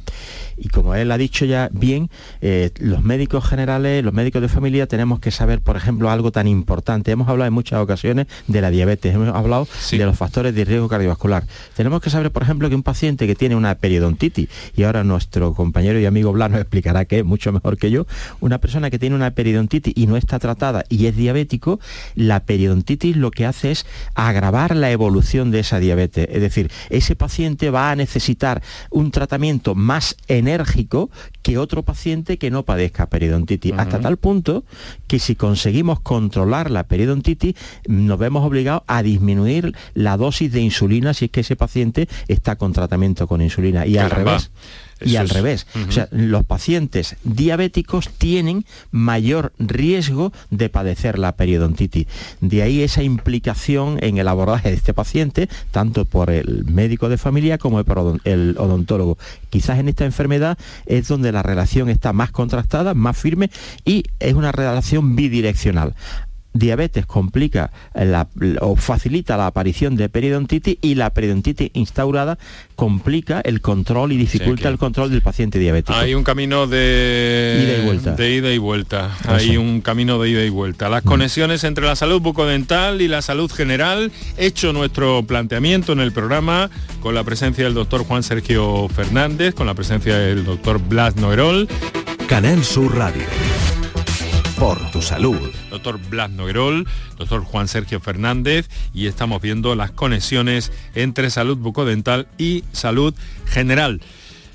Y 0.56 0.70
como 0.70 0.94
él 0.94 1.12
ha 1.12 1.18
dicho 1.18 1.46
ya 1.46 1.70
bien, 1.72 2.12
eh, 2.42 2.70
los 2.80 3.04
médicos 3.04 3.44
generales, 3.44 4.04
los 4.04 4.14
médicos 4.14 4.44
de 4.44 4.50
familia, 4.50 4.86
tenemos 4.88 5.20
que 5.20 5.32
saber, 5.32 5.62
por 5.62 5.76
ejemplo, 5.76 6.12
algo 6.12 6.32
tan 6.32 6.48
importante. 6.48 7.12
Hemos 7.12 7.28
hablado 7.28 7.48
en 7.48 7.54
muchas 7.54 7.80
ocasiones 7.80 8.28
de 8.48 8.62
la 8.62 8.70
diabetes, 8.70 9.16
hemos 9.16 9.36
hablado 9.36 9.68
de 9.98 10.06
los 10.06 10.18
factores 10.18 10.54
de 10.56 10.66
riesgo 10.66 10.88
cardiovascular. 10.88 11.46
Tenemos 11.76 12.02
que 12.02 12.10
saber, 12.10 12.32
por 12.32 12.44
ejemplo, 12.44 12.70
que 12.70 12.76
un 12.76 12.84
paciente 12.84 13.28
que 13.28 13.36
tiene 13.36 13.56
una 13.56 13.76
periodontitis, 13.76 14.50
y 14.76 14.84
ahora 14.84 15.04
nuestro 15.04 15.54
compañero 15.54 16.00
y 16.00 16.06
amigo 16.06 16.32
Blas 16.32 16.52
nos 16.52 16.62
explicará 16.62 17.06
que 17.06 17.20
es 17.20 17.26
mucho 17.26 17.52
mejor 17.52 17.78
que 17.78 17.92
yo, 17.92 18.06
una 18.40 18.60
persona 18.60 18.90
que 18.90 19.00
tiene 19.00 19.16
una 19.16 19.32
periodontitis 19.32 19.94
y 19.96 20.08
no 20.08 20.18
está 20.18 20.40
tratada 20.40 20.84
y 20.90 21.06
es 21.08 21.16
diabético, 21.16 21.80
la 22.16 22.42
periodontitis 22.42 23.16
lo 23.16 23.32
que 23.32 23.46
hace 23.46 23.72
es 23.72 23.86
agravar 24.14 24.76
la 24.76 24.92
evolución 24.92 25.52
de 25.52 25.60
esa 25.60 25.80
diabetes. 25.80 26.28
Es 26.32 26.42
decir, 26.42 26.72
ese 26.90 27.16
paciente 27.16 27.70
va 27.70 27.92
a 27.92 27.96
necesitar 27.96 28.62
un 28.90 29.12
tratamiento 29.12 29.76
más 29.76 30.16
enérgico 30.28 31.10
que 31.46 31.60
otro 31.60 31.84
paciente 31.84 32.40
que 32.40 32.50
no 32.50 32.64
padezca 32.64 33.06
periodontitis, 33.06 33.74
hasta 33.78 34.00
tal 34.00 34.18
punto 34.18 34.64
que 35.06 35.20
si 35.20 35.36
conseguimos 35.36 36.00
controlar 36.00 36.72
la 36.72 36.86
periodontitis, 36.86 37.54
nos 37.88 38.18
vemos 38.18 38.44
obligados 38.44 38.82
a 38.88 39.04
disminuir 39.04 39.76
la 39.94 40.18
dosis 40.18 40.52
de 40.52 40.62
insulina 40.62 41.14
si 41.14 41.26
es 41.26 41.32
que 41.32 41.42
ese 41.42 41.56
paciente 41.56 42.10
está 42.28 42.56
con 42.56 42.74
tratamiento 42.74 43.28
con 43.28 43.44
insulina. 43.44 43.86
Y 43.86 44.00
al 44.00 44.10
revés 44.10 44.50
y 45.02 45.18
al 45.18 45.30
revés. 45.30 45.68
O 45.88 45.92
sea, 45.92 46.08
los 46.12 46.46
pacientes 46.46 47.16
diabéticos 47.24 48.10
tienen 48.10 48.66
mayor 48.92 49.54
riesgo 49.60 50.32
de 50.50 50.70
padecer 50.70 51.20
la 51.20 51.34
periodontitis. 51.34 52.08
De 52.42 52.62
ahí 52.62 52.82
esa 52.82 53.04
implicación 53.04 53.98
en 54.02 54.18
el 54.18 54.28
abordaje 54.28 54.70
de 54.70 54.76
este 54.76 54.94
paciente, 54.94 55.50
tanto 55.72 56.06
por 56.06 56.30
el 56.30 56.66
médico 56.66 57.10
de 57.10 57.18
familia 57.18 57.58
como 57.58 57.84
por 57.84 58.20
el 58.24 58.56
odontólogo. 58.58 59.18
Quizás 59.50 59.80
en 59.80 59.90
esta 59.90 60.06
enfermedad 60.06 60.58
es 60.86 61.08
donde 61.08 61.32
la 61.32 61.44
relación 61.44 61.90
está 61.90 62.14
más 62.14 62.32
contrastada, 62.32 62.94
más 62.94 63.18
firme 63.18 63.50
y 63.84 64.04
es 64.20 64.34
una 64.34 64.52
relación 64.52 65.16
bidireccional 65.16 65.94
diabetes 66.56 67.06
complica 67.06 67.72
o 68.62 68.76
facilita 68.76 69.38
la 69.38 69.48
aparición 69.48 69.96
de 69.96 70.10
periodontitis 70.10 70.78
y 70.82 70.96
la 70.96 71.10
periodontitis 71.12 71.70
instaurada 71.74 72.38
complica 72.76 73.42
el 73.42 73.62
control 73.62 74.14
y 74.14 74.18
dificulta 74.18 74.70
el 74.70 74.78
control 74.78 75.12
del 75.12 75.22
paciente 75.22 75.60
diabético. 75.60 75.98
Hay 75.98 76.16
un 76.16 76.24
camino 76.24 76.66
de 76.66 77.62
ida 77.62 77.78
y 77.78 77.86
vuelta. 77.86 78.12
De 78.16 78.36
ida 78.36 78.52
y 78.54 78.58
vuelta. 78.58 79.18
Hay 79.28 79.58
un 79.58 79.82
camino 79.82 80.20
de 80.20 80.30
ida 80.30 80.44
y 80.44 80.50
vuelta. 80.50 80.90
Las 80.90 81.04
mm. 81.04 81.08
conexiones 81.08 81.64
entre 81.64 81.86
la 81.86 81.96
salud 81.96 82.22
bucodental 82.22 83.02
y 83.02 83.08
la 83.08 83.22
salud 83.22 83.52
general, 83.52 84.12
hecho 84.38 84.74
nuestro 84.74 85.24
planteamiento 85.24 85.92
en 85.92 86.00
el 86.00 86.12
programa 86.12 86.70
con 87.02 87.16
la 87.16 87.24
presencia 87.24 87.66
del 87.66 87.74
doctor 87.74 88.06
Juan 88.06 88.24
Sergio 88.24 88.88
Fernández, 88.90 89.54
con 89.54 89.68
la 89.68 89.74
presencia 89.74 90.18
del 90.18 90.46
doctor 90.46 90.80
Blas 90.80 91.18
Noerol. 91.18 91.68
Canal 92.28 92.64
Sur 92.64 92.96
Radio 92.96 93.65
por 94.58 94.80
tu 94.92 95.02
salud. 95.02 95.52
Doctor 95.70 96.00
Blas 96.10 96.30
Noguerol, 96.30 96.88
doctor 97.18 97.44
Juan 97.44 97.68
Sergio 97.68 98.00
Fernández 98.00 98.70
y 98.94 99.08
estamos 99.08 99.42
viendo 99.42 99.76
las 99.76 99.92
conexiones 99.92 100.72
entre 100.94 101.30
salud 101.30 101.58
bucodental 101.58 102.28
y 102.38 102.64
salud 102.72 103.14
general. 103.46 104.02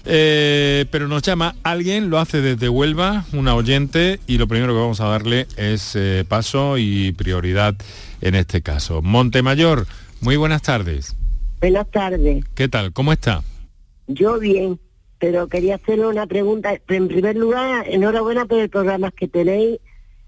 Eh, 0.06 0.86
pero 0.90 1.08
nos 1.08 1.22
llama 1.22 1.54
alguien, 1.62 2.08
lo 2.08 2.18
hace 2.18 2.40
desde 2.40 2.68
Huelva, 2.68 3.26
una 3.32 3.54
oyente, 3.54 4.18
y 4.26 4.38
lo 4.38 4.48
primero 4.48 4.72
que 4.72 4.80
vamos 4.80 5.00
a 5.00 5.08
darle 5.08 5.46
es 5.56 5.94
eh, 5.94 6.24
paso 6.26 6.78
y 6.78 7.12
prioridad 7.12 7.74
en 8.22 8.34
este 8.34 8.62
caso. 8.62 9.02
Montemayor, 9.02 9.86
muy 10.20 10.36
buenas 10.36 10.62
tardes. 10.62 11.16
Buenas 11.60 11.90
tardes. 11.90 12.44
¿Qué 12.54 12.68
tal? 12.68 12.92
¿Cómo 12.92 13.12
está? 13.12 13.42
Yo 14.06 14.38
bien, 14.38 14.80
pero 15.18 15.48
quería 15.48 15.74
hacerle 15.74 16.06
una 16.06 16.26
pregunta. 16.26 16.80
En 16.88 17.08
primer 17.08 17.36
lugar, 17.36 17.86
enhorabuena 17.86 18.46
por 18.46 18.58
el 18.58 18.70
programa 18.70 19.10
que 19.10 19.28
tenéis 19.28 19.78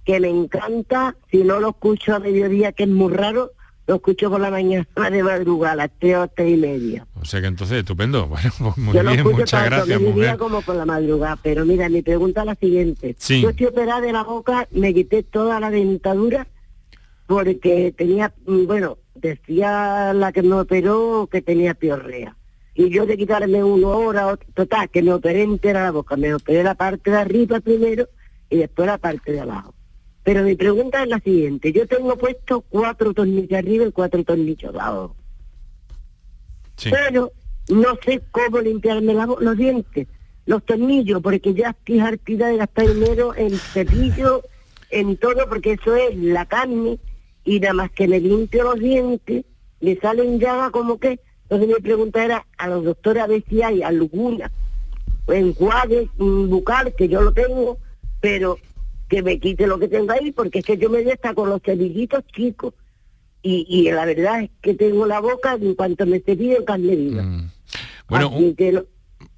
que 0.05 0.21
me 0.21 0.29
encanta, 0.29 1.17
si 1.31 1.39
no 1.39 1.61
lo 1.61 1.71
escucho 1.71 2.15
a 2.15 2.19
mediodía, 2.19 2.73
que 2.73 2.85
es 2.85 2.89
muy 2.89 3.13
raro, 3.13 3.53
lo 3.87 3.97
escucho 3.97 4.31
por 4.31 4.41
la 4.41 4.51
mañana 4.51 4.87
de 5.11 5.23
madrugada, 5.23 5.73
a 5.73 5.77
las 5.77 5.91
tres 5.99 6.17
o 6.17 6.29
tres 6.29 6.53
y 6.53 6.57
media. 6.57 7.07
O 7.21 7.25
sea 7.25 7.41
que 7.41 7.47
entonces 7.47 7.79
estupendo. 7.79 8.27
Bueno, 8.33 8.51
pues 8.59 8.77
muy 8.79 8.99
bien, 8.99 9.23
muchas 9.25 9.65
gracias. 9.65 10.01
Mediodía 10.01 10.37
como 10.37 10.63
por 10.63 10.77
la 10.77 10.87
madrugada, 10.87 11.39
pero 11.43 11.65
mira, 11.65 11.89
mi 11.89 12.03
pregunta 12.03 12.41
es 12.41 12.47
la 12.47 12.55
siguiente. 12.55 13.17
Yo 13.29 13.51
estoy 13.51 13.67
operada 13.67 14.01
de 14.01 14.13
la 14.13 14.23
boca, 14.23 14.69
me 14.71 14.95
quité 14.95 15.23
toda 15.23 15.61
la 15.61 15.71
dentadura 15.71 16.47
porque 17.27 17.95
tenía, 17.97 18.33
mm, 18.47 18.67
bueno, 18.67 18.99
decía 19.15 20.13
la 20.15 20.33
que 20.33 20.43
me 20.43 20.55
operó 20.55 21.29
que 21.31 21.43
tenía 21.43 21.75
piorrea. 21.75 22.37
Y 22.75 22.89
yo 22.89 23.05
de 23.05 23.17
quitarme 23.17 23.63
una 23.63 23.89
hora, 23.89 24.37
total, 24.55 24.89
que 24.89 25.03
me 25.03 25.13
operé 25.13 25.43
entera 25.43 25.85
la 25.85 25.91
boca. 25.91 26.17
Me 26.17 26.35
operé 26.35 26.63
la 26.63 26.75
parte 26.75 27.11
de 27.11 27.19
arriba 27.19 27.61
primero 27.61 28.09
y 28.49 28.57
después 28.59 28.87
la 28.87 28.99
parte 28.99 29.33
de 29.33 29.41
abajo. 29.41 29.75
Pero 30.25 30.45
mi 30.45 30.55
pregunta 30.55 31.03
es 31.03 31.09
la 31.09 31.19
siguiente. 31.19 31.73
Yo 31.73 31.87
tengo 31.87 32.17
puesto 32.17 32.61
cuatro 32.63 33.13
tornillos 33.13 33.59
arriba 33.59 33.87
y 33.87 33.93
cuatro 33.93 34.23
tornillos 34.25 34.75
abajo. 34.75 35.17
Pero 36.85 37.33
no 37.69 37.97
sé 38.05 38.23
cómo 38.31 38.61
limpiarme 38.61 39.15
los 39.15 39.57
dientes, 39.57 40.09
los 40.47 40.65
tornillos, 40.65 41.21
porque 41.23 41.55
ya 41.55 41.71
estoy 41.71 42.01
hartida 42.01 42.49
de 42.49 42.57
gastar 42.57 42.93
dinero 42.93 43.35
en 43.37 43.51
cepillo, 43.57 44.43
en 44.91 45.17
todo, 45.17 45.49
porque 45.49 45.73
eso 45.73 45.95
es 45.95 46.17
la 46.17 46.47
carne, 46.47 46.99
y 47.45 47.61
nada 47.61 47.75
más 47.75 47.91
que 47.91 48.09
me 48.09 48.21
limpio 48.21 48.65
los 48.65 48.79
dientes, 48.79 49.45
me 49.81 49.97
salen 49.97 50.39
llagas 50.39 50.71
como 50.71 50.99
que. 50.99 51.21
Entonces 51.45 51.69
mi 51.69 51.83
pregunta 51.83 52.25
era 52.25 52.47
a 52.57 52.69
los 52.69 52.85
doctores 52.85 53.23
a 53.23 53.27
ver 53.27 53.45
si 53.49 53.63
hay 53.63 53.83
alguna 53.83 54.51
enjuague 55.29 56.09
bucal, 56.17 56.95
que 56.97 57.09
yo 57.09 57.23
lo 57.23 57.33
tengo, 57.33 57.79
pero 58.21 58.59
que 59.13 59.23
me 59.23 59.39
quite 59.39 59.67
lo 59.67 59.79
que 59.79 59.89
tengo 59.89 60.11
ahí, 60.11 60.33
porque 60.33 60.61
es 60.61 60.65
que 60.65 60.79
yo 60.79 60.89
me 60.89 61.03
está 61.03 61.35
con 61.35 61.51
los 61.51 61.61
cerillitos 61.61 62.25
chicos. 62.35 62.73
Y, 63.43 63.91
la 63.91 64.07
verdad 64.07 64.45
es 64.45 64.51
que 64.63 64.73
tengo 64.73 65.05
la 65.05 65.21
boca 65.21 65.59
en 65.61 65.75
cuanto 65.75 66.07
me 66.07 66.21
cepillo 66.21 66.65
carne 66.65 66.97
viva. 66.97 67.23
Mm. 67.23 67.51
Bueno, 68.09 68.33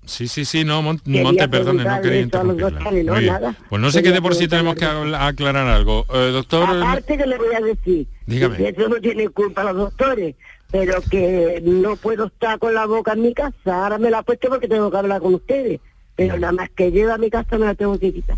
Sí, 0.07 0.29
sí, 0.29 0.45
sí, 0.45 0.64
no, 0.64 0.81
Monte, 0.83 1.49
perdone, 1.49 1.83
no 1.83 2.01
quería 2.03 2.27
no, 2.27 3.55
Pues 3.68 3.83
no 3.83 3.91
sé 3.91 4.03
qué 4.03 4.12
de 4.12 4.22
por 4.22 4.37
sí 4.37 4.47
tenemos 4.47 4.77
que 4.77 4.85
aclarar 4.85 5.66
algo. 5.66 6.07
Eh, 6.14 6.31
doctor... 6.31 6.62
Aparte 6.62 7.16
que 7.16 7.27
le 7.27 7.37
voy 7.37 7.55
a 7.55 7.61
decir, 7.61 8.07
Dígame. 8.27 8.57
Que 8.57 8.68
eso 8.68 8.89
no 8.89 9.01
tiene 9.01 9.29
culpa 9.31 9.64
los 9.64 9.77
doctores, 9.77 10.37
pero 10.70 11.01
que 11.11 11.61
no 11.64 11.97
puedo 11.97 12.27
estar 12.27 12.61
con 12.61 12.75
la 12.75 12.87
boca 12.87 13.14
en 13.14 13.22
mi 13.22 13.35
casa, 13.35 13.85
ahora 13.85 13.99
me 13.99 14.11
la 14.11 14.20
he 14.20 14.22
puesto 14.22 14.51
porque 14.51 14.68
tengo 14.68 14.89
que 14.91 14.99
hablar 14.99 15.20
con 15.20 15.35
ustedes 15.35 15.81
pero 16.16 16.39
nada 16.39 16.53
más 16.53 16.70
que 16.70 16.91
llevo 16.91 17.12
a 17.12 17.18
mi 17.18 17.31
casa 17.31 17.59
me 17.59 17.66
la 17.66 17.75
tengo 17.75 17.99
que 17.99 18.12
quitar. 18.12 18.37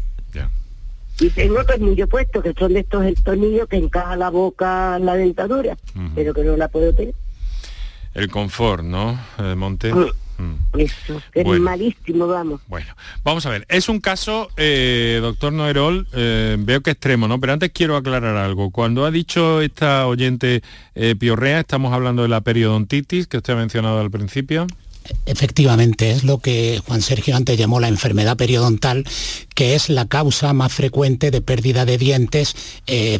Y 1.19 1.31
tengo 1.31 1.65
tornillos 1.65 2.09
puestos, 2.09 2.43
que 2.43 2.53
son 2.53 2.75
de 2.75 2.81
estos 2.81 3.05
el 3.05 3.15
tornillo 3.23 3.67
que 3.67 3.77
encaja 3.77 4.17
la 4.17 4.29
boca 4.31 4.99
la 4.99 5.15
dentadura, 5.15 5.77
pero 6.15 6.35
que 6.35 6.43
no 6.43 6.57
la 6.57 6.69
puedo 6.69 6.93
tener. 6.93 7.15
El 8.15 8.31
confort, 8.31 8.83
¿no, 8.83 9.19
eh, 9.39 9.55
Monte? 9.55 9.93
Mm. 9.95 10.79
Eso, 10.79 11.21
que 11.33 11.41
es 11.41 11.61
malísimo, 11.61 12.27
vamos. 12.27 12.61
Bueno, 12.67 12.95
vamos 13.25 13.47
a 13.47 13.51
ver, 13.51 13.65
es 13.69 13.89
un 13.89 14.01
caso, 14.01 14.51
eh, 14.59 15.19
doctor 15.23 15.53
Noerol, 15.53 16.07
eh, 16.13 16.57
veo 16.59 16.83
que 16.83 16.91
extremo, 16.91 17.29
¿no? 17.29 17.41
Pero 17.41 17.55
antes 17.55 17.71
quiero 17.73 17.97
aclarar 17.97 18.37
algo. 18.37 18.71
Cuando 18.71 19.07
ha 19.07 19.11
dicho 19.11 19.63
esta 19.63 20.07
oyente 20.07 20.63
piorrea, 21.19 21.61
estamos 21.61 21.95
hablando 21.95 22.23
de 22.23 22.29
la 22.29 22.43
periodontitis 22.43 23.27
que 23.27 23.39
usted 23.39 23.55
ha 23.55 23.57
mencionado 23.57 24.01
al 24.01 24.11
principio. 24.11 24.67
Efectivamente, 25.27 26.11
es 26.11 26.25
lo 26.25 26.39
que 26.39 26.81
Juan 26.87 27.03
Sergio 27.03 27.37
antes 27.37 27.59
llamó 27.59 27.81
la 27.81 27.89
enfermedad 27.89 28.37
periodontal, 28.37 29.05
que 29.57 29.75
es 29.75 29.89
la 29.89 30.05
causa 30.07 30.53
más 30.53 30.73
frecuente 30.73 31.31
de 31.31 31.41
pérdida 31.41 31.87
de 31.87 31.97
dientes 31.97 32.55
eh, 32.87 33.19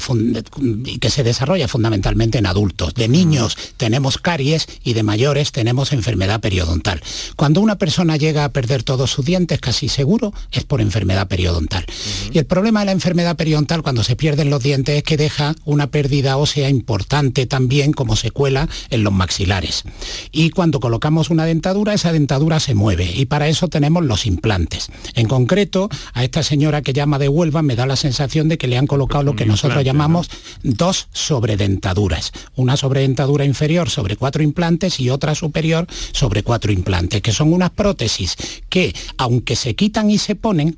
y 0.85 0.99
que 0.99 1.11
se 1.11 1.25
desarrolla 1.25 1.67
fundamentalmente 1.67 2.37
en 2.37 2.47
adultos. 2.47 2.93
De 2.93 3.09
niños 3.09 3.57
tenemos 3.79 4.19
caries 4.19 4.69
y 4.85 4.93
de 4.93 5.03
mayores 5.03 5.51
tenemos 5.51 5.95
enfermedad 5.95 6.41
periodontal. 6.41 7.03
Cuando 7.37 7.63
una 7.63 7.79
persona 7.79 8.19
llega 8.19 8.45
a 8.45 8.53
perder 8.53 8.83
todos 8.83 9.11
sus 9.11 9.25
dientes, 9.25 9.61
casi 9.61 9.89
seguro 9.89 10.35
es 10.53 10.63
por 10.65 10.83
enfermedad 10.83 11.27
periodontal. 11.27 11.87
Y 12.31 12.39
el 12.39 12.45
problema 12.45 12.81
de 12.81 12.87
la 12.87 12.93
enfermedad 12.93 13.37
periodontal 13.37 13.83
cuando 13.83 14.05
se 14.05 14.15
pierden 14.15 14.51
los 14.51 14.63
dientes 14.63 14.99
es 14.99 15.03
que 15.05 15.17
deja 15.17 15.55
una 15.65 15.87
pérdida 15.87 16.37
ósea 16.37 16.69
importante 16.69 17.47
también 17.47 17.95
como 17.95 18.15
secuela 18.15 18.69
en 18.91 19.05
los 19.05 19.13
maxilares. 19.15 19.85
Y 20.33 20.51
cuando 20.51 20.81
colocamos 20.81 21.31
una 21.31 21.47
dentadura, 21.47 21.95
esa 21.95 22.13
dentadura 22.13 22.61
se 22.61 22.75
mueve 22.75 23.11
y 23.11 23.25
para 23.25 23.49
eso 23.49 23.69
tenemos 23.69 24.05
los 24.05 24.27
implantes. 24.27 24.89
En 25.15 25.29
concreto, 25.29 25.89
a 26.13 26.26
esta 26.27 26.43
señora 26.43 26.83
que 26.83 26.93
llama 26.93 27.19
de 27.19 27.29
Huelva 27.29 27.63
me 27.63 27.77
da 27.77 27.87
la 27.87 27.97
sensación 27.97 28.49
de 28.49 28.59
que 28.59 28.67
le 28.67 28.77
han 28.77 28.87
colocado 28.87 29.25
lo 29.25 29.37
que 29.37 29.47
nosotros 29.47 29.83
llamamos 29.83 30.29
dos 30.63 31.09
sobredentaduras. 31.13 32.33
Una 32.55 32.77
sobredentadura 32.77 33.45
inferior 33.45 33.89
sobre 33.89 34.17
cuatro 34.17 34.43
implantes 34.43 35.01
y 35.01 35.11
otra 35.11 35.35
superior 35.35 35.87
sobre 36.13 36.43
cuatro 36.43 36.73
implantes, 36.73 37.23
que 37.23 37.33
son 37.33 37.53
unas 37.53 37.71
prótesis 37.71 38.37
que, 38.69 38.95
aunque 39.17 39.57
se 39.57 39.75
quitan 39.75 40.11
y 40.11 40.19
se 40.19 40.35
ponen, 40.35 40.77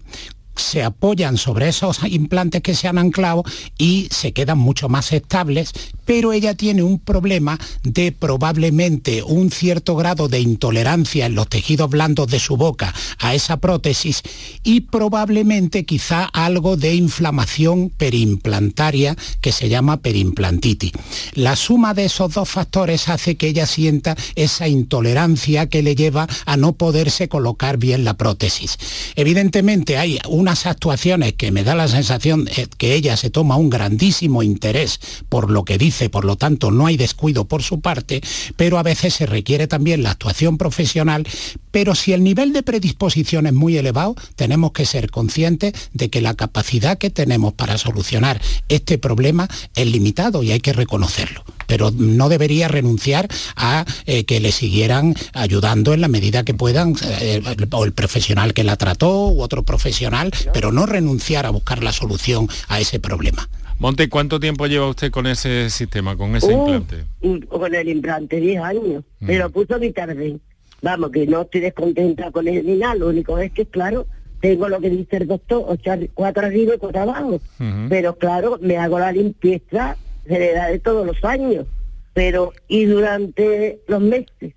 se 0.61 0.83
apoyan 0.83 1.37
sobre 1.37 1.69
esos 1.69 2.01
implantes 2.05 2.63
que 2.63 2.75
se 2.75 2.89
han 2.89 2.99
anclado 2.99 3.45
y 3.79 4.09
se 4.11 4.33
quedan 4.33 4.59
mucho 4.59 4.89
más 4.89 5.13
estables, 5.13 5.73
pero 6.05 6.33
ella 6.33 6.55
tiene 6.55 6.83
un 6.83 6.99
problema 6.99 7.59
de 7.83 8.13
probablemente 8.13 9.23
un 9.23 9.51
cierto 9.51 9.97
grado 9.97 10.29
de 10.29 10.41
intolerancia 10.41 11.27
en 11.27 11.35
los 11.35 11.49
tejidos 11.49 11.91
blandos 11.91 12.29
de 12.29 12.39
su 12.39 12.57
boca 12.57 12.95
a 13.19 13.35
esa 13.35 13.59
prótesis 13.59 14.23
y 14.63 14.81
probablemente 14.81 15.85
quizá 15.85 16.25
algo 16.25 16.77
de 16.77 16.95
inflamación 16.95 17.91
perimplantaria 17.91 19.17
que 19.41 19.53
se 19.53 19.69
llama 19.69 19.99
perimplantitis. 19.99 20.93
La 21.35 21.57
suma 21.57 21.95
de 21.95 22.07
esos 22.07 22.35
dos 22.35 22.49
factores 22.49 23.09
hace 23.09 23.37
que 23.37 23.49
ella 23.49 23.67
sienta 23.67 24.17
esa 24.35 24.69
intolerancia 24.69 25.69
que 25.69 25.83
le 25.83 25.95
lleva 25.95 26.27
a 26.47 26.57
no 26.57 26.73
poderse 26.73 27.29
colocar 27.29 27.77
bien 27.77 28.05
la 28.05 28.15
prótesis. 28.15 28.79
Evidentemente 29.15 29.99
hay 29.99 30.19
una 30.29 30.48
unas 30.49 30.65
actuaciones 30.65 31.35
que 31.35 31.53
me 31.53 31.63
da 31.63 31.75
la 31.75 31.89
sensación 31.89 32.49
eh, 32.57 32.69
que 32.79 32.95
ella 32.95 33.19
se 33.19 33.29
toma 33.29 33.57
un 33.57 33.69
grandísimo 33.69 34.43
interés 34.43 34.99
por 35.29 35.51
lo 35.51 35.63
que 35.63 35.77
dice, 35.77 36.09
por 36.09 36.25
lo 36.25 36.37
tanto 36.37 36.71
no 36.71 36.87
hay 36.87 36.97
descuido 36.97 37.45
por 37.45 37.63
su 37.63 37.83
parte, 37.83 38.23
pero 38.57 38.79
a 38.79 38.83
veces 38.83 39.13
se 39.13 39.27
requiere 39.27 39.67
también 39.67 40.03
la 40.03 40.13
actuación 40.13 40.57
profesional, 40.57 41.27
pero 41.71 41.95
si 41.95 42.15
el 42.15 42.25
nivel 42.25 42.55
de 42.55 42.63
predisposición 42.63 43.47
es 43.47 43.53
muy 43.53 43.77
elevado, 43.77 44.17
tenemos 44.37 44.73
que 44.73 44.87
ser 44.87 45.11
conscientes 45.11 45.75
de 45.93 46.09
que 46.09 46.23
la 46.23 46.33
capacidad 46.33 46.97
que 46.97 47.11
tenemos 47.11 47.53
para 47.53 47.77
solucionar 47.77 48.41
este 48.71 48.97
problema 48.97 49.49
es 49.75 49.87
limitado 49.87 50.43
y 50.43 50.53
hay 50.53 50.61
que 50.61 50.73
reconocerlo. 50.73 51.45
Pero 51.67 51.91
no 51.91 52.31
debería 52.31 52.69
renunciar 52.69 53.29
a 53.55 53.85
eh, 54.07 54.25
que 54.25 54.41
le 54.41 54.53
siguieran 54.53 55.15
ayudando 55.35 55.93
en 55.93 56.01
la 56.01 56.09
medida 56.09 56.43
que 56.43 56.55
puedan, 56.55 56.95
eh, 57.21 57.43
o 57.71 57.85
el 57.85 57.93
profesional 57.93 58.55
que 58.55 58.65
la 58.65 58.77
trató 58.77 59.29
u 59.29 59.43
otro 59.43 59.63
profesional, 59.63 60.33
pero 60.53 60.73
no 60.73 60.87
renunciar 60.87 61.47
a 61.47 61.51
buscar 61.51 61.83
la 61.83 61.93
solución 61.93 62.49
a 62.69 62.81
ese 62.81 63.01
problema. 63.01 63.49
Monte, 63.79 64.09
¿cuánto 64.09 64.41
tiempo 64.41 64.67
lleva 64.67 64.89
usted 64.89 65.11
con 65.11 65.27
ese 65.27 65.71
sistema, 65.71 66.17
con 66.17 66.35
ese 66.35 66.53
uh, 66.53 66.59
implante? 66.59 67.05
Con 67.49 67.75
el 67.75 67.89
implante, 67.89 68.41
10 68.41 68.63
años. 68.63 69.05
Mm. 69.21 69.27
Pero 69.27 69.51
puso 69.51 69.79
mi 69.79 69.93
tarde. 69.93 70.39
Vamos, 70.83 71.11
que 71.11 71.27
no 71.27 71.43
estoy 71.43 71.61
descontenta 71.61 72.31
con 72.31 72.49
él 72.49 72.65
ni 72.67 72.77
nada, 72.77 72.97
lo 72.97 73.09
único 73.09 73.39
es 73.39 73.53
que, 73.53 73.67
claro, 73.67 74.07
tengo 74.41 74.69
lo 74.69 74.81
que 74.81 74.91
dice 74.91 75.17
el 75.19 75.27
doctor, 75.27 75.79
cuatro 76.15 76.47
arriba 76.47 76.75
y 76.75 76.79
cuatro 76.79 77.03
abajo. 77.03 77.41
Pero 77.89 78.17
claro, 78.17 78.59
me 78.61 78.77
hago 78.77 78.99
la 78.99 79.13
limpieza 79.13 79.97
se 80.29 80.53
da 80.53 80.67
de 80.69 80.79
todos 80.79 81.07
los 81.07 81.25
años, 81.25 81.67
pero 82.13 82.53
y 82.69 82.85
durante 82.85 83.81
los 83.89 84.01
meses, 84.01 84.55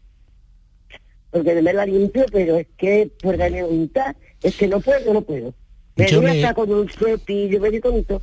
porque 1.32 1.61
me 1.61 1.73
la 1.73 1.86
limpio, 1.86 2.25
pero 2.32 2.57
es 2.57 2.67
que 2.77 3.09
por 3.21 3.38
la 3.38 3.49
voluntad, 3.49 4.15
es 4.43 4.55
que 4.57 4.67
no 4.67 4.82
puedo, 4.82 5.13
no 5.13 5.21
puedo. 5.21 5.53
Me 6.02 6.08
Yo 6.08 6.22
le... 6.22 6.54
con 6.56 6.72
un 6.72 6.89
cepillo, 6.89 7.60
me 7.60 7.80
con 7.80 8.04
todo 8.04 8.22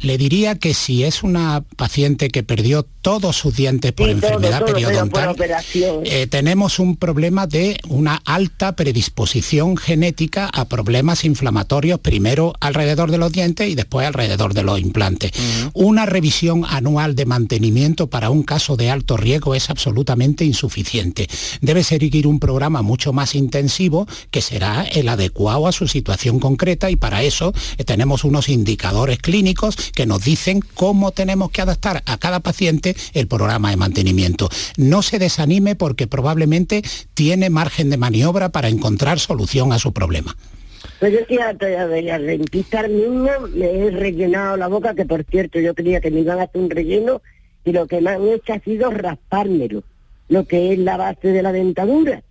le 0.00 0.18
diría 0.18 0.56
que 0.56 0.74
si 0.74 1.04
es 1.04 1.22
una 1.22 1.64
paciente 1.76 2.28
que 2.28 2.42
perdió 2.42 2.86
todos 3.02 3.36
sus 3.36 3.54
dientes 3.54 3.92
por 3.92 4.08
enfermedad 4.08 4.64
periodontal, 4.64 5.36
eh, 6.04 6.26
tenemos 6.26 6.78
un 6.78 6.96
problema 6.96 7.46
de 7.46 7.78
una 7.88 8.20
alta 8.24 8.76
predisposición 8.76 9.76
genética 9.76 10.50
a 10.52 10.66
problemas 10.66 11.24
inflamatorios, 11.24 12.00
primero 12.00 12.54
alrededor 12.60 13.10
de 13.10 13.18
los 13.18 13.30
dientes 13.30 13.68
y 13.68 13.74
después 13.74 14.06
alrededor 14.06 14.54
de 14.54 14.62
los 14.62 14.80
implantes. 14.80 15.32
Una 15.74 16.06
revisión 16.06 16.64
anual 16.66 17.14
de 17.14 17.26
mantenimiento 17.26 18.08
para 18.08 18.30
un 18.30 18.42
caso 18.42 18.76
de 18.76 18.90
alto 18.90 19.16
riesgo 19.16 19.54
es 19.54 19.68
absolutamente 19.68 20.44
insuficiente. 20.44 21.28
Debe 21.60 21.84
seguir 21.84 22.26
un 22.26 22.40
programa 22.40 22.82
mucho 22.82 23.12
más 23.12 23.34
intensivo 23.34 24.06
que 24.30 24.40
será 24.40 24.82
el 24.84 25.08
adecuado 25.08 25.66
a 25.66 25.72
su 25.72 25.88
situación 25.88 26.38
concreta 26.38 26.90
y 26.90 26.96
para 26.96 27.22
eso 27.22 27.52
eh, 27.76 27.84
tenemos 27.84 28.24
unos 28.24 28.48
indicadores 28.48 29.18
clínicos 29.18 29.76
que 29.94 30.06
nos 30.06 30.24
dicen 30.24 30.60
cómo 30.74 31.10
tenemos 31.10 31.50
que 31.50 31.62
adaptar 31.62 32.02
a 32.06 32.16
cada 32.18 32.40
paciente 32.40 32.96
el 33.12 33.26
programa 33.26 33.70
de 33.70 33.76
mantenimiento. 33.76 34.48
No 34.76 35.02
se 35.02 35.18
desanime 35.18 35.74
porque 35.76 36.06
probablemente 36.06 36.82
tiene 37.14 37.50
margen 37.50 37.90
de 37.90 37.96
maniobra 37.96 38.50
para 38.50 38.68
encontrar 38.68 39.18
solución 39.18 39.72
a 39.72 39.78
su 39.78 39.92
problema. 39.92 40.36
Pues 41.00 41.12
yo 41.12 41.18
estoy 41.18 41.38
al 42.08 42.26
dentista 42.26 42.86
mismo, 42.88 43.30
me 43.54 43.66
he 43.66 43.90
rellenado 43.90 44.56
la 44.56 44.68
boca, 44.68 44.94
que 44.94 45.04
por 45.04 45.24
cierto 45.24 45.58
yo 45.58 45.74
creía 45.74 46.00
que 46.00 46.10
me 46.10 46.20
iban 46.20 46.38
a 46.38 46.44
hacer 46.44 46.60
un 46.60 46.70
relleno, 46.70 47.20
y 47.64 47.72
lo 47.72 47.86
que 47.86 48.00
me 48.00 48.10
han 48.10 48.28
hecho 48.28 48.52
ha 48.52 48.60
sido 48.60 48.90
raspármelo, 48.90 49.82
lo 50.28 50.46
que 50.46 50.72
es 50.72 50.78
la 50.78 50.96
base 50.96 51.28
de 51.28 51.42
la 51.42 51.52
dentadura. 51.52 52.22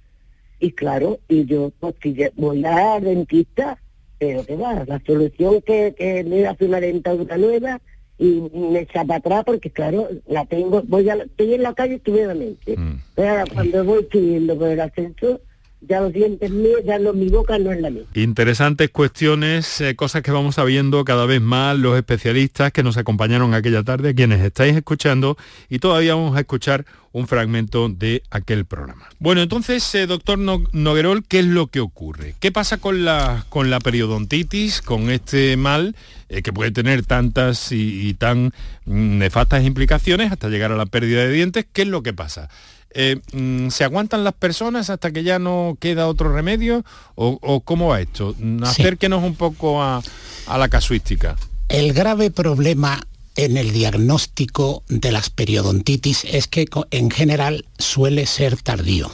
Y 0.60 0.72
claro, 0.72 1.20
y 1.28 1.46
yo 1.46 1.72
pues, 1.80 1.96
voy 2.36 2.64
a 2.66 3.00
dentista 3.00 3.78
pero 4.24 4.46
que 4.46 4.56
va, 4.56 4.86
la 4.88 5.02
solución 5.06 5.62
que, 5.62 5.94
que 5.98 6.24
me 6.24 6.48
hace 6.48 6.64
una 6.64 6.80
dentadura 6.80 7.38
nueva 7.38 7.82
y 8.18 8.42
me 8.54 8.80
echa 8.80 9.04
para 9.04 9.18
atrás 9.18 9.44
porque 9.46 9.70
claro, 9.70 10.08
la 10.28 10.46
tengo, 10.46 10.82
voy 10.84 11.10
a, 11.10 11.16
estoy 11.16 11.56
en 11.56 11.64
la 11.64 11.74
calle 11.74 11.96
estupendamente. 11.96 12.78
Mm. 12.78 13.02
Pero 13.16 13.44
cuando 13.54 13.84
voy 13.84 14.08
subiendo 14.10 14.58
por 14.58 14.70
el 14.70 14.80
ascensor, 14.80 15.42
ya 15.88 16.02
los 16.02 16.14
dientes 16.14 16.50
míos, 16.52 16.82
ya 16.86 17.00
no, 17.00 17.14
mi 17.14 17.30
boca 17.30 17.58
no 17.60 17.72
es 17.72 17.82
la 17.82 17.90
misma. 17.90 18.08
Interesantes 18.14 18.90
cuestiones, 18.90 19.82
eh, 19.82 19.96
cosas 19.96 20.22
que 20.22 20.32
vamos 20.32 20.56
sabiendo 20.56 21.04
cada 21.06 21.26
vez 21.26 21.42
más 21.42 21.78
los 21.78 21.98
especialistas 21.98 22.72
que 22.72 22.84
nos 22.84 22.98
acompañaron 22.98 23.54
aquella 23.54 23.84
tarde, 23.84 24.16
quienes 24.16 24.42
estáis 24.42 24.76
escuchando, 24.76 25.38
y 25.70 25.80
todavía 25.80 26.16
vamos 26.16 26.36
a 26.38 26.42
escuchar 26.42 26.86
un 27.14 27.28
fragmento 27.28 27.90
de 27.90 28.24
aquel 28.32 28.66
programa. 28.66 29.08
Bueno, 29.20 29.42
entonces, 29.42 29.94
eh, 29.96 30.08
doctor 30.08 30.40
Noguerol, 30.40 31.24
¿qué 31.24 31.40
es 31.40 31.46
lo 31.46 31.68
que 31.68 31.80
ocurre? 31.80 32.34
¿Qué 32.40 32.52
pasa 32.52 32.78
con 32.78 33.06
la, 33.06 33.46
con 33.50 33.70
la 33.70 33.80
periodontitis, 33.80 34.82
con 34.82 35.12
este 35.12 35.56
mal 35.56 35.96
eh, 36.28 36.42
que 36.42 36.52
puede 36.52 36.72
tener 36.72 37.06
tantas 37.06 37.72
y, 37.72 38.16
tan 38.16 38.52
nefastas 38.86 39.64
implicaciones 39.64 40.32
hasta 40.32 40.50
llegar 40.50 40.72
a 40.72 40.76
la 40.76 40.88
pérdida 40.88 41.22
de 41.22 41.32
dientes? 41.32 41.68
¿Qué 41.72 41.84
es 41.84 41.88
lo 41.88 42.02
que 42.02 42.14
pasa? 42.14 42.50
Eh, 42.94 43.20
mm, 43.34 43.70
¿Se 43.70 43.84
aguantan 43.84 44.24
las 44.24 44.34
personas 44.34 44.90
hasta 44.90 45.12
que 45.12 45.24
ya 45.24 45.40
no 45.40 45.78
queda 45.80 46.08
otro 46.08 46.34
remedio? 46.34 46.86
¿O, 47.16 47.62
cómo 47.62 47.90
va 47.90 48.02
esto? 48.02 48.36
Acérquenos 48.62 49.24
un 49.24 49.36
poco 49.36 49.82
a, 49.82 50.02
a 50.48 50.58
la 50.58 50.70
casuística. 50.70 51.36
El 51.70 51.94
grave 51.94 52.30
problema 52.30 53.02
en 53.36 53.58
el 53.58 53.72
diagnóstico 53.72 54.84
de 54.90 55.12
las 55.12 55.30
periodontitis 55.30 56.26
es 56.26 56.48
que 56.48 56.66
en 56.92 57.10
general 57.10 57.66
suele 57.80 58.26
ser 58.26 58.62
tardío. 58.62 59.12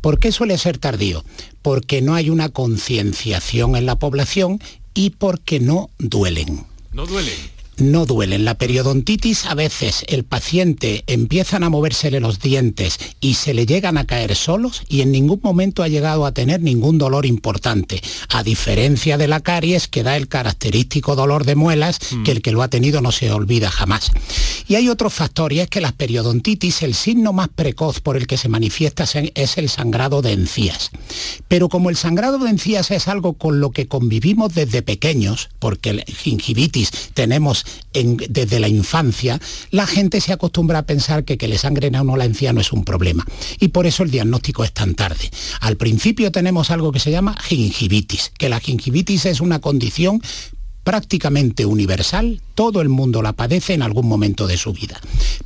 ¿Por 0.00 0.18
qué 0.18 0.32
suele 0.32 0.58
ser 0.58 0.78
tardío? 0.78 1.24
Porque 1.62 2.02
no 2.02 2.14
hay 2.14 2.30
una 2.30 2.48
concienciación 2.48 3.76
en 3.76 3.86
la 3.86 3.96
población 3.98 4.60
y 4.94 5.10
porque 5.10 5.60
no 5.60 5.90
duelen. 5.98 6.66
No 6.92 7.06
duelen. 7.06 7.57
No 7.80 8.06
duelen. 8.06 8.44
La 8.44 8.54
periodontitis 8.54 9.46
a 9.46 9.54
veces 9.54 10.04
el 10.08 10.24
paciente 10.24 11.04
empiezan 11.06 11.64
a 11.64 11.70
movérsele 11.70 12.20
los 12.20 12.40
dientes 12.40 12.98
y 13.20 13.34
se 13.34 13.54
le 13.54 13.66
llegan 13.66 13.98
a 13.98 14.06
caer 14.06 14.34
solos 14.34 14.82
y 14.88 15.00
en 15.00 15.12
ningún 15.12 15.40
momento 15.42 15.82
ha 15.82 15.88
llegado 15.88 16.26
a 16.26 16.32
tener 16.32 16.60
ningún 16.60 16.98
dolor 16.98 17.26
importante, 17.26 18.02
a 18.28 18.42
diferencia 18.42 19.18
de 19.18 19.28
la 19.28 19.40
caries 19.40 19.88
que 19.88 20.02
da 20.02 20.16
el 20.16 20.28
característico 20.28 21.16
dolor 21.16 21.44
de 21.44 21.54
muelas 21.54 21.98
mm. 22.10 22.22
que 22.22 22.32
el 22.32 22.42
que 22.42 22.52
lo 22.52 22.62
ha 22.62 22.68
tenido 22.68 23.00
no 23.00 23.12
se 23.12 23.30
olvida 23.30 23.70
jamás. 23.70 24.10
Y 24.66 24.74
hay 24.74 24.88
otro 24.88 25.10
factor 25.10 25.52
y 25.52 25.60
es 25.60 25.68
que 25.68 25.80
la 25.80 25.92
periodontitis, 25.92 26.82
el 26.82 26.94
signo 26.94 27.32
más 27.32 27.48
precoz 27.48 28.00
por 28.00 28.16
el 28.16 28.26
que 28.26 28.36
se 28.36 28.48
manifiesta 28.48 29.04
es 29.34 29.58
el 29.58 29.68
sangrado 29.68 30.22
de 30.22 30.32
encías. 30.32 30.90
Pero 31.48 31.68
como 31.68 31.90
el 31.90 31.96
sangrado 31.96 32.38
de 32.38 32.50
encías 32.50 32.90
es 32.90 33.08
algo 33.08 33.34
con 33.34 33.60
lo 33.60 33.70
que 33.70 33.88
convivimos 33.88 34.54
desde 34.54 34.82
pequeños, 34.82 35.48
porque 35.58 35.90
el 35.90 36.04
gingivitis 36.04 36.90
tenemos 37.14 37.64
desde 37.92 38.60
la 38.60 38.68
infancia, 38.68 39.40
la 39.70 39.86
gente 39.86 40.20
se 40.20 40.32
acostumbra 40.32 40.80
a 40.80 40.86
pensar 40.86 41.24
que 41.24 41.38
que 41.38 41.48
le 41.48 41.58
sangren 41.58 41.96
a 41.96 42.02
uno 42.02 42.16
la 42.16 42.24
encía 42.24 42.52
no 42.52 42.60
es 42.60 42.72
un 42.72 42.84
problema. 42.84 43.24
Y 43.58 43.68
por 43.68 43.86
eso 43.86 44.02
el 44.02 44.10
diagnóstico 44.10 44.64
es 44.64 44.72
tan 44.72 44.94
tarde. 44.94 45.30
Al 45.60 45.76
principio 45.76 46.30
tenemos 46.30 46.70
algo 46.70 46.92
que 46.92 47.00
se 47.00 47.10
llama 47.10 47.36
gingivitis, 47.40 48.32
que 48.38 48.48
la 48.48 48.60
gingivitis 48.60 49.26
es 49.26 49.40
una 49.40 49.60
condición 49.60 50.20
prácticamente 50.88 51.66
universal, 51.66 52.40
todo 52.54 52.80
el 52.80 52.88
mundo 52.88 53.20
la 53.20 53.34
padece 53.34 53.74
en 53.74 53.82
algún 53.82 54.08
momento 54.08 54.46
de 54.46 54.56
su 54.56 54.72
vida. 54.72 54.98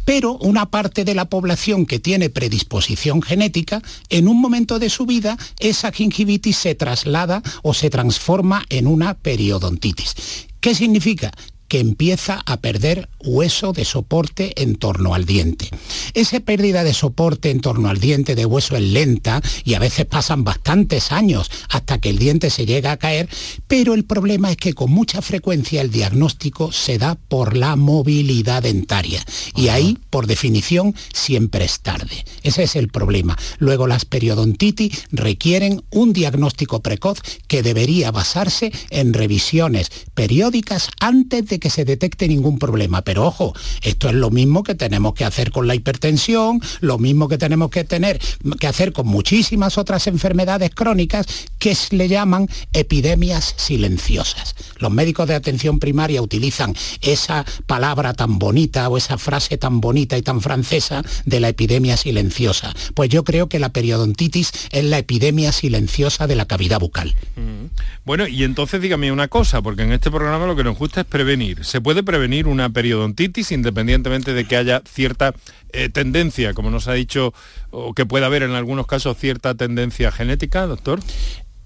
Pero 0.04 0.34
una 0.34 0.66
parte 0.66 1.04
de 1.04 1.16
la 1.16 1.24
población 1.24 1.84
que 1.84 1.98
tiene 1.98 2.30
predisposición 2.30 3.22
genética, 3.22 3.82
en 4.08 4.28
un 4.28 4.40
momento 4.40 4.78
de 4.78 4.88
su 4.88 5.04
vida, 5.04 5.36
esa 5.58 5.90
gingivitis 5.90 6.58
se 6.58 6.76
traslada 6.76 7.42
o 7.62 7.74
se 7.74 7.90
transforma 7.90 8.64
en 8.68 8.86
una 8.86 9.14
periodontitis. 9.14 10.14
¿Qué 10.60 10.76
significa? 10.76 11.32
Que 11.72 11.80
empieza 11.80 12.42
a 12.44 12.58
perder 12.58 13.08
hueso 13.24 13.72
de 13.72 13.86
soporte 13.86 14.52
en 14.62 14.74
torno 14.74 15.14
al 15.14 15.24
diente. 15.24 15.70
Esa 16.12 16.38
pérdida 16.40 16.84
de 16.84 16.92
soporte 16.92 17.48
en 17.48 17.62
torno 17.62 17.88
al 17.88 17.98
diente 17.98 18.34
de 18.34 18.44
hueso 18.44 18.76
es 18.76 18.82
lenta 18.82 19.40
y 19.64 19.72
a 19.72 19.78
veces 19.78 20.04
pasan 20.04 20.44
bastantes 20.44 21.12
años 21.12 21.50
hasta 21.70 21.98
que 21.98 22.10
el 22.10 22.18
diente 22.18 22.50
se 22.50 22.66
llega 22.66 22.92
a 22.92 22.98
caer, 22.98 23.26
pero 23.68 23.94
el 23.94 24.04
problema 24.04 24.50
es 24.50 24.58
que 24.58 24.74
con 24.74 24.90
mucha 24.90 25.22
frecuencia 25.22 25.80
el 25.80 25.90
diagnóstico 25.90 26.72
se 26.72 26.98
da 26.98 27.14
por 27.14 27.56
la 27.56 27.74
movilidad 27.76 28.64
dentaria 28.64 29.24
y 29.56 29.68
ahí, 29.68 29.96
por 30.10 30.26
definición, 30.26 30.94
siempre 31.14 31.64
es 31.64 31.80
tarde. 31.80 32.26
Ese 32.42 32.64
es 32.64 32.76
el 32.76 32.88
problema. 32.88 33.38
Luego 33.58 33.86
las 33.86 34.04
periodontitis 34.04 35.04
requieren 35.10 35.82
un 35.90 36.12
diagnóstico 36.12 36.80
precoz 36.82 37.22
que 37.46 37.62
debería 37.62 38.10
basarse 38.10 38.72
en 38.90 39.14
revisiones 39.14 39.90
periódicas 40.12 40.90
antes 41.00 41.46
de 41.46 41.61
que 41.62 41.70
se 41.70 41.84
detecte 41.84 42.26
ningún 42.26 42.58
problema. 42.58 43.02
Pero 43.02 43.24
ojo, 43.24 43.54
esto 43.82 44.08
es 44.08 44.14
lo 44.14 44.30
mismo 44.30 44.64
que 44.64 44.74
tenemos 44.74 45.14
que 45.14 45.24
hacer 45.24 45.52
con 45.52 45.68
la 45.68 45.76
hipertensión, 45.76 46.60
lo 46.80 46.98
mismo 46.98 47.28
que 47.28 47.38
tenemos 47.38 47.70
que 47.70 47.84
tener 47.84 48.20
que 48.58 48.66
hacer 48.66 48.92
con 48.92 49.06
muchísimas 49.06 49.78
otras 49.78 50.08
enfermedades 50.08 50.74
crónicas 50.74 51.24
que 51.60 51.76
le 51.90 52.08
llaman 52.08 52.48
epidemias 52.72 53.54
silenciosas. 53.56 54.56
Los 54.78 54.90
médicos 54.90 55.28
de 55.28 55.36
atención 55.36 55.78
primaria 55.78 56.20
utilizan 56.20 56.74
esa 57.00 57.46
palabra 57.66 58.12
tan 58.12 58.40
bonita 58.40 58.88
o 58.88 58.96
esa 58.96 59.18
frase 59.18 59.56
tan 59.56 59.80
bonita 59.80 60.18
y 60.18 60.22
tan 60.22 60.40
francesa 60.40 61.04
de 61.24 61.38
la 61.38 61.48
epidemia 61.48 61.96
silenciosa. 61.96 62.74
Pues 62.94 63.08
yo 63.08 63.22
creo 63.22 63.48
que 63.48 63.60
la 63.60 63.72
periodontitis 63.72 64.52
es 64.72 64.84
la 64.84 64.98
epidemia 64.98 65.52
silenciosa 65.52 66.26
de 66.26 66.34
la 66.34 66.46
cavidad 66.46 66.80
bucal. 66.80 67.14
Mm. 67.36 67.66
Bueno, 68.04 68.26
y 68.26 68.42
entonces 68.42 68.80
dígame 68.80 69.12
una 69.12 69.28
cosa, 69.28 69.62
porque 69.62 69.82
en 69.82 69.92
este 69.92 70.10
programa 70.10 70.46
lo 70.46 70.56
que 70.56 70.64
nos 70.64 70.76
gusta 70.76 71.02
es 71.02 71.06
prevenir 71.06 71.51
¿Se 71.60 71.80
puede 71.80 72.02
prevenir 72.02 72.46
una 72.46 72.70
periodontitis 72.70 73.52
independientemente 73.52 74.32
de 74.32 74.44
que 74.46 74.56
haya 74.56 74.82
cierta 74.86 75.34
eh, 75.72 75.88
tendencia, 75.88 76.54
como 76.54 76.70
nos 76.70 76.88
ha 76.88 76.94
dicho, 76.94 77.34
o 77.70 77.94
que 77.94 78.06
pueda 78.06 78.26
haber 78.26 78.42
en 78.42 78.52
algunos 78.52 78.86
casos 78.86 79.16
cierta 79.18 79.54
tendencia 79.54 80.10
genética, 80.10 80.66
doctor? 80.66 81.00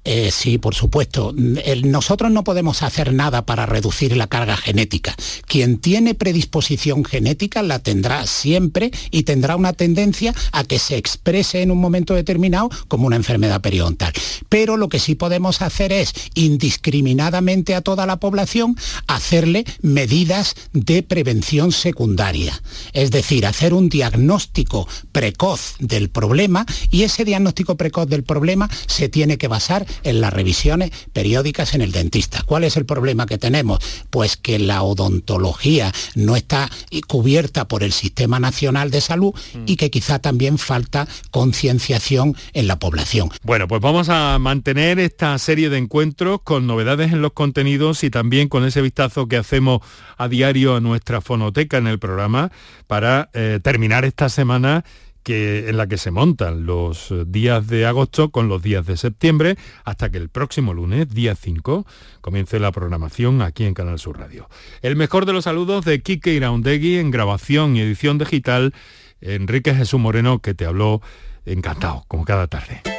Eh, 0.07 0.31
sí, 0.31 0.57
por 0.59 0.77
supuesto. 0.77 1.35
nosotros 1.83 2.31
no 2.31 2.45
podemos 2.45 2.85
hacer 2.85 3.13
nada 3.13 3.45
para 3.45 3.67
reducir 3.67 4.17
la 4.17 4.29
carga 4.29 4.57
genética. 4.57 5.17
Quien 5.49 5.79
tiene 5.79 6.15
predisposición 6.15 7.05
genética 7.05 7.61
la 7.65 7.81
tendrá 7.81 8.25
siempre 8.29 8.93
y 9.11 9.25
tendrá 9.25 9.57
una 9.57 9.73
tendencia 9.73 10.33
a 10.53 10.63
que 10.63 10.79
se 10.79 10.97
exprese 10.97 11.63
en 11.63 11.73
un 11.73 11.79
momento 11.79 12.15
determinado 12.15 12.71
como 12.87 13.09
una 13.09 13.17
enfermedad 13.17 13.61
periodontal. 13.61 14.13
Pero 14.49 14.77
lo 14.77 14.89
que 14.89 15.01
sí 15.01 15.17
podemos 15.17 15.61
hacer 15.61 15.93
es 15.93 16.15
indiscriminadamente 16.35 17.75
a 17.75 17.81
toda 17.81 18.07
la 18.07 18.21
población 18.21 18.77
hacerle 19.09 19.65
medidas 19.83 20.55
de 20.73 21.03
prevención 21.03 21.73
secundaria. 21.73 22.63
Es 22.93 23.11
decir, 23.11 23.45
hacer 23.45 23.75
un 23.75 23.89
diagnóstico 23.89 24.87
precoz 25.11 25.75
del 25.81 26.11
problema 26.11 26.65
y 26.93 27.03
ese 27.03 27.25
diagnóstico 27.25 27.77
precoz 27.77 28.09
del 28.09 28.23
problema 28.23 28.71
se 28.87 29.09
tiene 29.09 29.37
que 29.37 29.49
basar 29.49 29.85
en 30.03 30.21
las 30.21 30.33
revisiones 30.33 30.91
periódicas 31.13 31.75
en 31.75 31.83
el 31.83 31.93
dentista. 31.93 32.43
¿Cuál 32.45 32.65
es 32.65 32.77
el 32.77 32.87
problema 32.87 33.27
que 33.27 33.39
tenemos? 33.39 33.79
Pues 34.11 34.37
que 34.37 34.59
la 34.59 34.83
odontología 34.83 35.93
no 36.15 36.37
está 36.37 36.71
cubierta 37.07 37.69
por 37.69 37.83
el 37.83 37.93
Sistema 37.93 38.41
Nacional 38.41 38.91
de 38.91 39.01
Salud 39.01 39.35
y 39.67 39.75
mm. 39.75 39.77
que 39.77 39.91
quizá 39.91 40.19
también 40.19 40.59
falta 40.59 41.07
concienciación 41.31 42.37
en 42.53 42.67
la 42.67 42.79
población. 42.79 43.31
Bueno, 43.43 43.69
pues 43.69 43.81
vamos 43.81 44.09
a 44.09 44.39
mantener 44.39 44.99
esta 44.99 45.39
serie 45.39 45.69
de 45.69 45.79
encuentros 45.79 46.41
con 46.43 46.67
novedades 46.67 47.13
en 47.13 47.23
los 47.23 47.33
contenidos 47.33 48.05
y 48.05 48.11
también 48.11 48.49
con 48.49 48.65
ese 48.65 48.83
vistazo 48.83 49.29
que 49.29 49.37
hacemos 49.37 49.81
a 50.17 50.29
diario 50.29 50.77
a 50.77 50.81
nuestra 50.81 51.21
fonoteca 51.21 51.79
en 51.79 51.87
el 51.87 51.99
programa 51.99 52.51
para 52.87 53.31
eh, 53.35 53.61
terminar 53.63 54.05
esta 54.05 54.29
semana 54.29 54.85
en 55.29 55.77
la 55.77 55.87
que 55.87 55.99
se 55.99 56.11
montan 56.11 56.67
los 56.67 57.11
eh, 57.11 57.25
días 57.27 57.67
de 57.67 57.87
agosto 57.87 58.31
con 58.31 58.49
los 58.49 58.63
días 58.63 58.87
de 58.87 58.97
septiembre, 58.97 59.57
hasta 59.85 60.11
que 60.11 60.19
el 60.19 60.29
próximo 60.29 60.75
lunes, 60.75 61.09
día 61.09 61.35
5, 61.35 61.87
comience 62.21 62.59
la 62.61 62.73
programación 62.73 63.43
aquí 63.43 63.65
en 63.65 63.75
Canal 63.75 63.99
Sur 63.99 64.19
Radio. 64.19 64.49
El 64.83 64.97
mejor 64.97 65.27
de 65.27 65.33
los 65.33 65.45
saludos 65.45 65.85
de 65.85 66.01
Quique 66.01 66.33
Iraundegui 66.33 66.99
en 66.99 67.11
grabación 67.11 67.77
y 67.77 67.81
edición 67.81 68.19
digital, 68.19 68.75
Enrique 69.21 69.75
Jesús 69.75 69.99
Moreno, 69.99 70.41
que 70.41 70.55
te 70.55 70.67
habló 70.67 71.01
encantado, 71.45 72.05
como 72.09 72.25
cada 72.25 72.47
tarde. 72.47 72.96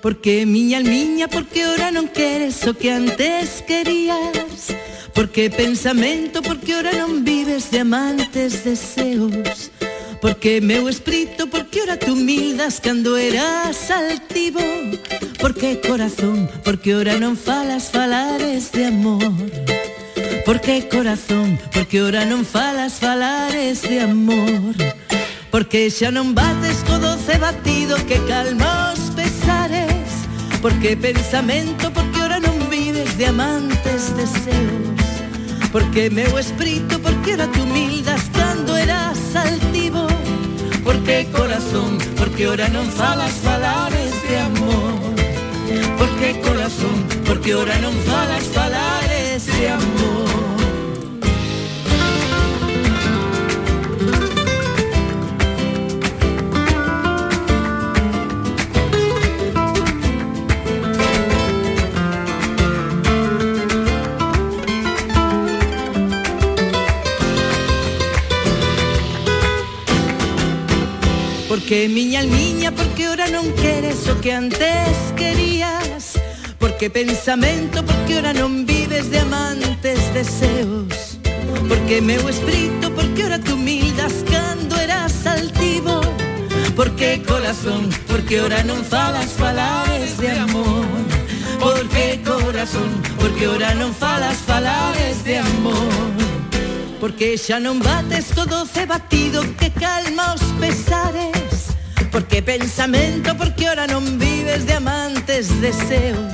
Porque 0.00 0.46
miña 0.46 0.80
miña, 0.80 1.28
porque 1.28 1.64
ahora 1.64 1.90
no 1.90 2.06
quieres 2.12 2.66
o 2.66 2.74
que 2.74 2.92
antes 2.92 3.62
querías. 3.66 4.74
Porque 5.14 5.50
pensamento, 5.50 6.42
porque 6.42 6.74
ahora 6.74 6.92
non 6.92 7.24
vives 7.24 7.70
de 7.70 7.80
amantes 7.80 8.64
deseos. 8.64 9.72
Porque 10.20 10.60
meu 10.60 10.88
espírito, 10.88 11.46
porque 11.48 11.80
ahora 11.80 11.96
tú 11.98 12.14
mildas 12.14 12.80
cando 12.80 13.16
eras 13.16 13.90
altivo. 13.90 14.60
Porque 15.40 15.80
corazón, 15.80 16.50
porque 16.64 16.92
ahora 16.92 17.16
non 17.16 17.36
falas 17.36 17.88
falares 17.90 18.72
de 18.72 18.92
amor. 18.92 19.32
Porque 20.44 20.86
corazón, 20.86 21.58
porque 21.72 21.98
ahora 21.98 22.28
non 22.28 22.44
falas 22.44 23.00
falares 23.00 23.82
de 23.82 24.04
amor 24.04 24.76
Porque 25.50 25.88
xa 25.90 26.10
non 26.10 26.34
bates 26.34 26.82
co 26.84 26.98
doce 26.98 27.38
batido 27.38 27.96
que 28.06 28.18
calma 28.26 28.92
os 28.92 29.10
pesares. 29.14 30.26
Porque 30.60 30.96
pensamento, 30.96 31.90
porque 31.94 32.18
ahora 32.20 32.38
non 32.40 32.58
vives 32.68 33.16
de 33.16 33.30
amantes 33.30 34.12
deseos. 34.18 35.06
Porque 35.70 36.10
meu 36.10 36.34
espírito, 36.38 36.98
porque 36.98 37.38
era 37.38 37.46
tu 37.48 37.62
humildas 37.62 38.26
cando 38.34 38.76
eras 38.76 39.18
altivo. 39.36 40.06
Porque 40.82 41.30
corazón, 41.30 41.98
porque 42.18 42.46
ahora 42.46 42.68
non 42.68 42.86
falas 42.90 43.38
falares 43.40 44.12
de 44.26 44.34
amor. 44.42 44.94
Porque 45.96 46.40
corazón, 46.42 46.98
porque 47.24 47.54
ahora 47.54 47.78
non 47.78 47.94
falas 48.02 48.44
falares 48.50 49.46
de 49.46 49.64
amor 49.70 50.25
Porque 71.76 71.90
miña 71.90 72.22
miña, 72.22 72.72
porque 72.72 73.04
ahora 73.04 73.28
non 73.28 73.52
queres 73.52 74.08
o 74.08 74.16
que 74.24 74.32
antes 74.32 74.96
querías. 75.12 76.16
Porque 76.56 76.88
pensamento, 76.88 77.84
porque 77.84 78.16
ahora 78.16 78.32
non 78.32 78.64
vives 78.64 79.12
de 79.12 79.20
amantes 79.20 80.00
deseos. 80.16 81.20
Porque 81.68 82.00
meu 82.00 82.24
espírito, 82.32 82.88
porque 82.96 83.28
ahora 83.28 83.36
tú 83.36 83.60
mildas 83.60 84.24
cando 84.24 84.72
eras 84.80 85.28
altivo. 85.28 86.00
Porque 86.72 87.20
corazón, 87.28 87.92
porque 88.08 88.40
ahora 88.40 88.64
non 88.64 88.80
falas 88.80 89.36
falares 89.36 90.16
de 90.16 90.32
amor. 90.32 90.88
Porque 91.60 92.24
corazón, 92.24 92.88
porque 93.20 93.52
ahora 93.52 93.76
non 93.76 93.92
falas 93.92 94.40
falares 94.48 95.20
de 95.28 95.44
amor. 95.44 96.24
Porque 97.00 97.36
xa 97.36 97.60
non 97.60 97.84
bates 97.84 98.32
co 98.32 98.48
doce 98.48 98.88
batido 98.88 99.44
que 99.60 99.68
calma 99.70 100.32
os 100.32 100.40
pesares 100.56 101.15
Porque 102.16 102.40
pensamento, 102.40 103.36
porque 103.36 103.68
ahora 103.68 103.84
non 103.84 104.16
vives 104.16 104.64
de 104.64 104.80
amantes 104.80 105.52
deseos 105.60 106.32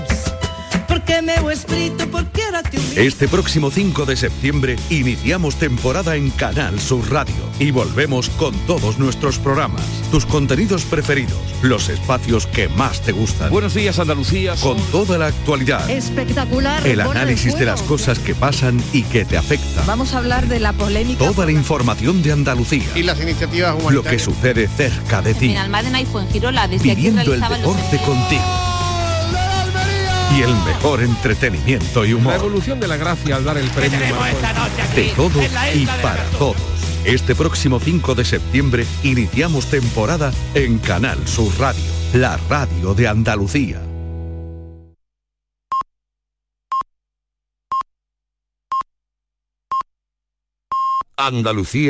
Porque 0.87 1.18
meu 1.18 1.51
espírito, 1.51 2.07
porque 2.07 2.39
ahora 2.47 2.62
te 2.62 2.78
Este 2.95 3.26
próximo 3.26 3.66
5 3.66 4.07
de 4.07 4.14
septiembre 4.14 4.78
iniciamos 4.95 5.59
temporada 5.59 6.14
en 6.14 6.30
Canal 6.30 6.78
Sur 6.78 7.11
Radio 7.11 7.51
y 7.62 7.70
volvemos 7.70 8.28
con 8.30 8.52
todos 8.66 8.98
nuestros 8.98 9.38
programas, 9.38 9.82
tus 10.10 10.26
contenidos 10.26 10.82
preferidos, 10.84 11.38
los 11.62 11.88
espacios 11.88 12.48
que 12.48 12.68
más 12.68 13.02
te 13.02 13.12
gustan. 13.12 13.50
Buenos 13.50 13.74
días 13.74 14.00
Andalucía. 14.00 14.56
Con 14.56 14.76
toda 14.90 15.16
la 15.16 15.26
actualidad, 15.26 15.88
Espectacular. 15.88 16.84
el 16.84 17.00
análisis 17.00 17.56
de 17.56 17.66
las 17.66 17.82
cosas 17.82 18.18
que 18.18 18.34
pasan 18.34 18.82
y 18.92 19.02
que 19.04 19.24
te 19.24 19.38
afectan. 19.38 19.86
Vamos 19.86 20.12
a 20.12 20.18
hablar 20.18 20.48
de 20.48 20.58
la 20.58 20.72
polémica. 20.72 21.18
Toda 21.24 21.46
la 21.46 21.52
información 21.52 22.20
de 22.20 22.32
Andalucía. 22.32 22.88
Y 22.96 23.04
las 23.04 23.20
iniciativas 23.20 23.76
Lo 23.92 24.02
que 24.02 24.18
sucede 24.18 24.66
cerca 24.66 25.22
de 25.22 25.34
ti. 25.34 25.52
En 25.52 25.58
Almadena 25.58 26.00
y 26.00 26.06
Fuengirola, 26.06 26.66
desde 26.66 26.90
aquí 26.90 26.96
Viviendo 26.96 27.20
el 27.20 27.40
realizaban 27.40 27.62
los 27.62 27.76
deporte 27.76 28.04
contigo. 28.04 28.42
Y 30.36 30.42
el 30.42 30.54
mejor 30.64 31.02
entretenimiento 31.02 32.04
y 32.04 32.10
La 32.10 32.16
humor. 32.16 32.34
evolución 32.34 32.80
de 32.80 32.88
la 32.88 32.96
gracia 32.96 33.36
al 33.36 33.44
dar 33.44 33.56
el 33.58 33.68
premio. 33.70 34.00
Marcos. 34.18 34.96
De 34.96 35.04
todo 35.14 35.40
y 35.74 35.86
para 36.02 36.24
todos. 36.38 36.72
Este 37.05 37.34
próximo 37.34 37.80
5 37.80 38.14
de 38.14 38.24
septiembre 38.24 38.86
iniciamos 39.03 39.66
temporada 39.66 40.32
en 40.55 40.78
Canal 40.78 41.26
Sur 41.26 41.53
Radio, 41.59 41.82
la 42.14 42.36
radio 42.48 42.94
de 42.94 43.09
Andalucía. 43.09 43.82
Andalucía. 51.16 51.80